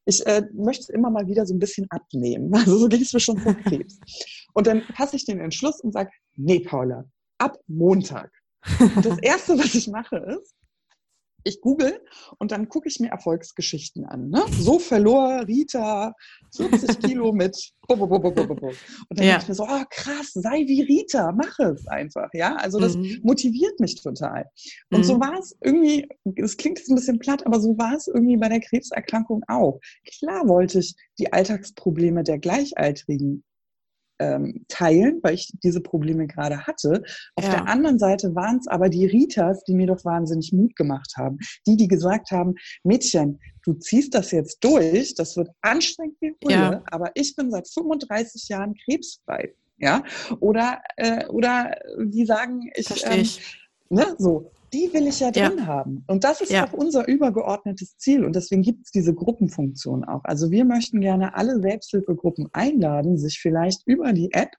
ich 0.06 0.26
äh, 0.26 0.44
möchte 0.54 0.92
immer 0.94 1.10
mal 1.10 1.28
wieder 1.28 1.46
so 1.46 1.54
ein 1.54 1.60
bisschen 1.60 1.88
abnehmen. 1.90 2.52
Also 2.56 2.78
so 2.78 2.88
ging 2.88 3.02
es 3.02 3.14
mir 3.14 3.20
schon 3.20 3.38
vor 3.38 3.54
Krebs. 3.54 4.00
Und 4.54 4.68
dann 4.68 4.82
fasse 4.96 5.16
ich 5.16 5.26
den 5.26 5.40
Entschluss 5.40 5.82
und 5.82 5.94
sage, 5.94 6.12
nee, 6.36 6.60
Paula, 6.60 7.06
ab 7.38 7.58
Montag. 7.68 8.32
Und 8.80 9.06
das 9.06 9.18
Erste, 9.22 9.58
was 9.58 9.74
ich 9.76 9.88
mache, 9.88 10.18
ist, 10.18 10.56
ich 11.44 11.62
google 11.62 12.00
und 12.38 12.52
dann 12.52 12.70
gucke 12.70 12.88
ich 12.88 13.00
mir 13.00 13.10
Erfolgsgeschichten 13.10 14.06
an. 14.06 14.30
Ne? 14.30 14.44
So 14.60 14.80
verlor 14.80 15.48
Rita 15.48 16.14
40 16.56 17.00
Kilo 17.08 17.32
mit. 17.32 17.72
Und 17.88 18.00
dann 18.00 19.26
ja. 19.26 19.38
denke 19.38 19.42
ich 19.42 19.48
mir 19.50 19.56
so, 19.56 19.64
oh, 19.64 19.84
krass, 19.90 20.32
sei 20.34 20.66
wie 20.66 20.82
Rita, 20.82 21.34
mach 21.34 21.60
es 21.60 21.88
einfach. 21.88 22.30
Ja, 22.34 22.56
also 22.56 22.80
das 22.80 22.96
mhm. 22.96 23.20
motiviert 23.24 23.80
mich 23.80 24.02
total. 24.02 24.46
Und 24.92 25.00
mhm. 25.00 25.04
so 25.04 25.20
war 25.20 25.38
es 25.38 25.58
irgendwie, 25.62 26.08
es 26.36 26.56
klingt 26.56 26.80
jetzt 26.80 26.90
ein 26.90 26.96
bisschen 26.96 27.20
platt, 27.20 27.46
aber 27.46 27.60
so 27.60 27.78
war 27.78 27.96
es 27.96 28.08
irgendwie 28.08 28.38
bei 28.38 28.48
der 28.48 28.62
Krebserkrankung 28.62 29.44
auch. 29.48 29.80
Klar 30.20 30.48
wollte 30.48 30.80
ich 30.80 30.96
die 31.20 31.34
Alltagsprobleme 31.34 32.24
der 32.24 32.40
Gleichaltrigen 32.40 33.44
ähm, 34.22 34.66
teilen, 34.68 35.20
weil 35.24 35.34
ich 35.34 35.52
diese 35.64 35.82
Probleme 35.82 36.28
gerade 36.28 36.68
hatte. 36.68 37.04
Auf 37.36 37.46
ja. 37.46 37.52
der 37.52 37.68
anderen 37.68 37.98
Seite 37.98 38.36
waren 38.36 38.58
es 38.58 38.68
aber 38.68 38.90
die 38.90 39.06
Ritas, 39.06 39.64
die 39.64 39.74
mir 39.74 39.88
doch 39.88 40.06
wahnsinnig 40.06 40.54
Mut 40.54 40.76
gemacht 40.76 41.14
haben. 41.18 41.40
Die, 41.66 41.76
die 41.76 41.88
gesagt 41.88 42.30
haben, 42.32 42.54
Mädchen, 42.84 43.40
du 43.64 43.74
ziehst 43.74 44.14
das 44.14 44.32
jetzt 44.32 44.64
durch, 44.64 45.16
das 45.16 45.36
wird 45.36 45.50
anstrengend 45.62 46.18
wie 46.22 46.36
Hulle, 46.44 46.54
ja. 46.54 46.84
aber 46.92 47.12
ich 47.16 47.36
bin 47.36 47.50
seit 47.50 47.68
35 47.68 48.48
Jahren 48.50 48.76
krebsfrei. 48.86 49.54
Ja, 49.78 50.04
oder, 50.40 50.80
äh, 50.98 51.26
oder 51.26 51.76
die 52.06 52.26
sagen, 52.26 52.70
ich, 52.76 53.04
ähm, 53.04 53.20
ich. 53.20 53.58
Ne, 53.90 54.06
so, 54.20 54.52
die 54.74 54.90
will 54.94 55.08
ich 55.08 55.20
ja 55.20 55.32
drin 55.32 55.58
ja. 55.58 55.66
haben. 55.66 56.04
Und 56.08 56.24
das 56.24 56.42
ist 56.42 56.52
ja. 56.52 56.66
auch 56.66 56.74
unser 56.74 57.08
übergeordnetes 57.08 57.98
Ziel. 57.98 58.24
Und 58.24 58.36
deswegen 58.36 58.62
gibt 58.62 58.86
es 58.86 58.92
diese 58.92 59.14
Gruppenfunktion 59.14 60.04
auch. 60.06 60.24
Also 60.24 60.52
wir 60.52 60.66
möchten 60.66 61.02
gerne 61.02 61.36
alle 61.36 61.60
Selbsthilfegruppen 61.60 62.48
einladen, 62.54 63.18
sich 63.18 63.40
vielleicht 63.40 63.82
über 63.86 64.14
die 64.14 64.32
App 64.34 64.52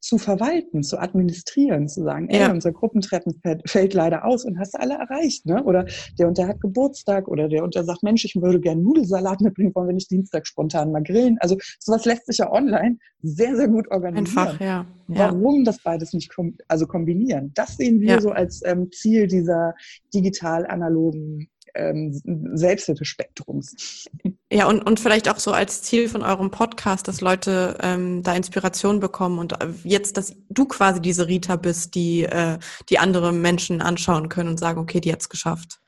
zu 0.00 0.16
verwalten, 0.18 0.82
zu 0.82 0.98
administrieren, 0.98 1.88
zu 1.88 2.02
sagen, 2.04 2.28
ey, 2.28 2.40
Ja. 2.40 2.52
unser 2.52 2.72
Gruppentreffen 2.72 3.40
fällt, 3.66 3.94
leider 3.94 4.24
aus 4.24 4.44
und 4.44 4.58
hast 4.58 4.78
alle 4.78 4.94
erreicht, 4.94 5.44
ne? 5.46 5.62
Oder 5.64 5.86
der 6.18 6.28
und 6.28 6.38
der 6.38 6.46
hat 6.48 6.60
Geburtstag 6.60 7.26
oder 7.28 7.48
der 7.48 7.64
und 7.64 7.74
der 7.74 7.84
sagt, 7.84 8.02
Mensch, 8.02 8.24
ich 8.24 8.36
würde 8.40 8.60
gerne 8.60 8.80
Nudelsalat 8.80 9.40
mitbringen, 9.40 9.74
wollen 9.74 9.88
wir 9.88 9.94
nicht 9.94 10.10
Dienstag 10.10 10.46
spontan 10.46 10.92
mal 10.92 11.02
grillen? 11.02 11.36
Also 11.40 11.56
sowas 11.80 12.04
lässt 12.04 12.26
sich 12.26 12.38
ja 12.38 12.50
online 12.52 12.98
sehr, 13.22 13.56
sehr 13.56 13.68
gut 13.68 13.90
organisieren. 13.90 14.38
Einfach, 14.48 14.60
ja. 14.60 14.86
ja. 15.08 15.32
Warum 15.32 15.64
das 15.64 15.82
beides 15.82 16.12
nicht 16.12 16.32
kom 16.34 16.56
also 16.68 16.86
kombinieren? 16.86 17.50
Das 17.54 17.76
sehen 17.76 18.00
wir 18.00 18.10
Ja. 18.14 18.20
so 18.20 18.30
als 18.30 18.62
ähm, 18.64 18.90
Ziel 18.92 19.26
dieser 19.26 19.74
digital-analogen 20.14 21.48
ähm, 21.78 22.20
Selbsthilfespektrums. 22.56 24.08
Ja, 24.52 24.66
und, 24.68 24.82
und 24.82 25.00
vielleicht 25.00 25.28
auch 25.28 25.38
so 25.38 25.52
als 25.52 25.82
Ziel 25.82 26.08
von 26.08 26.22
eurem 26.22 26.50
Podcast, 26.50 27.08
dass 27.08 27.20
Leute 27.20 27.78
ähm, 27.82 28.22
da 28.22 28.34
Inspiration 28.34 29.00
bekommen 29.00 29.38
und 29.38 29.60
äh, 29.60 29.68
jetzt, 29.84 30.16
dass 30.16 30.34
du 30.48 30.64
quasi 30.66 31.00
diese 31.00 31.28
Rita 31.28 31.56
bist, 31.56 31.94
die, 31.94 32.24
äh, 32.24 32.58
die 32.88 32.98
andere 32.98 33.32
Menschen 33.32 33.80
anschauen 33.80 34.28
können 34.28 34.50
und 34.50 34.58
sagen, 34.58 34.80
okay, 34.80 35.00
die 35.00 35.12
hat's 35.12 35.28
geschafft. 35.28 35.80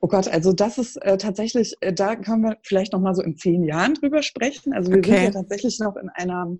Oh 0.00 0.06
Gott, 0.06 0.28
also 0.28 0.52
das 0.52 0.76
ist 0.76 0.96
äh, 0.96 1.16
tatsächlich, 1.16 1.74
äh, 1.80 1.92
da 1.92 2.14
können 2.16 2.42
wir 2.42 2.58
vielleicht 2.62 2.92
noch 2.92 3.00
mal 3.00 3.14
so 3.14 3.22
in 3.22 3.36
zehn 3.36 3.64
Jahren 3.64 3.94
drüber 3.94 4.22
sprechen. 4.22 4.74
Also 4.74 4.92
wir 4.92 4.98
Okay. 4.98 5.14
sind 5.14 5.24
ja 5.24 5.30
tatsächlich 5.30 5.78
noch 5.78 5.96
in 5.96 6.10
einer 6.10 6.58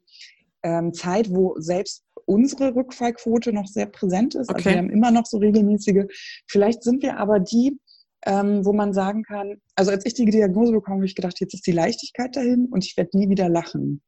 ähm, 0.62 0.94
Zeit, 0.94 1.30
wo 1.30 1.54
selbst 1.58 2.04
unsere 2.24 2.74
Rückfallquote 2.74 3.52
noch 3.52 3.66
sehr 3.66 3.84
präsent 3.84 4.34
ist. 4.34 4.48
Also 4.48 4.60
Okay. 4.60 4.70
wir 4.70 4.78
haben 4.78 4.88
immer 4.88 5.10
noch 5.10 5.26
so 5.26 5.36
regelmäßige. 5.36 6.06
Vielleicht 6.46 6.82
sind 6.82 7.02
wir 7.02 7.18
aber 7.18 7.38
die, 7.38 7.78
ähm, 8.26 8.64
wo 8.64 8.72
man 8.72 8.92
sagen 8.92 9.22
kann, 9.22 9.56
also 9.74 9.90
als 9.90 10.06
ich 10.06 10.14
die 10.14 10.24
Diagnose 10.26 10.72
bekommen 10.72 10.96
habe, 10.96 11.00
habe 11.00 11.06
ich 11.06 11.14
gedacht, 11.14 11.40
jetzt 11.40 11.54
ist 11.54 11.66
die 11.66 11.72
Leichtigkeit 11.72 12.36
dahin 12.36 12.68
und 12.70 12.84
ich 12.84 12.96
werde 12.96 13.16
nie 13.18 13.28
wieder 13.28 13.48
lachen. 13.48 14.02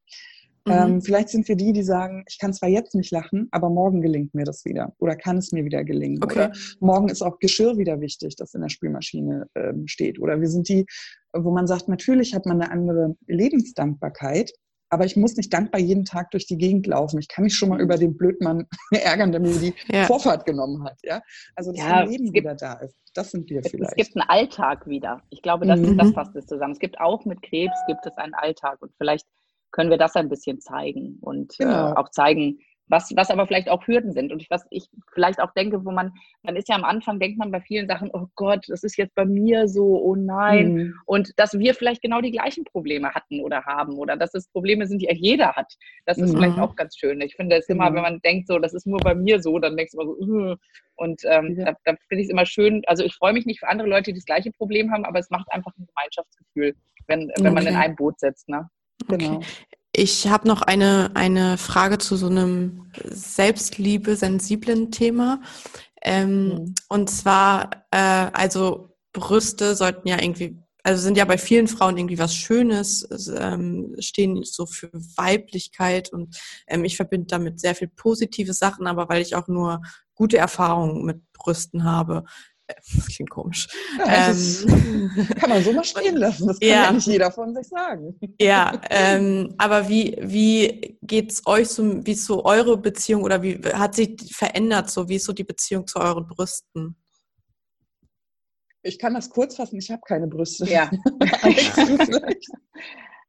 Mhm. 0.66 0.72
Ähm, 0.72 1.02
vielleicht 1.02 1.28
sind 1.28 1.46
wir 1.48 1.56
die, 1.56 1.72
die 1.72 1.82
sagen, 1.82 2.24
ich 2.28 2.38
kann 2.38 2.52
zwar 2.52 2.68
jetzt 2.68 2.94
nicht 2.94 3.12
lachen, 3.12 3.48
aber 3.52 3.70
morgen 3.70 4.00
gelingt 4.00 4.34
mir 4.34 4.44
das 4.44 4.64
wieder 4.64 4.94
oder 4.98 5.14
kann 5.16 5.38
es 5.38 5.52
mir 5.52 5.64
wieder 5.64 5.84
gelingen. 5.84 6.22
Okay. 6.22 6.46
Oder 6.46 6.52
morgen 6.80 7.08
ist 7.08 7.22
auch 7.22 7.38
Geschirr 7.38 7.78
wieder 7.78 8.00
wichtig, 8.00 8.34
das 8.36 8.52
in 8.54 8.62
der 8.62 8.68
Spülmaschine 8.68 9.46
ähm, 9.54 9.86
steht. 9.86 10.18
Oder 10.18 10.40
wir 10.40 10.48
sind 10.48 10.68
die, 10.68 10.86
wo 11.32 11.52
man 11.52 11.66
sagt, 11.66 11.88
natürlich 11.88 12.34
hat 12.34 12.46
man 12.46 12.60
eine 12.60 12.72
andere 12.72 13.16
Lebensdankbarkeit, 13.26 14.52
aber 14.91 15.05
ich 15.05 15.16
muss 15.16 15.37
nicht 15.37 15.53
dankbar 15.53 15.80
jeden 15.80 16.05
Tag 16.05 16.30
durch 16.30 16.47
die 16.47 16.57
Gegend 16.59 16.87
laufen. 16.87 17.18
Ich 17.18 17.28
kann 17.28 17.45
mich 17.45 17.55
schon 17.57 17.68
mal 17.70 17.80
über 17.80 17.97
den 17.97 18.16
Blödmann 18.16 18.66
ärgern, 18.93 19.32
der 19.32 19.41
mir 19.41 19.59
die 19.59 19.74
Ja. 19.89 20.05
Vorfahrt 20.05 20.47
genommen 20.47 20.84
hat. 20.84 20.99
Ja? 21.03 21.20
Also 21.55 21.72
dass 21.72 21.80
Ja, 21.80 22.01
Leben 22.03 22.26
es 22.26 22.32
gibt- 22.32 22.45
wieder 22.45 22.55
da 22.55 22.74
ist. 22.74 22.97
Das 23.14 23.30
sind 23.30 23.49
wir 23.51 23.61
Es, 23.61 23.66
es 23.66 23.72
vielleicht. 23.72 23.97
gibt 23.97 24.16
einen 24.16 24.28
Alltag 24.28 24.87
wieder. 24.87 25.22
Ich 25.30 25.43
glaube, 25.43 25.66
das, 25.66 25.80
Mhm. 25.80 25.97
das 25.99 26.11
fasst 26.12 26.37
es 26.37 26.47
zusammen. 26.47 26.72
Es 26.72 26.78
gibt 26.78 27.01
auch 27.01 27.24
mit 27.24 27.43
Krebs 27.43 27.74
gibt 27.87 28.05
es 28.05 28.16
einen 28.18 28.34
Alltag 28.34 28.80
und 28.82 28.93
vielleicht 28.99 29.26
können 29.72 29.91
wir 29.91 29.99
das 29.99 30.14
ein 30.16 30.28
bisschen 30.28 30.61
zeigen 30.61 31.18
und 31.20 31.57
Genau. 31.59 31.93
äh, 31.93 31.97
auch 31.97 32.11
zeigen, 32.11 32.59
was, 32.89 33.12
was 33.16 33.30
aber 33.30 33.47
vielleicht 33.47 33.68
auch 33.68 33.87
Hürden 33.87 34.12
sind 34.12 34.32
und 34.32 34.47
was 34.51 34.64
ich 34.70 34.89
vielleicht 35.12 35.41
auch 35.41 35.53
denke, 35.55 35.84
wo 35.84 35.91
man, 35.91 36.12
man 36.43 36.55
ist 36.57 36.68
ja 36.68 36.76
am 36.76 36.84
Anfang, 36.84 37.18
denkt 37.18 37.39
man 37.39 37.51
bei 37.51 37.61
vielen 37.61 37.89
Sachen, 37.89 38.11
oh 38.12 38.26
Gott, 38.37 38.64
das 38.68 38.84
ist 38.84 38.97
jetzt 38.97 39.14
bei 39.14 39.24
mir 39.24 39.66
so, 39.68 39.84
oh 40.03 40.14
nein. 40.14 40.72
Mhm. 40.72 40.95
Und 41.05 41.32
dass 41.37 41.59
wir 41.59 41.74
vielleicht 41.74 42.03
genau 42.03 42.20
die 42.20 42.30
gleichen 42.30 42.64
Probleme 42.64 43.11
hatten 43.11 43.41
oder 43.41 43.64
haben 43.64 43.99
oder 43.99 44.16
dass 44.16 44.34
es 44.34 44.49
Probleme 44.49 44.87
sind, 44.87 45.03
die 45.03 45.09
auch 45.11 45.16
jeder 45.16 45.53
hat. 45.55 45.72
Das 46.05 46.18
ist 46.18 46.32
Mhm. 46.32 46.37
vielleicht 46.37 46.59
auch 46.59 46.76
ganz 46.76 46.97
schön. 46.97 47.20
Ich 47.20 47.34
finde 47.34 47.57
es 47.57 47.68
immer, 47.68 47.87
Genau. 47.87 47.97
wenn 47.97 48.03
man 48.12 48.20
denkt, 48.20 48.47
so, 48.47 48.59
das 48.59 48.72
ist 48.74 48.87
nur 48.87 48.99
bei 48.99 49.14
mir 49.14 49.41
so, 49.43 49.59
dann 49.59 49.76
denkst 49.76 49.93
du 49.93 50.01
immer 50.01 50.14
so, 50.14 50.53
äh. 50.53 50.57
und 50.97 51.22
ähm, 51.24 51.57
Ja. 51.59 51.64
da, 51.66 51.72
da 51.84 51.97
finde 52.09 52.22
ich 52.22 52.28
es 52.28 52.30
immer 52.30 52.47
schön. 52.47 52.82
Also 52.87 53.05
ich 53.05 53.14
freue 53.14 53.32
mich 53.32 53.47
nicht 53.47 53.61
für 53.61 53.68
andere 53.68 53.89
Leute, 53.89 54.12
die 54.12 54.18
das 54.18 54.24
gleiche 54.24 54.53
Problem 54.53 54.93
haben, 54.93 55.05
aber 55.05 55.18
es 55.18 55.30
macht 55.30 55.51
einfach 55.53 55.72
ein 55.76 55.87
Gemeinschaftsgefühl, 55.87 56.74
wenn, 57.09 57.30
wenn 57.41 57.53
man 57.55 57.64
Okay. 57.64 57.68
in 57.74 57.76
einem 57.76 57.97
Boot 57.97 58.18
sitzt. 58.20 58.49
Ne? 58.49 58.68
Genau. 59.09 59.41
Ich 59.99 60.28
habe 60.28 60.47
noch 60.47 60.61
eine, 60.61 61.11
eine 61.14 61.57
Frage 61.57 61.97
zu 61.97 62.16
so 62.16 62.26
einem 62.26 62.92
Selbstliebe-sensiblen 63.03 64.90
Thema. 64.90 65.40
Ähm, 66.03 66.49
Mhm. 66.49 66.74
Und 66.90 67.09
zwar, 67.09 67.70
äh, 67.90 68.30
also 68.34 68.90
Brüste 69.14 69.74
sollten 69.74 70.07
ja 70.07 70.20
irgendwie, 70.20 70.59
also 70.82 71.03
sind 71.03 71.16
ja 71.16 71.24
bei 71.24 71.38
vielen 71.38 71.66
Frauen 71.66 71.97
irgendwie 71.97 72.18
was 72.18 72.34
Schönes, 72.34 73.05
es, 73.11 73.28
ähm, 73.28 73.97
stehen 73.99 74.42
so 74.44 74.66
für 74.66 74.90
Weiblichkeit 75.16 76.12
und 76.12 76.36
ähm, 76.66 76.84
ich 76.84 76.97
verbinde 76.97 77.28
damit 77.28 77.59
sehr 77.59 77.74
viel 77.74 77.88
positive 77.88 78.53
Sachen, 78.53 78.86
aber 78.86 79.09
weil 79.09 79.22
ich 79.22 79.34
auch 79.34 79.49
nur 79.49 79.80
gute 80.14 80.36
Erfahrungen 80.36 81.07
mit 81.07 81.22
Brüsten 81.32 81.84
habe. 81.84 82.24
Das 82.68 83.06
klingt 83.14 83.30
komisch. 83.30 83.68
Ja, 83.98 84.28
das 84.28 84.64
Ähm, 84.64 85.10
kann 85.36 85.50
man 85.50 85.62
so 85.62 85.72
mal 85.72 85.84
stehen 85.84 86.16
lassen. 86.16 86.48
Das 86.48 86.58
kann 86.58 86.68
Ja. 86.68 86.84
ja 86.84 86.92
nicht 86.92 87.06
jeder 87.06 87.30
von 87.30 87.54
sich 87.54 87.68
sagen. 87.68 88.18
Ja, 88.40 88.80
ähm, 88.90 89.54
aber 89.58 89.88
wie, 89.88 90.16
wie 90.20 90.98
geht's 91.02 91.46
euch 91.46 91.68
so, 91.68 92.04
wie 92.04 92.12
ist 92.12 92.24
so 92.24 92.44
eure 92.44 92.76
Beziehung 92.76 93.22
oder 93.22 93.42
wie 93.42 93.58
hat 93.72 93.94
sich 93.94 94.16
verändert 94.34 94.90
so? 94.90 95.08
Wie 95.08 95.16
ist 95.16 95.24
so 95.26 95.32
die 95.32 95.44
Beziehung 95.44 95.86
zu 95.86 96.00
euren 96.00 96.26
Brüsten? 96.26 96.96
Ich 98.82 98.98
kann 98.98 99.14
das 99.14 99.30
kurz 99.30 99.56
fassen, 99.56 99.78
ich 99.78 99.90
habe 99.90 100.02
keine 100.06 100.28
Brüste. 100.28 100.64
Ja. 100.70 100.88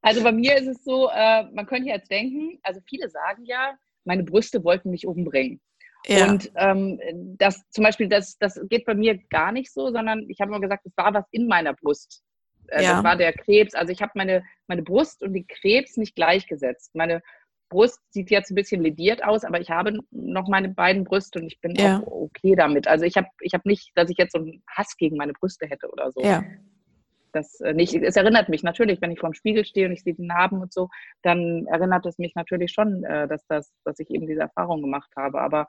Also 0.01 0.23
bei 0.23 0.31
mir 0.31 0.55
ist 0.57 0.67
es 0.67 0.83
so, 0.83 1.09
äh, 1.09 1.43
man 1.51 1.65
könnte 1.65 1.89
jetzt 1.89 2.09
denken, 2.11 2.59
also 2.63 2.79
viele 2.87 3.09
sagen 3.09 3.43
ja, 3.45 3.75
meine 4.05 4.23
Brüste 4.23 4.63
wollten 4.63 4.91
mich 4.91 5.05
umbringen. 5.07 5.59
Ja, 6.07 6.29
Und 6.31 6.51
ähm, 6.55 6.99
das 7.37 7.67
zum 7.69 7.83
Beispiel, 7.83 8.07
das, 8.07 8.37
das 8.37 8.59
geht 8.69 8.85
bei 8.85 8.93
mir 8.95 9.17
gar 9.29 9.51
nicht 9.51 9.71
so, 9.73 9.91
sondern 9.91 10.29
ich 10.29 10.39
habe 10.39 10.51
immer 10.51 10.61
gesagt, 10.61 10.85
es 10.85 10.95
war 10.97 11.13
was 11.13 11.25
in 11.31 11.47
meiner 11.47 11.73
Brust. 11.73 12.23
Äh, 12.69 12.83
Ja. 12.83 12.95
Das 12.95 13.03
war 13.03 13.15
der 13.15 13.33
Krebs. 13.33 13.73
Also 13.75 13.91
ich 13.91 14.01
habe 14.01 14.11
meine, 14.15 14.43
meine 14.67 14.83
Brust 14.83 15.21
und 15.23 15.33
den 15.33 15.47
Krebs 15.47 15.97
nicht 15.97 16.15
gleichgesetzt. 16.15 16.95
Meine 16.95 17.21
Brust 17.69 17.99
sieht 18.11 18.31
jetzt 18.31 18.49
ein 18.51 18.55
bisschen 18.55 18.81
lediert 18.81 19.23
aus, 19.23 19.43
aber 19.43 19.59
ich 19.59 19.69
habe 19.69 19.99
noch 20.11 20.47
meine 20.47 20.69
beiden 20.69 21.03
Brüste 21.03 21.39
und 21.39 21.47
ich 21.47 21.59
bin 21.59 21.75
Ja. 21.75 21.99
auch 21.99 22.07
okay 22.07 22.55
damit. 22.55 22.87
Also 22.87 23.03
ich 23.05 23.17
habe 23.17 23.27
ich 23.41 23.53
hab 23.53 23.65
nicht, 23.65 23.91
dass 23.95 24.09
ich 24.09 24.17
jetzt 24.17 24.31
so 24.31 24.39
einen 24.39 24.63
Hass 24.69 24.95
gegen 24.97 25.17
meine 25.17 25.33
Brüste 25.33 25.67
hätte 25.67 25.89
oder 25.91 26.11
so. 26.11 26.21
ja, 26.21 26.43
Das 27.33 27.59
äh, 27.59 27.73
nicht, 27.73 27.93
es 27.93 28.15
erinnert 28.15 28.47
mich 28.47 28.63
natürlich, 28.63 29.01
wenn 29.01 29.11
ich 29.11 29.19
vorm 29.19 29.33
Spiegel 29.33 29.65
stehe 29.65 29.85
und 29.87 29.91
ich 29.91 30.01
sehe 30.03 30.13
die 30.13 30.25
Narben 30.25 30.61
und 30.61 30.71
so, 30.71 30.87
dann 31.23 31.67
erinnert 31.67 32.05
es 32.05 32.17
mich 32.17 32.33
natürlich 32.35 32.71
schon, 32.71 33.03
äh, 33.03 33.27
dass, 33.27 33.45
das, 33.47 33.73
dass 33.83 33.99
ich 33.99 34.09
eben 34.11 34.27
diese 34.27 34.41
Erfahrung 34.41 34.81
gemacht 34.81 35.11
habe. 35.17 35.41
Aber 35.41 35.67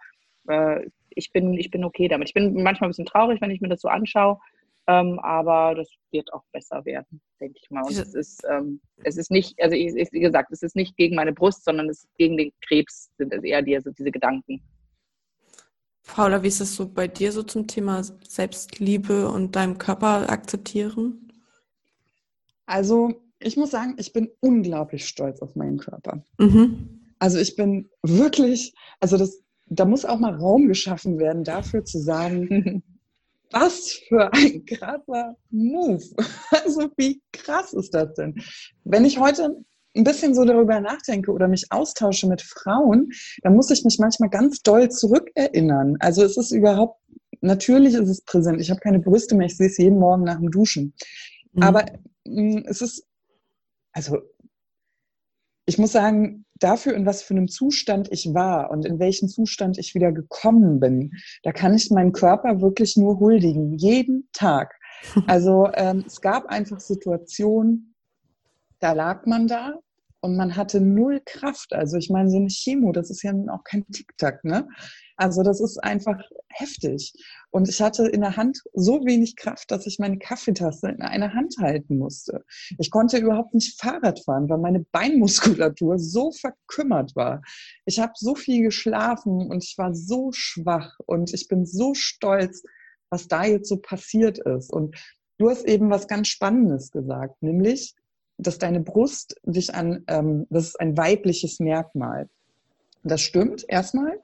äh, 0.49 0.89
ich, 1.11 1.33
bin, 1.33 1.55
ich 1.55 1.71
bin 1.71 1.85
okay 1.85 2.09
damit. 2.09 2.29
Ich 2.29 2.35
bin 2.35 2.63
manchmal 2.63 2.89
ein 2.89 2.91
bisschen 2.91 3.07
traurig, 3.07 3.41
wenn 3.41 3.51
ich 3.51 3.61
mir 3.61 3.69
das 3.69 3.81
so 3.81 3.89
anschaue, 3.89 4.39
ähm, 4.87 5.19
aber 5.21 5.75
das 5.75 5.91
wird 6.11 6.33
auch 6.33 6.45
besser 6.53 6.85
werden, 6.85 7.21
denke 7.41 7.59
ich 7.63 7.71
mal. 7.71 7.83
Und 7.83 7.93
es 7.93 8.15
ist, 8.15 8.43
ähm, 8.51 8.81
es 9.05 9.17
ist 9.17 9.31
nicht, 9.31 9.61
also 9.61 9.77
ich, 9.77 9.95
ich, 9.95 10.13
wie 10.13 10.21
gesagt, 10.21 10.51
es 10.51 10.63
ist 10.63 10.77
nicht 10.77 10.97
gegen 10.97 11.15
meine 11.15 11.33
Brust, 11.33 11.65
sondern 11.65 11.89
es 11.89 12.05
ist 12.05 12.17
gegen 12.17 12.37
den 12.37 12.53
Krebs, 12.67 13.11
sind 13.19 13.33
es 13.33 13.43
eher 13.43 13.63
die, 13.63 13.79
sind 13.81 13.99
diese 13.99 14.11
Gedanken. 14.11 14.63
Paula, 16.07 16.43
wie 16.43 16.49
ist 16.49 16.61
es 16.61 16.75
so 16.75 16.89
bei 16.89 17.07
dir 17.07 17.33
so 17.33 17.43
zum 17.43 17.67
Thema 17.67 18.03
Selbstliebe 18.03 19.29
und 19.29 19.55
deinem 19.57 19.77
Körper 19.77 20.31
akzeptieren? 20.31 21.33
Also, 22.65 23.23
ich 23.41 23.57
muss 23.57 23.71
sagen, 23.71 23.95
ich 23.99 24.13
bin 24.13 24.31
unglaublich 24.41 25.07
stolz 25.07 25.43
auf 25.43 25.55
meinen 25.55 25.79
Körper. 25.79 26.25
Mhm. 26.39 26.99
Also 27.19 27.39
ich 27.39 27.57
bin 27.57 27.89
wirklich, 28.03 28.75
also 29.01 29.17
das, 29.17 29.43
da 29.71 29.85
muss 29.85 30.05
auch 30.05 30.19
mal 30.19 30.35
Raum 30.35 30.69
geschaffen 30.69 31.19
werden, 31.19 31.45
dafür 31.45 31.85
zu 31.85 31.99
sagen, 31.99 32.83
was 33.51 33.93
für 34.09 34.33
ein 34.33 34.65
krasser 34.67 35.37
Move. 35.51 36.05
Also 36.51 36.91
wie 36.97 37.23
krass 37.33 37.73
ist 37.73 37.95
das 37.95 38.15
denn? 38.15 38.35
Wenn 38.85 39.05
ich 39.05 39.19
heute 39.19 39.57
ein 39.97 40.05
bisschen 40.05 40.35
so 40.35 40.45
darüber 40.45 40.81
nachdenke 40.81 41.33
oder 41.33 41.49
mich 41.49 41.67
austausche 41.71 42.29
mit 42.29 42.43
Frauen, 42.43 43.11
dann 43.43 43.55
muss 43.55 43.71
ich 43.71 43.85
mich 43.85 43.99
manchmal 43.99 44.29
ganz 44.29 44.63
doll 44.63 44.91
zurückerinnern. 44.91 45.97
Also 46.01 46.25
es 46.25 46.37
ist 46.37 46.53
überhaupt, 46.53 47.01
natürlich 47.41 47.95
ist 47.95 48.09
es 48.09 48.23
präsent. 48.23 48.61
Ich 48.61 48.71
habe 48.71 48.81
keine 48.81 49.01
Brüste 49.01 49.35
mehr, 49.35 49.47
ich 49.47 49.57
sehe 49.57 49.69
es 49.69 49.79
jeden 49.79 49.99
Morgen 49.99 50.25
nach 50.25 50.39
dem 50.39 50.51
Duschen. 50.51 50.95
Mhm. 51.53 51.63
Aber 51.63 51.87
mh, 52.25 52.63
es 52.67 52.81
ist, 52.81 53.07
also 53.93 54.19
ich 55.67 55.79
muss 55.79 55.93
sagen, 55.93 56.45
dafür, 56.59 56.95
in 56.95 57.07
was 57.07 57.23
für 57.23 57.35
einem 57.35 57.49
Zustand 57.49 58.09
ich 58.11 58.35
war 58.35 58.71
und 58.71 58.85
in 58.85 58.99
welchen 58.99 59.29
Zustand 59.29 59.79
ich 59.79 59.95
wieder 59.95 60.13
gekommen 60.13 60.81
bin, 60.81 61.13
da 61.43 61.53
kann 61.53 61.75
ich 61.75 61.91
meinen 61.91 62.13
Körper 62.13 62.61
wirklich 62.61 62.97
nur 62.97 63.19
huldigen, 63.19 63.75
jeden 63.77 64.29
Tag. 64.33 64.75
Also 65.29 65.71
ähm, 65.75 66.03
es 66.09 66.21
gab 66.21 66.47
einfach 66.47 66.81
Situationen, 66.81 67.95
da 68.81 68.93
lag 68.95 69.27
man 69.27 69.47
da 69.47 69.79
und 70.21 70.37
man 70.37 70.57
hatte 70.57 70.81
null 70.81 71.21
Kraft. 71.25 71.73
Also 71.73 71.97
ich 71.97 72.11
meine, 72.11 72.31
so 72.31 72.37
eine 72.37 72.49
Chemo, 72.49 72.91
das 72.91 73.11
ist 73.11 73.23
ja 73.23 73.33
auch 73.51 73.63
kein 73.63 73.87
Tic-Tac, 73.87 74.45
ne? 74.45 74.67
Also 75.17 75.43
das 75.43 75.61
ist 75.61 75.79
einfach 75.83 76.19
heftig. 76.49 77.13
Und 77.51 77.69
ich 77.69 77.81
hatte 77.81 78.07
in 78.07 78.21
der 78.21 78.37
Hand 78.37 78.63
so 78.75 79.05
wenig 79.07 79.37
Kraft, 79.37 79.71
dass 79.71 79.87
ich 79.87 79.99
meine 79.99 80.19
Kaffeetasse 80.19 80.89
in 80.89 81.01
einer 81.01 81.33
Hand 81.33 81.57
halten 81.59 81.97
musste. 81.97 82.45
Ich 82.79 82.91
konnte 82.91 83.19
überhaupt 83.19 83.55
nicht 83.55 83.81
Fahrrad 83.81 84.21
fahren, 84.21 84.49
weil 84.49 84.59
meine 84.59 84.81
Beinmuskulatur 84.81 85.99
so 85.99 86.31
verkümmert 86.31 87.17
war. 87.17 87.43
Ich 87.87 88.01
habe 88.01 88.13
so 88.17 88.35
viel 88.35 88.63
geschlafen 88.63 89.41
und 89.49 89.65
ich 89.65 89.79
war 89.79 89.95
so 89.95 90.31
schwach 90.33 90.99
und 91.07 91.33
ich 91.33 91.49
bin 91.49 91.65
so 91.65 91.95
stolz, 91.95 92.63
was 93.11 93.29
da 93.29 93.45
jetzt 93.45 93.69
so 93.69 93.79
passiert 93.79 94.39
ist. 94.39 94.71
Und 94.71 94.97
du 95.39 95.49
hast 95.49 95.65
eben 95.65 95.91
was 95.91 96.07
ganz 96.07 96.29
Spannendes 96.29 96.91
gesagt, 96.91 97.43
nämlich, 97.43 97.95
dass 98.37 98.59
deine 98.59 98.81
Brust 98.81 99.37
dich 99.45 99.75
an, 99.75 100.05
ähm, 100.07 100.47
das 100.51 100.69
ist 100.69 100.81
ein 100.81 100.97
weibliches 100.97 101.61
Merkmal. 101.61 102.29
Das 103.03 103.21
stimmt 103.21 103.65
erstmal. 103.69 104.21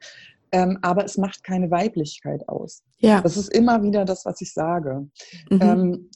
Ähm, 0.55 0.79
aber 0.83 1.05
es 1.05 1.17
macht 1.19 1.43
keine 1.43 1.71
Weiblichkeit 1.71 2.49
aus. 2.49 2.83
Ja. 2.99 3.21
Das 3.21 3.37
ist 3.37 3.53
immer 3.53 3.83
wieder 3.83 4.05
das, 4.05 4.25
was 4.25 4.41
ich 4.41 4.53
sage. 4.53 5.09
Mhm. 5.51 5.59
Ähm, 5.61 6.11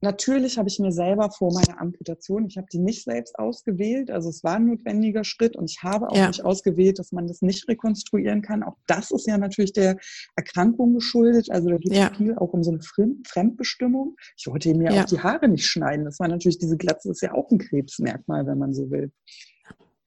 natürlich 0.00 0.58
habe 0.58 0.68
ich 0.68 0.78
mir 0.80 0.90
selber 0.92 1.30
vor 1.30 1.52
meiner 1.52 1.80
Amputation, 1.80 2.46
ich 2.46 2.56
habe 2.56 2.66
die 2.72 2.78
nicht 2.78 3.04
selbst 3.04 3.38
ausgewählt, 3.38 4.10
also 4.10 4.30
es 4.30 4.42
war 4.42 4.56
ein 4.56 4.66
notwendiger 4.66 5.22
Schritt 5.24 5.54
und 5.56 5.70
ich 5.70 5.82
habe 5.82 6.08
auch 6.08 6.16
Ja. 6.16 6.26
nicht 6.28 6.44
ausgewählt, 6.44 6.98
dass 6.98 7.12
man 7.12 7.26
das 7.28 7.42
nicht 7.42 7.68
rekonstruieren 7.68 8.42
kann. 8.42 8.62
Auch 8.62 8.76
das 8.86 9.10
ist 9.12 9.26
ja 9.28 9.38
natürlich 9.38 9.72
der 9.74 9.96
Erkrankung 10.36 10.94
geschuldet. 10.94 11.50
Also 11.50 11.68
da 11.68 11.76
geht 11.76 11.92
es 11.92 11.98
Ja. 11.98 12.12
viel 12.16 12.34
auch 12.36 12.52
um 12.52 12.62
so 12.64 12.70
eine 12.72 12.80
Fremd 12.82 13.28
Fremdbestimmung. 13.28 14.16
Ich 14.36 14.46
wollte 14.48 14.74
mir 14.74 14.90
Ja. 14.92 15.02
auch 15.02 15.06
die 15.06 15.20
Haare 15.20 15.48
nicht 15.48 15.66
schneiden. 15.66 16.04
Das 16.04 16.18
war 16.18 16.28
natürlich, 16.28 16.58
diese 16.58 16.76
Glatze 16.76 17.10
ist 17.10 17.22
ja 17.22 17.34
auch 17.34 17.50
ein 17.50 17.58
Krebsmerkmal, 17.58 18.46
wenn 18.46 18.58
man 18.58 18.72
so 18.74 18.90
will. 18.90 19.12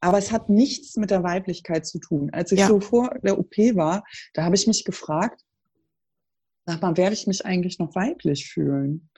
Aber 0.05 0.19
es 0.19 0.31
hat 0.31 0.49
nichts 0.49 0.97
mit 0.97 1.09
der 1.09 1.23
Weiblichkeit 1.23 1.87
zu 1.87 1.97
tun. 1.97 2.29
Als 2.31 2.51
ich 2.51 2.59
Ja. 2.59 2.67
so 2.67 2.79
vor 2.79 3.17
der 3.23 3.39
OP 3.39 3.57
war, 3.75 4.03
da 4.35 4.43
habe 4.43 4.55
ich 4.55 4.67
mich 4.67 4.85
gefragt, 4.85 5.41
sag 6.67 6.79
mal, 6.83 6.95
werde 6.95 7.15
ich 7.15 7.25
mich 7.25 7.43
eigentlich 7.43 7.79
noch 7.79 7.95
weiblich 7.95 8.47
fühlen? 8.51 9.09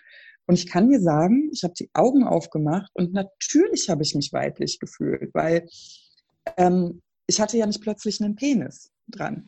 Und 0.45 0.55
ich 0.55 0.65
kann 0.65 0.89
dir 0.89 1.01
sagen, 1.01 1.49
ich 1.51 1.63
habe 1.63 1.73
die 1.73 1.89
Augen 1.93 2.23
aufgemacht 2.23 2.89
und 2.93 3.11
natürlich 3.11 3.89
habe 3.89 4.01
ich 4.03 4.15
mich 4.15 4.31
weiblich 4.31 4.79
gefühlt, 4.79 5.33
weil 5.33 5.67
ähm, 6.55 7.01
ich 7.27 7.41
hatte 7.41 7.57
ja 7.57 7.65
nicht 7.65 7.81
plötzlich 7.81 8.21
einen 8.21 8.35
Penis 8.35 8.89
dran. 9.09 9.45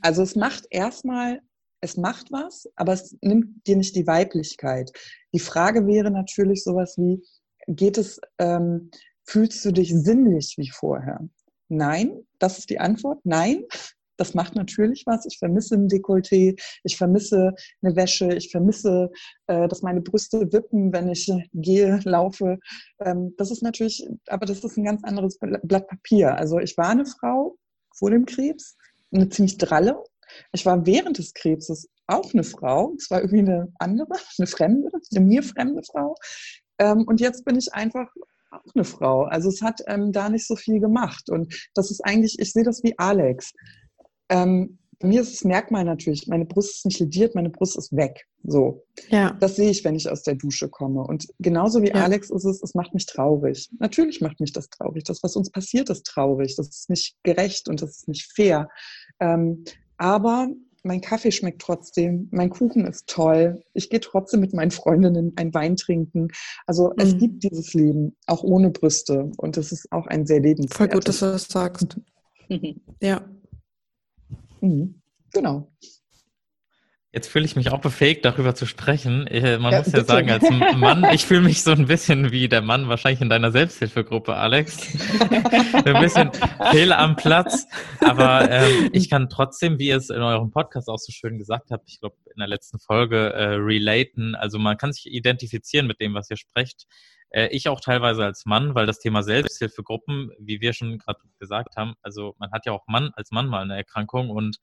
Also 0.00 0.22
es 0.22 0.34
macht 0.34 0.66
erstmal, 0.70 1.42
es 1.80 1.96
macht 1.96 2.32
was, 2.32 2.68
aber 2.74 2.92
es 2.94 3.16
nimmt 3.20 3.64
dir 3.68 3.76
nicht 3.76 3.94
die 3.94 4.08
Weiblichkeit. 4.08 4.90
Die 5.32 5.38
Frage 5.38 5.86
wäre 5.86 6.10
natürlich 6.10 6.64
sowas 6.64 6.98
wie, 6.98 7.22
geht 7.68 7.98
es, 7.98 8.20
ähm, 8.38 8.90
fühlst 9.24 9.64
du 9.64 9.72
dich 9.72 9.92
sinnlich 9.94 10.54
wie 10.58 10.70
vorher? 10.70 11.20
Nein, 11.68 12.26
das 12.38 12.58
ist 12.58 12.70
die 12.70 12.80
Antwort. 12.80 13.20
Nein, 13.24 13.64
das 14.16 14.34
macht 14.34 14.54
natürlich 14.54 15.04
was. 15.06 15.26
Ich 15.26 15.38
vermisse 15.38 15.74
ein 15.74 15.88
Dekolleté, 15.88 16.60
ich 16.84 16.96
vermisse 16.96 17.54
eine 17.82 17.96
Wäsche, 17.96 18.34
ich 18.34 18.50
vermisse, 18.50 19.10
äh, 19.46 19.68
dass 19.68 19.82
meine 19.82 20.00
Brüste 20.00 20.52
wippen, 20.52 20.92
wenn 20.92 21.08
ich 21.08 21.32
gehe, 21.54 22.00
laufe. 22.04 22.58
Ähm, 23.00 23.34
das 23.36 23.50
ist 23.50 23.62
natürlich, 23.62 24.06
aber 24.26 24.46
das 24.46 24.62
ist 24.62 24.76
ein 24.76 24.84
ganz 24.84 25.02
anderes 25.04 25.38
Blatt 25.40 25.88
Papier. 25.88 26.36
Also 26.36 26.58
ich 26.58 26.76
war 26.76 26.90
eine 26.90 27.06
Frau 27.06 27.56
vor 27.94 28.10
dem 28.10 28.26
Krebs, 28.26 28.76
eine 29.12 29.28
ziemlich 29.28 29.58
dralle. 29.58 30.02
Ich 30.52 30.64
war 30.64 30.86
während 30.86 31.18
des 31.18 31.34
Krebses 31.34 31.88
auch 32.06 32.32
eine 32.32 32.44
Frau. 32.44 32.94
Es 32.96 33.10
war 33.10 33.20
irgendwie 33.20 33.40
eine 33.40 33.72
andere, 33.78 34.14
eine 34.38 34.46
fremde, 34.46 34.90
eine 35.10 35.24
mir 35.24 35.42
fremde 35.42 35.82
Frau. 35.82 36.14
Ähm, 36.78 37.04
und 37.06 37.20
jetzt 37.20 37.44
bin 37.44 37.56
ich 37.56 37.72
einfach 37.74 38.08
auch 38.52 38.74
eine 38.74 38.84
Frau. 38.84 39.24
Also 39.24 39.48
es 39.48 39.62
hat 39.62 39.80
ähm, 39.86 40.12
da 40.12 40.28
nicht 40.28 40.46
so 40.46 40.56
viel 40.56 40.80
gemacht. 40.80 41.30
Und 41.30 41.70
das 41.74 41.90
ist 41.90 42.00
eigentlich, 42.04 42.38
ich 42.38 42.52
sehe 42.52 42.64
das 42.64 42.82
wie 42.82 42.98
Alex. 42.98 43.52
Ähm, 44.28 44.78
bei 45.02 45.08
mir 45.08 45.20
ist 45.20 45.32
das 45.32 45.44
Merkmal 45.44 45.84
natürlich, 45.84 46.28
meine 46.28 46.44
Brust 46.44 46.76
ist 46.76 46.86
nicht 46.86 47.00
lediert, 47.00 47.34
meine 47.34 47.50
Brust 47.50 47.76
ist 47.76 47.94
weg. 47.94 48.24
So. 48.44 48.84
Ja. 49.08 49.36
Das 49.40 49.56
sehe 49.56 49.68
ich, 49.68 49.84
wenn 49.84 49.96
ich 49.96 50.08
aus 50.08 50.22
der 50.22 50.36
Dusche 50.36 50.68
komme. 50.68 51.02
Und 51.02 51.26
genauso 51.40 51.82
wie 51.82 51.88
Ja. 51.88 52.04
Alex 52.04 52.30
ist 52.30 52.44
es, 52.44 52.62
es 52.62 52.74
macht 52.74 52.94
mich 52.94 53.06
traurig. 53.06 53.68
Natürlich 53.80 54.20
macht 54.20 54.38
mich 54.38 54.52
das 54.52 54.68
traurig. 54.68 55.02
Das, 55.04 55.22
was 55.24 55.34
uns 55.34 55.50
passiert, 55.50 55.90
ist 55.90 56.06
traurig. 56.06 56.54
Das 56.56 56.68
ist 56.68 56.88
nicht 56.88 57.16
gerecht 57.24 57.68
und 57.68 57.82
das 57.82 57.90
ist 57.98 58.08
nicht 58.08 58.32
fair. 58.32 58.68
Ähm, 59.18 59.64
aber 59.96 60.48
mein 60.84 61.00
Kaffee 61.00 61.30
schmeckt 61.32 61.62
trotzdem, 61.62 62.28
mein 62.32 62.50
Kuchen 62.50 62.86
ist 62.86 63.08
toll. 63.08 63.62
Ich 63.72 63.88
gehe 63.90 64.00
trotzdem 64.00 64.40
mit 64.40 64.52
meinen 64.52 64.70
Freundinnen 64.70 65.32
ein 65.36 65.54
Wein 65.54 65.76
trinken. 65.76 66.28
Also 66.66 66.92
es 66.96 67.14
Mhm. 67.14 67.18
gibt 67.18 67.44
dieses 67.44 67.72
Leben, 67.74 68.16
auch 68.26 68.42
ohne 68.42 68.70
Brüste. 68.70 69.30
Und 69.36 69.56
das 69.56 69.72
ist 69.72 69.90
auch 69.92 70.06
ein 70.06 70.26
sehr 70.26 70.40
lebenswertes. 70.40 70.76
Voll 70.76 70.88
gut, 70.88 71.08
dass 71.08 71.20
du 71.20 71.26
das 71.26 71.48
sagst. 71.48 72.00
Ja. 73.00 73.24
Mhm. 74.60 75.00
Genau. 75.32 75.72
Jetzt 77.14 77.28
fühle 77.28 77.44
ich 77.44 77.56
mich 77.56 77.70
auch 77.70 77.80
befähigt, 77.80 78.24
darüber 78.24 78.54
zu 78.54 78.64
sprechen. 78.64 79.26
Äh, 79.26 79.58
Man 79.58 79.70
Ja, 79.72 79.78
muss 79.80 79.88
ja 79.88 79.98
bitte. 79.98 80.04
sagen, 80.06 80.30
als 80.30 80.48
Mann, 80.78 81.04
ich 81.12 81.26
fühle 81.26 81.42
mich 81.42 81.62
so 81.62 81.72
ein 81.72 81.84
bisschen 81.86 82.32
wie 82.32 82.48
der 82.48 82.62
Mann 82.62 82.88
wahrscheinlich 82.88 83.20
in 83.20 83.28
deiner 83.28 83.52
Selbsthilfegruppe, 83.52 84.34
Alex. 84.34 84.88
ein 85.84 86.00
bisschen 86.00 86.30
fehl 86.70 86.90
am 86.90 87.14
Platz. 87.16 87.66
Aber 88.00 88.50
ähm, 88.50 88.88
ich 88.92 89.10
kann 89.10 89.28
trotzdem, 89.28 89.78
wie 89.78 89.88
ihr 89.88 89.98
es 89.98 90.08
in 90.08 90.22
eurem 90.22 90.50
Podcast 90.50 90.88
auch 90.88 90.96
so 90.98 91.12
schön 91.12 91.36
gesagt 91.36 91.70
habt, 91.70 91.86
ich 91.90 92.00
glaube 92.00 92.16
in 92.34 92.38
der 92.38 92.48
letzten 92.48 92.78
Folge, 92.78 93.34
äh, 93.34 93.56
relaten. 93.56 94.34
Also 94.34 94.58
man 94.58 94.78
kann 94.78 94.94
sich 94.94 95.04
identifizieren 95.12 95.86
mit 95.86 96.00
dem, 96.00 96.14
was 96.14 96.30
ihr 96.30 96.38
sprecht. 96.38 96.86
Äh, 97.28 97.48
ich 97.48 97.68
auch 97.68 97.80
teilweise 97.82 98.24
als 98.24 98.46
Mann, 98.46 98.74
weil 98.74 98.86
das 98.86 99.00
Thema 99.00 99.22
Selbsthilfegruppen, 99.22 100.30
wie 100.38 100.62
wir 100.62 100.72
schon 100.72 100.96
gerade 100.96 101.20
gesagt 101.38 101.76
haben, 101.76 101.92
also 102.00 102.34
man 102.38 102.50
hat 102.52 102.64
ja 102.64 102.72
auch 102.72 102.86
Mann 102.86 103.10
als 103.16 103.32
Mann 103.32 103.48
mal 103.48 103.60
eine 103.60 103.76
Erkrankung 103.76 104.30
und 104.30 104.56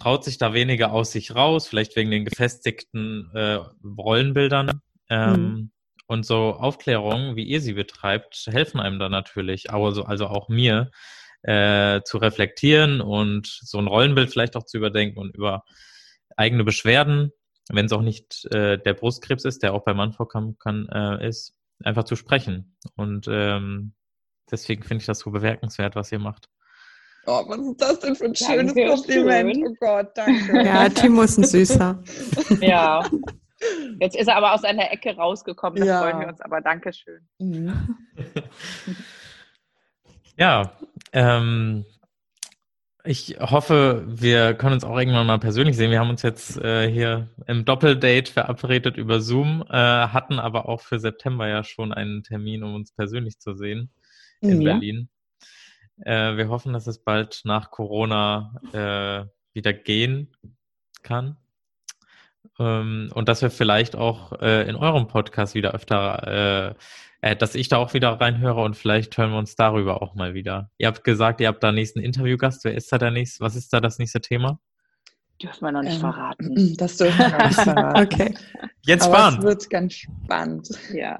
traut 0.00 0.24
sich 0.24 0.38
da 0.38 0.52
weniger 0.54 0.92
aus 0.92 1.12
sich 1.12 1.34
raus, 1.34 1.68
vielleicht 1.68 1.94
wegen 1.94 2.10
den 2.10 2.24
gefestigten 2.24 3.30
äh, 3.34 3.60
Rollenbildern. 3.84 4.80
Ähm, 5.08 5.70
Und 6.06 6.26
so 6.26 6.54
Aufklärungen, 6.54 7.36
wie 7.36 7.44
ihr 7.44 7.60
sie 7.60 7.74
betreibt, 7.74 8.48
helfen 8.50 8.80
einem 8.80 8.98
da 8.98 9.08
natürlich, 9.08 9.70
also, 9.70 10.02
also 10.04 10.26
auch 10.26 10.48
mir, 10.48 10.90
äh, 11.42 12.00
zu 12.02 12.18
reflektieren 12.18 13.00
und 13.00 13.46
so 13.46 13.78
ein 13.78 13.86
Rollenbild 13.86 14.28
vielleicht 14.28 14.56
auch 14.56 14.64
zu 14.64 14.76
überdenken 14.76 15.20
und 15.20 15.36
über 15.36 15.62
eigene 16.36 16.64
Beschwerden, 16.64 17.30
wenn 17.70 17.86
es 17.86 17.92
auch 17.92 18.02
nicht 18.02 18.44
äh, 18.52 18.76
der 18.76 18.94
Brustkrebs 18.94 19.44
ist, 19.44 19.62
der 19.62 19.72
auch 19.72 19.84
beim 19.84 19.98
Mann 19.98 20.12
vorkommen 20.12 20.58
kann, 20.58 20.88
äh, 20.88 21.28
ist, 21.28 21.54
einfach 21.84 22.04
zu 22.04 22.16
sprechen. 22.16 22.76
Und 22.96 23.28
ähm, 23.30 23.94
deswegen 24.50 24.82
finde 24.82 25.02
ich 25.02 25.06
das 25.06 25.20
so 25.20 25.30
bemerkenswert, 25.30 25.94
was 25.94 26.10
ihr 26.10 26.18
macht. 26.18 26.48
Oh, 27.26 27.44
was 27.48 27.58
ist 27.58 27.80
das 27.80 27.98
denn 28.00 28.16
für 28.16 28.24
ein 28.26 28.32
Danke, 28.32 28.72
schönes 28.72 28.74
Kompliment? 29.04 29.54
schön. 29.56 29.66
Oh 29.68 29.74
Gott, 29.80 30.10
danke. 30.16 30.64
Ja, 30.64 30.88
Timo 30.88 31.22
ist 31.22 31.38
ein 31.38 31.44
Süßer. 31.44 32.02
Ja. 32.60 33.08
Jetzt 34.00 34.16
ist 34.16 34.26
er 34.28 34.36
aber 34.36 34.54
aus 34.54 34.64
einer 34.64 34.90
Ecke 34.90 35.14
rausgekommen, 35.14 35.80
da 35.80 35.86
Ja. 35.86 36.00
freuen 36.00 36.20
wir 36.20 36.28
uns 36.28 36.40
aber. 36.40 36.60
Dankeschön. 36.60 37.20
Mhm. 37.38 37.96
Ja, 40.36 40.72
ähm, 41.12 41.84
ich 43.04 43.36
hoffe, 43.40 44.04
wir 44.06 44.54
können 44.54 44.72
uns 44.74 44.84
auch 44.84 44.98
irgendwann 44.98 45.26
mal 45.26 45.38
persönlich 45.38 45.76
sehen. 45.76 45.90
Wir 45.90 46.00
haben 46.00 46.08
uns 46.10 46.22
jetzt 46.22 46.56
äh, 46.58 46.90
hier 46.90 47.28
im 47.46 47.64
Doppeldate 47.66 48.32
verabredet 48.32 48.96
über 48.96 49.20
Zoom, 49.20 49.62
äh, 49.68 49.74
hatten 49.74 50.38
aber 50.38 50.66
auch 50.68 50.80
für 50.80 50.98
September 50.98 51.46
ja 51.48 51.62
schon 51.62 51.92
einen 51.92 52.22
Termin, 52.22 52.62
um 52.62 52.74
uns 52.74 52.92
persönlich 52.92 53.38
zu 53.38 53.54
sehen 53.54 53.90
in 54.40 54.62
Ja. 54.62 54.72
Berlin. 54.72 55.08
Äh, 56.04 56.36
wir 56.36 56.48
hoffen, 56.48 56.72
dass 56.72 56.86
es 56.86 57.02
bald 57.02 57.42
nach 57.44 57.70
Corona 57.70 58.54
äh, 58.72 59.26
wieder 59.52 59.72
gehen 59.72 60.36
kann. 61.02 61.36
Ähm, 62.58 63.10
und 63.14 63.28
dass 63.28 63.42
wir 63.42 63.50
vielleicht 63.50 63.96
auch 63.96 64.32
äh, 64.40 64.68
in 64.68 64.76
eurem 64.76 65.08
Podcast 65.08 65.54
wieder 65.54 65.72
öfter, 65.72 66.74
äh, 67.22 67.30
äh, 67.32 67.36
dass 67.36 67.54
ich 67.54 67.68
da 67.68 67.78
auch 67.78 67.94
wieder 67.94 68.10
reinhöre 68.20 68.62
und 68.62 68.76
vielleicht 68.76 69.16
hören 69.18 69.30
wir 69.30 69.38
uns 69.38 69.56
darüber 69.56 70.02
auch 70.02 70.14
mal 70.14 70.34
wieder. 70.34 70.70
Ihr 70.78 70.86
habt 70.86 71.04
gesagt, 71.04 71.40
ihr 71.40 71.48
habt 71.48 71.62
da 71.62 71.72
nächsten 71.72 72.00
Interviewgast. 72.00 72.64
Wer 72.64 72.74
ist 72.74 72.92
da 72.92 72.98
der 72.98 73.10
nächste? 73.10 73.44
Was 73.44 73.56
ist 73.56 73.72
da 73.72 73.80
das 73.80 73.98
nächste 73.98 74.20
Thema? 74.20 74.60
Dürfen 75.42 75.62
wir 75.64 75.72
noch 75.72 75.82
nicht 75.82 75.94
Ähm, 75.94 76.00
verraten. 76.00 76.74
Das 76.78 76.96
dürfen 76.98 77.18
wir 77.18 77.30
gar 77.30 77.46
nicht 77.46 77.60
verraten. 77.60 78.00
Okay. 78.12 78.34
Jens 78.82 79.04
Aber 79.04 79.14
Spahn. 79.16 79.38
es 79.38 79.42
wird 79.44 79.70
ganz 79.70 79.94
spannend. 79.94 80.68
Ja, 80.92 81.18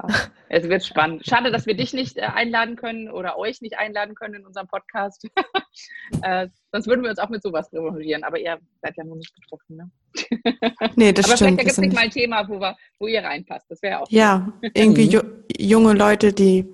es 0.48 0.68
wird 0.68 0.84
spannend. 0.84 1.24
Schade, 1.26 1.50
dass 1.50 1.66
wir 1.66 1.74
dich 1.76 1.92
nicht 1.94 2.16
äh, 2.18 2.22
einladen 2.22 2.76
können 2.76 3.10
oder 3.10 3.38
euch 3.38 3.60
nicht 3.62 3.78
einladen 3.78 4.14
können 4.14 4.34
in 4.34 4.46
unserem 4.46 4.66
Podcast. 4.68 5.26
äh, 6.22 6.48
sonst 6.72 6.86
würden 6.86 7.02
wir 7.02 7.10
uns 7.10 7.18
auch 7.18 7.28
mit 7.30 7.42
sowas 7.42 7.72
revanchieren. 7.72 8.24
Aber 8.24 8.38
ihr 8.38 8.58
seid 8.82 8.96
ja 8.96 9.04
noch 9.04 9.16
nicht 9.16 9.34
betroffen. 9.34 9.76
Ne? 9.76 9.90
Nee, 10.96 11.12
das 11.12 11.26
Aber 11.26 11.36
stimmt. 11.36 11.38
vielleicht 11.38 11.56
wir 11.58 11.64
gibt 11.64 11.70
es 11.72 11.78
nicht 11.78 11.94
mal 11.94 12.00
ein 12.02 12.10
Thema, 12.10 12.48
wo, 12.48 12.58
wir, 12.60 12.76
wo 12.98 13.06
ihr 13.06 13.22
reinpasst. 13.22 13.66
Das 13.70 13.80
wäre 13.82 14.00
auch. 14.00 14.06
Ja, 14.10 14.52
irgendwie 14.74 15.04
Mhm. 15.06 15.10
ju 15.10 15.20
junge 15.58 15.92
Leute, 15.94 16.32
die 16.32 16.66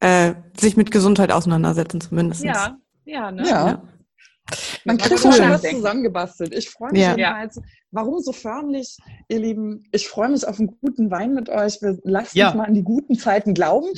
äh, 0.00 0.34
sich 0.56 0.76
mit 0.76 0.90
Gesundheit 0.90 1.32
auseinandersetzen, 1.32 2.00
zumindest. 2.00 2.44
Ja, 2.44 2.76
ja, 3.04 3.30
ne? 3.32 3.42
Ja. 3.44 3.66
Ja. 3.68 3.82
Man 4.84 4.96
kriegt 4.96 5.20
schon 5.20 5.30
was 5.32 5.62
zusammengebastelt. 5.62 6.54
Ich 6.54 6.70
freue 6.70 6.92
mich 6.92 7.02
Ja. 7.02 7.10
jedenfalls. 7.16 7.60
Warum 7.90 8.20
so 8.20 8.32
förmlich, 8.32 8.96
ihr 9.28 9.38
Lieben? 9.38 9.84
Ich 9.92 10.08
freue 10.08 10.28
mich 10.28 10.46
auf 10.46 10.58
einen 10.58 10.78
guten 10.80 11.10
Wein 11.10 11.34
mit 11.34 11.48
euch. 11.48 11.80
Wir 11.80 11.98
lassen 12.04 12.36
Ja. 12.36 12.48
uns 12.48 12.56
mal 12.56 12.64
an 12.64 12.74
die 12.74 12.82
guten 12.82 13.14
Zeiten 13.18 13.54
glauben. 13.54 13.88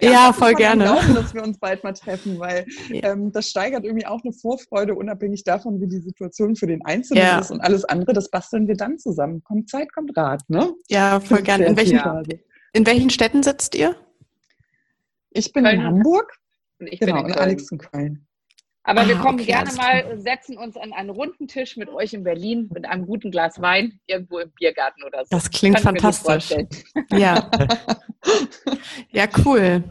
Ja, 0.00 0.28
uns 0.28 0.36
voll 0.38 0.54
gerne. 0.54 0.84
Glauben, 0.84 1.14
dass 1.14 1.34
wir 1.34 1.42
uns 1.42 1.58
bald 1.58 1.82
mal 1.84 1.92
treffen, 1.92 2.38
weil 2.38 2.66
Ja. 2.88 3.12
ähm, 3.12 3.30
das 3.32 3.48
steigert 3.48 3.84
irgendwie 3.84 4.06
auch 4.06 4.22
eine 4.24 4.32
Vorfreude, 4.32 4.94
unabhängig 4.94 5.44
davon, 5.44 5.80
wie 5.80 5.86
die 5.88 5.98
Situation 6.00 6.56
für 6.56 6.66
den 6.66 6.84
Einzelnen 6.84 7.22
Ja. 7.24 7.38
ist 7.40 7.50
und 7.50 7.60
alles 7.60 7.84
andere. 7.84 8.12
Das 8.12 8.30
basteln 8.30 8.68
wir 8.68 8.76
dann 8.76 8.98
zusammen. 8.98 9.42
Kommt 9.44 9.68
Zeit, 9.68 9.92
kommt 9.92 10.16
Rat, 10.16 10.42
ne? 10.48 10.72
Ja, 10.88 11.20
voll 11.20 11.42
gerne. 11.42 11.66
In 11.66 11.76
welchen, 11.76 11.96
Ja. 11.96 12.22
in 12.72 12.86
welchen 12.86 13.10
Städten 13.10 13.42
sitzt 13.42 13.74
ihr? 13.74 13.96
Ich 15.30 15.52
bin 15.52 15.64
Köln. 15.64 15.80
in 15.80 15.84
Hamburg, 15.86 16.32
Und 16.78 16.86
ich 16.92 17.00
bin 17.00 17.08
genau, 17.08 17.20
in 17.20 17.24
und 17.26 17.32
Köln. 17.32 17.42
Alex 17.44 17.70
in 17.70 17.78
Köln. 17.78 18.26
Aber 18.86 19.08
wir 19.08 19.16
Ah, 19.16 19.20
kommen 19.20 19.40
okay, 19.40 19.46
gerne 19.46 19.72
mal, 19.74 20.18
setzen 20.18 20.56
uns 20.56 20.76
an 20.76 20.92
einen 20.92 21.10
runden 21.10 21.48
Tisch 21.48 21.76
mit 21.76 21.88
euch 21.88 22.14
in 22.14 22.22
Berlin 22.22 22.70
mit 22.72 22.86
einem 22.86 23.04
guten 23.04 23.32
Glas 23.32 23.60
Wein 23.60 23.98
irgendwo 24.06 24.38
im 24.38 24.50
Biergarten 24.52 25.02
oder 25.02 25.24
so. 25.24 25.30
Das 25.30 25.50
klingt 25.50 25.76
Kann 25.76 25.96
fantastisch. 25.98 26.54
Ja. 27.10 27.50
Ja, 29.10 29.26
cool. 29.44 29.82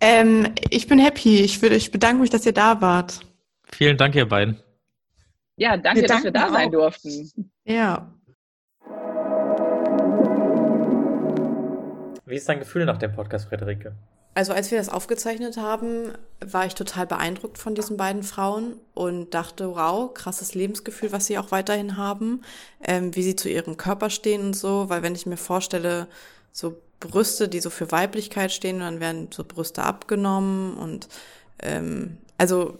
Ähm, 0.00 0.54
ich 0.70 0.86
bin 0.88 0.98
happy. 0.98 1.40
Ich, 1.40 1.60
würde, 1.60 1.76
ich 1.76 1.90
bedanke 1.90 2.22
mich, 2.22 2.30
dass 2.30 2.46
ihr 2.46 2.52
da 2.52 2.80
wart. 2.80 3.20
Vielen 3.70 3.98
Dank, 3.98 4.14
ihr 4.14 4.26
beiden. 4.26 4.58
Ja, 5.56 5.76
danke, 5.76 6.02
wir 6.02 6.08
dass 6.08 6.24
wir 6.24 6.30
da 6.30 6.50
sein 6.50 6.70
durften. 6.70 7.30
Ja. 7.64 8.14
Wie 12.24 12.34
ist 12.34 12.48
dein 12.48 12.60
Gefühl 12.60 12.86
nach 12.86 12.98
dem 12.98 13.12
Podcast, 13.12 13.48
Friederike? 13.48 13.94
Also 14.38 14.52
als 14.52 14.70
wir 14.70 14.78
das 14.78 14.88
aufgezeichnet 14.88 15.56
haben, 15.56 16.12
war 16.38 16.64
ich 16.64 16.76
total 16.76 17.08
beeindruckt 17.08 17.58
von 17.58 17.74
diesen 17.74 17.96
beiden 17.96 18.22
Frauen 18.22 18.76
und 18.94 19.34
dachte, 19.34 19.74
wow, 19.74 20.14
krasses 20.14 20.54
Lebensgefühl, 20.54 21.10
was 21.10 21.26
sie 21.26 21.38
auch 21.38 21.50
weiterhin 21.50 21.96
haben, 21.96 22.42
ähm, 22.84 23.16
wie 23.16 23.24
sie 23.24 23.34
zu 23.34 23.48
ihrem 23.48 23.76
Körper 23.76 24.10
stehen 24.10 24.42
und 24.42 24.54
so, 24.54 24.88
weil 24.88 25.02
wenn 25.02 25.16
ich 25.16 25.26
mir 25.26 25.38
vorstelle, 25.38 26.06
so 26.52 26.80
Brüste, 27.00 27.48
die 27.48 27.58
so 27.58 27.68
für 27.68 27.90
Weiblichkeit 27.90 28.52
stehen, 28.52 28.78
dann 28.78 29.00
werden 29.00 29.28
so 29.34 29.42
Brüste 29.42 29.82
abgenommen 29.82 30.76
und 30.76 31.08
ähm, 31.60 32.18
also 32.36 32.78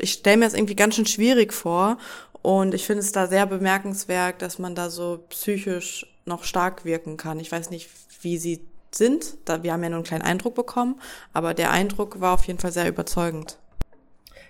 ich 0.00 0.12
stelle 0.12 0.36
mir 0.36 0.44
das 0.44 0.52
irgendwie 0.52 0.76
ganz 0.76 0.96
schön 0.96 1.06
schwierig 1.06 1.54
vor. 1.54 1.96
Und 2.42 2.74
ich 2.74 2.84
finde 2.84 3.00
es 3.00 3.12
da 3.12 3.28
sehr 3.28 3.46
bemerkenswert, 3.46 4.42
dass 4.42 4.58
man 4.58 4.74
da 4.74 4.90
so 4.90 5.24
psychisch 5.30 6.04
noch 6.26 6.44
stark 6.44 6.84
wirken 6.84 7.16
kann. 7.16 7.40
Ich 7.40 7.50
weiß 7.50 7.70
nicht, 7.70 7.88
wie 8.20 8.36
sie 8.36 8.60
sind. 8.94 9.36
Da, 9.48 9.62
wir 9.62 9.72
haben 9.72 9.82
ja 9.82 9.88
nur 9.88 9.98
einen 9.98 10.04
kleinen 10.04 10.24
Eindruck 10.24 10.54
bekommen, 10.54 11.00
aber 11.32 11.54
der 11.54 11.70
Eindruck 11.70 12.20
war 12.20 12.34
auf 12.34 12.44
jeden 12.46 12.58
Fall 12.58 12.72
sehr 12.72 12.88
überzeugend. 12.88 13.58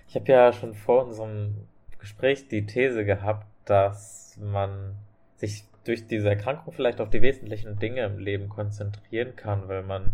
Ich 0.07 0.15
habe 0.15 0.31
ja 0.31 0.53
schon 0.53 0.73
vor 0.73 1.05
unserem 1.05 1.55
Gespräch 1.99 2.47
die 2.47 2.65
These 2.65 3.05
gehabt, 3.05 3.45
dass 3.65 4.37
man 4.41 4.95
sich 5.35 5.63
durch 5.83 6.07
diese 6.07 6.29
Erkrankung 6.29 6.73
vielleicht 6.73 7.01
auf 7.01 7.09
die 7.09 7.21
wesentlichen 7.21 7.79
Dinge 7.79 8.03
im 8.05 8.19
Leben 8.19 8.49
konzentrieren 8.49 9.35
kann, 9.35 9.67
weil 9.67 9.83
man 9.83 10.11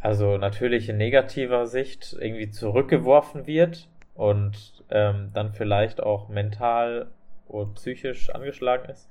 also 0.00 0.36
natürlich 0.36 0.88
in 0.88 0.96
negativer 0.96 1.66
Sicht 1.66 2.16
irgendwie 2.18 2.50
zurückgeworfen 2.50 3.46
wird 3.46 3.88
und 4.14 4.84
ähm, 4.90 5.30
dann 5.32 5.52
vielleicht 5.52 6.02
auch 6.02 6.28
mental 6.28 7.10
oder 7.46 7.70
psychisch 7.74 8.30
angeschlagen 8.30 8.90
ist. 8.90 9.08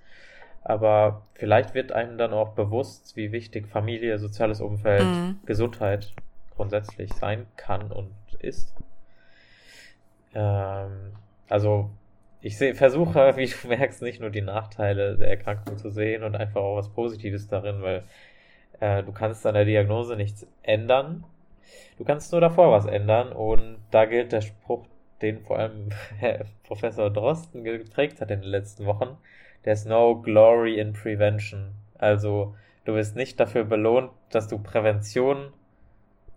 Aber 0.64 1.24
vielleicht 1.34 1.74
wird 1.74 1.91
einem 1.91 2.18
dann 2.18 2.34
auch 2.34 2.53
bewusst, 2.53 3.16
wie 3.16 3.32
wichtig 3.32 3.68
Familie, 3.68 4.20
soziales 4.20 4.62
Umfeld, 4.62 5.03
mhm. 5.03 5.39
Gesundheit 5.45 6.14
grundsätzlich 6.55 7.12
sein 7.14 7.47
kann 7.57 7.91
und 7.91 8.12
ist. 8.39 8.76
Ähm, 10.36 11.14
also 11.49 11.89
ich 12.41 12.57
seh, 12.57 12.74
versuche, 12.74 13.36
wie 13.38 13.47
du 13.47 13.68
merkst, 13.68 14.01
nicht 14.01 14.22
nur 14.22 14.30
die 14.30 14.41
Nachteile 14.41 15.18
der 15.18 15.30
Erkrankung 15.30 15.78
zu 15.78 15.89
sehen 15.89 16.24
und 16.24 16.36
einfach 16.36 16.62
auch 16.62 16.78
was 16.78 16.89
Positives 16.89 17.47
darin, 17.47 17.82
weil 17.82 18.03
äh, 18.80 19.03
du 19.03 19.12
kannst 19.12 19.45
an 19.45 19.55
der 19.55 19.66
Diagnose 19.66 20.16
nichts 20.16 20.45
ändern. 20.62 21.24
Du 21.97 22.03
kannst 22.03 22.32
nur 22.32 22.41
davor 22.41 22.72
was 22.72 22.86
ändern 22.86 23.32
und 23.32 23.78
da 23.91 24.05
gilt 24.05 24.32
der 24.32 24.41
Spruch, 24.41 24.86
den 25.22 25.39
vor 25.41 25.59
allem 25.59 25.89
Professor 26.64 27.09
Drosten 27.09 27.64
geprägt 27.64 28.22
hat 28.22 28.30
in 28.30 28.41
den 28.41 28.49
letzten 28.49 28.86
Wochen 28.86 29.18
there's 29.64 29.86
no 29.86 30.16
glory 30.16 30.80
in 30.80 30.93
prevention. 30.93 31.74
Also 31.97 32.55
du 32.86 32.95
wirst 32.95 33.16
nicht 33.16 33.39
dafür 33.39 33.64
belohnt, 33.64 34.12
dass 34.30 34.47
du 34.47 34.57
Prävention 34.57 35.51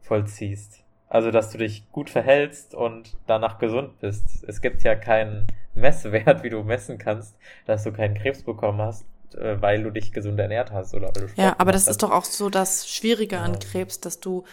vollziehst. 0.03 0.83
Also 1.09 1.31
dass 1.31 1.51
du 1.51 1.59
dich 1.59 1.91
gut 1.93 2.11
verhältst 2.11 2.75
und 2.75 3.17
danach 3.27 3.59
gesund 3.59 3.99
bist. 4.01 4.45
Es 4.47 4.61
gibt 4.61 4.83
ja 4.83 4.95
keinen 4.95 5.47
Messwert, 5.75 6.43
wie 6.43 6.51
du 6.51 6.63
messen 6.63 6.99
kannst, 6.99 7.37
dass 7.67 7.85
du 7.85 7.93
keinen 7.93 8.15
Krebs 8.15 8.43
bekommen 8.43 8.81
hast, 8.81 9.05
äh, 9.35 9.61
weil 9.61 9.83
du 9.83 9.91
dich 9.91 10.13
gesund 10.13 10.39
ernährt 10.39 10.73
hast 10.73 10.95
oder 10.95 11.07
weil 11.09 11.23
du 11.23 11.29
Sport 11.29 11.39
Ja, 11.39 11.57
aber 11.59 11.73
das 11.73 11.83
hast. 11.83 11.91
ist 11.93 12.03
doch 12.03 12.11
auch 12.11 12.25
so 12.25 12.51
das 12.51 12.89
Schwierige 12.89 13.37
ja. 13.37 13.43
an 13.43 13.59
Krebs, 13.59 14.01
dass 14.01 14.21
du 14.21 14.45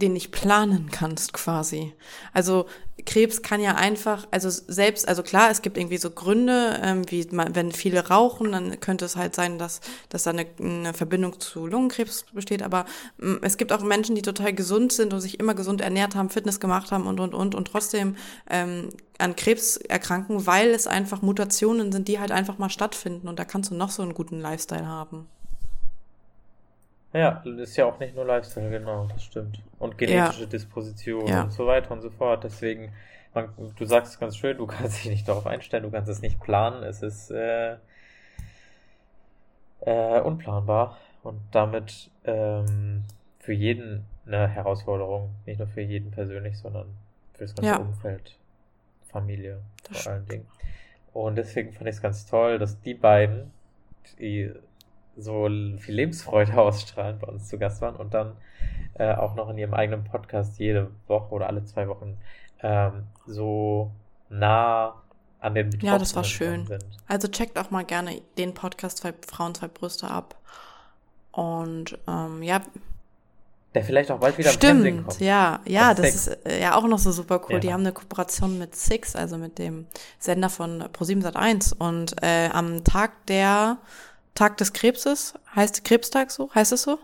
den 0.00 0.14
nicht 0.14 0.32
planen 0.32 0.90
kannst 0.90 1.32
quasi. 1.32 1.92
Also 2.32 2.66
Krebs 3.06 3.42
kann 3.42 3.60
ja 3.60 3.74
einfach, 3.74 4.26
also 4.30 4.50
selbst, 4.50 5.08
also 5.08 5.22
klar, 5.22 5.50
es 5.50 5.62
gibt 5.62 5.76
irgendwie 5.76 5.96
so 5.96 6.10
Gründe, 6.10 6.80
ähm, 6.82 7.10
wie 7.10 7.26
man, 7.30 7.54
wenn 7.54 7.72
viele 7.72 8.08
rauchen, 8.08 8.52
dann 8.52 8.80
könnte 8.80 9.04
es 9.04 9.16
halt 9.16 9.34
sein, 9.34 9.58
dass, 9.58 9.80
dass 10.08 10.24
da 10.24 10.30
eine, 10.30 10.46
eine 10.58 10.94
Verbindung 10.94 11.40
zu 11.40 11.66
Lungenkrebs 11.66 12.26
besteht. 12.32 12.62
Aber 12.62 12.86
ähm, 13.20 13.38
es 13.42 13.56
gibt 13.56 13.72
auch 13.72 13.82
Menschen, 13.82 14.14
die 14.14 14.22
total 14.22 14.52
gesund 14.52 14.92
sind 14.92 15.12
und 15.12 15.20
sich 15.20 15.40
immer 15.40 15.54
gesund 15.54 15.80
ernährt 15.80 16.14
haben, 16.14 16.30
Fitness 16.30 16.60
gemacht 16.60 16.92
haben 16.92 17.06
und 17.06 17.20
und 17.20 17.34
und 17.34 17.54
und 17.54 17.66
trotzdem 17.66 18.16
ähm, 18.48 18.90
an 19.18 19.36
Krebs 19.36 19.76
erkranken, 19.76 20.46
weil 20.46 20.70
es 20.70 20.86
einfach 20.86 21.22
Mutationen 21.22 21.92
sind, 21.92 22.08
die 22.08 22.18
halt 22.18 22.32
einfach 22.32 22.58
mal 22.58 22.70
stattfinden. 22.70 23.28
Und 23.28 23.38
da 23.38 23.44
kannst 23.44 23.70
du 23.70 23.74
noch 23.74 23.90
so 23.90 24.02
einen 24.02 24.14
guten 24.14 24.40
Lifestyle 24.40 24.86
haben. 24.86 25.28
Ja, 27.12 27.42
ist 27.44 27.76
ja 27.76 27.86
auch 27.86 27.98
nicht 27.98 28.14
nur 28.14 28.24
Lifestyle, 28.24 28.70
genau, 28.70 29.06
das 29.06 29.24
stimmt. 29.24 29.60
Und 29.78 29.98
genetische 29.98 30.42
ja. 30.42 30.46
Disposition 30.46 31.26
ja. 31.26 31.42
und 31.42 31.52
so 31.52 31.66
weiter 31.66 31.90
und 31.90 32.02
so 32.02 32.10
fort. 32.10 32.44
Deswegen, 32.44 32.92
man, 33.34 33.48
du 33.76 33.84
sagst 33.84 34.14
es 34.14 34.20
ganz 34.20 34.36
schön, 34.36 34.56
du 34.58 34.66
kannst 34.68 35.04
dich 35.04 35.10
nicht 35.10 35.28
darauf 35.28 35.46
einstellen, 35.46 35.82
du 35.82 35.90
kannst 35.90 36.08
es 36.08 36.22
nicht 36.22 36.40
planen. 36.40 36.84
Es 36.84 37.02
ist 37.02 37.30
äh, 37.30 37.76
äh, 39.80 40.20
unplanbar 40.20 40.98
und 41.22 41.40
damit 41.50 42.10
ähm, 42.24 43.04
für 43.40 43.52
jeden 43.52 44.06
eine 44.26 44.46
Herausforderung. 44.46 45.30
Nicht 45.46 45.58
nur 45.58 45.68
für 45.68 45.80
jeden 45.80 46.12
persönlich, 46.12 46.58
sondern 46.58 46.86
für 47.34 47.44
das 47.44 47.54
ganze 47.56 47.70
ja. 47.70 47.76
Umfeld, 47.78 48.36
Familie 49.08 49.60
das 49.88 50.02
vor 50.02 50.12
allen 50.12 50.28
Dingen. 50.28 50.46
Und 51.12 51.36
deswegen 51.36 51.72
fand 51.72 51.88
ich 51.88 51.96
es 51.96 52.02
ganz 52.02 52.26
toll, 52.26 52.60
dass 52.60 52.80
die 52.80 52.94
beiden, 52.94 53.50
die 54.20 54.52
so 55.20 55.44
viel 55.78 55.94
Lebensfreude 55.94 56.54
ausstrahlen, 56.58 57.18
bei 57.18 57.28
uns 57.28 57.48
zu 57.48 57.58
Gast 57.58 57.80
waren 57.80 57.96
und 57.96 58.14
dann 58.14 58.36
äh, 58.94 59.14
auch 59.14 59.34
noch 59.34 59.48
in 59.50 59.58
ihrem 59.58 59.74
eigenen 59.74 60.04
Podcast 60.04 60.58
jede 60.58 60.90
Woche 61.06 61.32
oder 61.34 61.46
alle 61.46 61.64
zwei 61.64 61.88
Wochen 61.88 62.18
ähm, 62.62 63.04
so 63.26 63.90
nah 64.28 64.94
an 65.40 65.54
den 65.54 65.70
Betroffenen 65.70 65.92
Ja, 65.92 65.98
das 65.98 66.14
war 66.14 66.24
schön. 66.24 66.66
Sind. 66.66 66.84
Also 67.06 67.28
checkt 67.28 67.58
auch 67.58 67.70
mal 67.70 67.84
gerne 67.84 68.20
den 68.38 68.54
Podcast 68.54 68.98
zwei 68.98 69.14
Frauen, 69.26 69.54
zwei 69.54 69.68
Brüste 69.68 70.08
ab. 70.08 70.36
Und 71.32 71.98
ähm, 72.06 72.42
ja. 72.42 72.60
Der 73.74 73.84
vielleicht 73.84 74.10
auch 74.10 74.18
bald 74.18 74.36
wieder 74.36 74.50
Stimmt, 74.50 74.84
im 74.84 75.06
kommt. 75.06 75.20
ja, 75.20 75.60
ja, 75.64 75.94
das, 75.94 76.06
das 76.06 76.26
ist 76.26 76.46
äh, 76.46 76.60
ja 76.60 76.74
auch 76.74 76.86
noch 76.88 76.98
so 76.98 77.12
super 77.12 77.40
cool. 77.44 77.54
Ja. 77.54 77.58
Die 77.60 77.72
haben 77.72 77.82
eine 77.82 77.92
Kooperation 77.92 78.58
mit 78.58 78.74
Six, 78.74 79.14
also 79.14 79.38
mit 79.38 79.58
dem 79.58 79.86
Sender 80.18 80.50
von 80.50 80.82
Pro7 80.82 81.24
Sat1 81.24 81.76
und 81.78 82.20
äh, 82.20 82.48
am 82.52 82.82
Tag 82.82 83.26
der 83.26 83.78
Tag 84.34 84.56
des 84.56 84.72
Krebses, 84.72 85.34
heißt 85.54 85.84
Krebstag 85.84 86.30
so? 86.30 86.50
Heißt 86.54 86.72
es 86.72 86.82
so? 86.82 86.98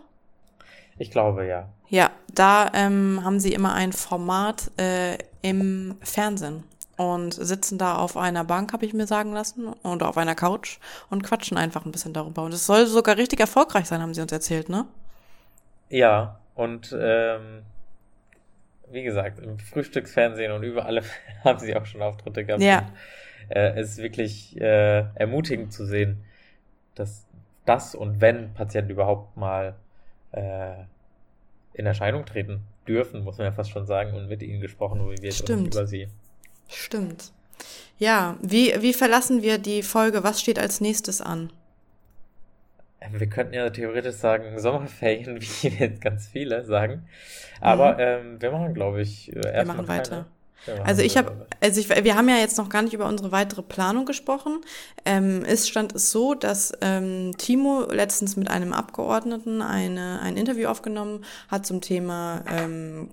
Ich 0.97 1.11
glaube, 1.11 1.45
ja. 1.45 1.69
Ja, 1.89 2.11
da 2.33 2.71
ähm, 2.73 3.21
haben 3.23 3.39
sie 3.39 3.53
immer 3.53 3.73
ein 3.73 3.93
Format 3.93 4.71
äh, 4.77 5.17
im 5.41 5.95
Fernsehen 6.01 6.63
und 6.97 7.33
sitzen 7.33 7.77
da 7.77 7.95
auf 7.95 8.17
einer 8.17 8.43
Bank, 8.43 8.73
habe 8.73 8.85
ich 8.85 8.93
mir 8.93 9.07
sagen 9.07 9.31
lassen, 9.31 9.67
und 9.67 10.03
auf 10.03 10.17
einer 10.17 10.35
Couch 10.35 10.79
und 11.09 11.23
quatschen 11.23 11.57
einfach 11.57 11.85
ein 11.85 11.91
bisschen 11.91 12.13
darüber. 12.13 12.43
Und 12.43 12.53
es 12.53 12.65
soll 12.65 12.87
sogar 12.87 13.17
richtig 13.17 13.39
erfolgreich 13.39 13.85
sein, 13.85 14.01
haben 14.01 14.13
sie 14.13 14.21
uns 14.21 14.31
erzählt, 14.31 14.67
ne? 14.69 14.85
Ja, 15.89 16.39
und 16.55 16.93
ähm, 16.99 17.61
wie 18.91 19.03
gesagt, 19.03 19.39
im 19.39 19.59
Frühstücksfernsehen 19.59 20.51
und 20.51 20.63
überall 20.63 21.01
haben 21.43 21.59
sie 21.59 21.75
auch 21.75 21.85
schon 21.85 22.01
Auftritte 22.01 22.43
gehabt. 22.43 22.63
Ja. 22.63 22.79
Und, 22.79 23.55
äh, 23.55 23.79
es 23.79 23.91
ist 23.91 23.97
wirklich 23.99 24.59
äh, 24.59 25.05
ermutigend 25.15 25.71
zu 25.71 25.85
sehen, 25.85 26.23
dass 26.99 27.25
das 27.65 27.95
und 27.95 28.21
wenn 28.21 28.53
Patienten 28.53 28.91
überhaupt 28.91 29.35
mal 29.37 29.75
äh, 30.31 30.73
in 31.73 31.85
Erscheinung 31.85 32.25
treten 32.25 32.61
dürfen, 32.87 33.23
muss 33.23 33.37
man 33.37 33.45
ja 33.45 33.51
fast 33.51 33.69
schon 33.69 33.85
sagen, 33.85 34.13
und 34.15 34.27
mit 34.27 34.41
ihnen 34.41 34.61
gesprochen 34.61 35.07
wird 35.21 35.33
Stimmt. 35.33 35.73
über 35.73 35.85
sie. 35.85 36.07
Stimmt. 36.67 37.31
Ja, 37.97 38.37
wie, 38.41 38.73
wie 38.81 38.93
verlassen 38.93 39.41
wir 39.41 39.57
die 39.57 39.83
Folge? 39.83 40.23
Was 40.23 40.41
steht 40.41 40.59
als 40.59 40.81
nächstes 40.81 41.21
an? 41.21 41.51
Wir 43.11 43.27
könnten 43.27 43.53
ja 43.53 43.69
theoretisch 43.69 44.15
sagen 44.15 44.59
Sommerferien, 44.59 45.39
wie 45.41 45.67
jetzt 45.67 46.01
ganz 46.01 46.27
viele 46.27 46.65
sagen. 46.65 47.07
Aber 47.61 47.93
mhm. 47.93 47.99
ähm, 47.99 48.41
wir 48.41 48.51
machen, 48.51 48.73
glaube 48.73 49.01
ich, 49.01 49.35
erstmal. 49.35 49.53
Wir 49.55 49.65
machen 49.65 49.87
weiter. 49.87 50.25
Also 50.83 51.01
ich 51.01 51.17
habe, 51.17 51.47
also 51.61 51.79
ich, 51.79 51.89
wir 51.89 52.15
haben 52.15 52.29
ja 52.29 52.37
jetzt 52.37 52.57
noch 52.57 52.69
gar 52.69 52.81
nicht 52.81 52.93
über 52.93 53.07
unsere 53.07 53.31
weitere 53.31 53.61
Planung 53.61 54.05
gesprochen. 54.05 54.61
Ähm, 55.05 55.43
es 55.45 55.67
stand 55.67 55.93
es 55.95 56.11
so, 56.11 56.33
dass 56.33 56.73
ähm, 56.81 57.37
Timo 57.37 57.85
letztens 57.89 58.35
mit 58.35 58.49
einem 58.49 58.73
Abgeordneten 58.73 59.61
eine, 59.61 60.19
ein 60.21 60.37
Interview 60.37 60.67
aufgenommen 60.67 61.23
hat 61.47 61.65
zum 61.65 61.81
Thema 61.81 62.43
ähm, 62.49 63.09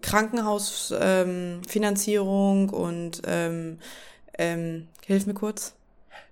Krankenhausfinanzierung 0.00 2.68
ähm, 2.68 2.74
und 2.74 3.22
ähm, 3.26 3.78
ähm, 4.38 4.88
hilf 5.06 5.26
mir 5.26 5.34
kurz. 5.34 5.75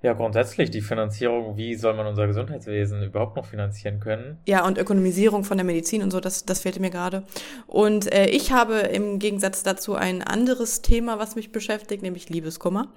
Ja, 0.05 0.13
grundsätzlich 0.13 0.71
die 0.71 0.83
Finanzierung, 0.83 1.57
wie 1.57 1.77
soll 1.77 1.95
man 1.95 2.07
unser 2.07 2.27
Gesundheitswesen 2.27 3.03
überhaupt 3.03 3.37
noch 3.37 3.47
finanzieren 3.47 4.01
können? 4.01 4.37
Ja, 4.45 4.67
und 4.67 4.77
Ökonomisierung 4.77 5.45
von 5.45 5.57
der 5.57 5.65
Medizin 5.65 6.03
und 6.03 6.11
so, 6.11 6.21
das, 6.21 6.45
das 6.45 6.61
fehlte 6.61 6.79
mir 6.79 6.91
gerade. 6.91 7.23
Und 7.67 8.13
äh, 8.13 8.27
ich 8.27 8.53
habe 8.53 8.81
im 8.81 9.19
Gegensatz 9.19 9.63
dazu 9.63 9.95
ein 9.95 10.21
anderes 10.21 10.83
Thema, 10.83 11.19
was 11.19 11.37
mich 11.37 11.53
beschäftigt, 11.53 12.03
nämlich 12.03 12.29
Liebeskummer. 12.29 12.89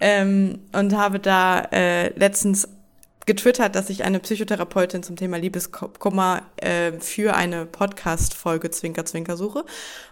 Ähm, 0.00 0.60
und 0.72 0.96
habe 0.96 1.18
da 1.18 1.68
äh, 1.70 2.18
letztens 2.18 2.66
getwittert, 3.28 3.76
dass 3.76 3.90
ich 3.90 4.02
eine 4.02 4.18
Psychotherapeutin 4.18 5.04
zum 5.04 5.14
Thema 5.14 5.36
Liebeskummer 5.36 6.42
äh, 6.56 6.92
für 6.92 7.36
eine 7.36 7.66
Podcast-Folge 7.66 8.70
Zwinker 8.70 9.04
Zwinker 9.04 9.36
suche 9.36 9.64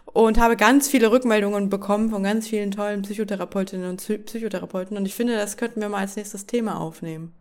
und 0.04 0.38
habe 0.38 0.56
ganz 0.56 0.88
viele 0.88 1.10
Rückmeldungen 1.10 1.68
bekommen 1.68 2.10
von 2.10 2.22
ganz 2.22 2.46
vielen 2.46 2.70
tollen 2.70 3.02
Psychotherapeutinnen 3.02 3.90
und 3.90 4.26
Psychotherapeuten 4.26 4.96
und 4.96 5.06
ich 5.06 5.14
finde, 5.14 5.34
das 5.34 5.56
könnten 5.56 5.80
wir 5.80 5.88
mal 5.88 6.00
als 6.00 6.14
nächstes 6.14 6.46
Thema 6.46 6.78
aufnehmen. 6.78 7.32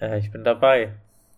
Äh, 0.00 0.18
ich 0.18 0.32
bin 0.32 0.42
dabei. 0.42 0.92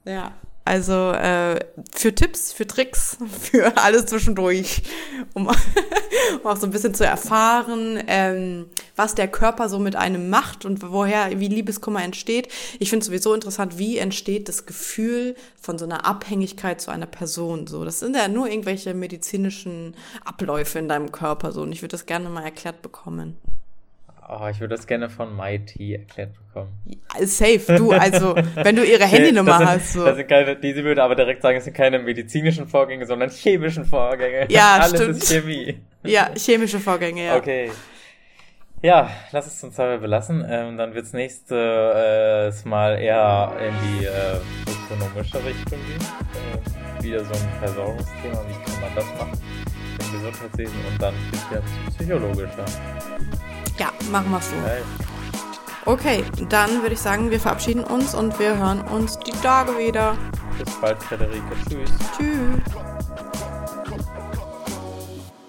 Ja, 0.04 0.32
also 0.66 1.12
äh, 1.12 1.60
für 1.94 2.14
Tipps, 2.14 2.52
für 2.52 2.66
Tricks, 2.66 3.18
für 3.40 3.76
alles 3.76 4.06
zwischendurch, 4.06 4.82
um, 5.32 5.46
um 6.42 6.46
auch 6.46 6.56
so 6.56 6.66
ein 6.66 6.72
bisschen 6.72 6.92
zu 6.92 7.06
erfahren, 7.06 8.02
ähm, 8.08 8.66
was 8.96 9.14
der 9.14 9.28
Körper 9.28 9.68
so 9.68 9.78
mit 9.78 9.94
einem 9.94 10.28
macht 10.28 10.64
und 10.64 10.82
woher, 10.82 11.38
wie 11.38 11.48
Liebeskummer 11.48 12.02
entsteht. 12.02 12.48
Ich 12.80 12.90
finde 12.90 13.06
sowieso 13.06 13.32
interessant, 13.32 13.78
wie 13.78 13.98
entsteht 13.98 14.48
das 14.48 14.66
Gefühl 14.66 15.36
von 15.60 15.78
so 15.78 15.84
einer 15.84 16.04
Abhängigkeit 16.04 16.80
zu 16.80 16.90
einer 16.90 17.06
Person. 17.06 17.68
So, 17.68 17.84
das 17.84 18.00
sind 18.00 18.16
ja 18.16 18.26
nur 18.26 18.48
irgendwelche 18.48 18.92
medizinischen 18.92 19.94
Abläufe 20.24 20.80
in 20.80 20.88
deinem 20.88 21.12
Körper 21.12 21.52
so. 21.52 21.62
Und 21.62 21.72
ich 21.72 21.82
würde 21.82 21.92
das 21.92 22.06
gerne 22.06 22.28
mal 22.28 22.42
erklärt 22.42 22.82
bekommen. 22.82 23.36
Oh, 24.28 24.48
ich 24.50 24.58
würde 24.58 24.74
das 24.74 24.86
gerne 24.88 25.08
von 25.08 25.36
MyT 25.36 25.78
erklärt 25.78 26.30
bekommen. 26.34 26.72
Safe, 27.20 27.76
du, 27.76 27.92
also, 27.92 28.34
wenn 28.56 28.74
du 28.74 28.84
ihre 28.84 29.04
Handynummer 29.06 29.58
sind, 29.58 29.68
hast. 29.68 29.92
So. 29.92 30.04
Das 30.04 30.16
sind 30.16 30.28
keine, 30.28 30.56
die, 30.56 30.72
sie 30.72 30.82
würde 30.82 31.02
aber 31.02 31.14
direkt 31.14 31.42
sagen, 31.42 31.58
es 31.58 31.64
sind 31.64 31.74
keine 31.74 32.00
medizinischen 32.00 32.66
Vorgänge, 32.66 33.06
sondern 33.06 33.30
chemischen 33.30 33.84
Vorgänge. 33.84 34.46
Ja, 34.50 34.78
Alles 34.80 35.00
stimmt. 35.00 35.16
ist 35.18 35.28
Chemie. 35.30 35.80
Ja, 36.02 36.30
chemische 36.36 36.80
Vorgänge, 36.80 37.24
ja. 37.24 37.36
Okay. 37.36 37.70
Ja, 38.82 39.10
lass 39.30 39.46
es 39.46 39.62
uns 39.62 39.76
dabei 39.76 39.98
belassen. 39.98 40.44
Ähm, 40.48 40.76
dann 40.76 40.92
wird's 40.94 41.12
nächstes 41.12 41.50
äh, 42.64 42.68
Mal 42.68 42.98
eher 43.00 43.52
in 43.60 43.74
die 44.00 44.06
äh, 44.06 44.40
ökonomische 44.70 45.38
Richtung 45.44 45.78
gehen. 45.86 46.00
Äh, 47.00 47.02
wieder 47.02 47.24
so 47.24 47.32
ein 47.32 47.48
Versorgungsthema, 47.60 48.42
wie 48.48 48.70
kann 48.70 48.80
man 48.80 48.94
das 48.94 49.04
machen 49.18 49.38
im 50.00 50.12
Gesundheitswesen 50.12 50.74
und 50.90 51.00
dann 51.02 51.14
ein 51.14 51.30
bisschen 51.30 51.62
psychologischer. 51.96 52.64
Ja, 53.78 53.92
machen 54.10 54.30
wir 54.30 54.40
so. 54.40 54.54
Okay, 55.84 56.24
dann 56.48 56.82
würde 56.82 56.94
ich 56.94 57.00
sagen, 57.00 57.30
wir 57.30 57.38
verabschieden 57.38 57.84
uns 57.84 58.14
und 58.14 58.38
wir 58.38 58.56
hören 58.56 58.80
uns 58.82 59.18
die 59.20 59.30
Tage 59.30 59.78
wieder. 59.78 60.16
Bis 60.58 60.74
bald, 60.80 61.00
Frederike. 61.02 61.42
Tschüss. 61.68 61.90
Tschüss. 62.16 62.95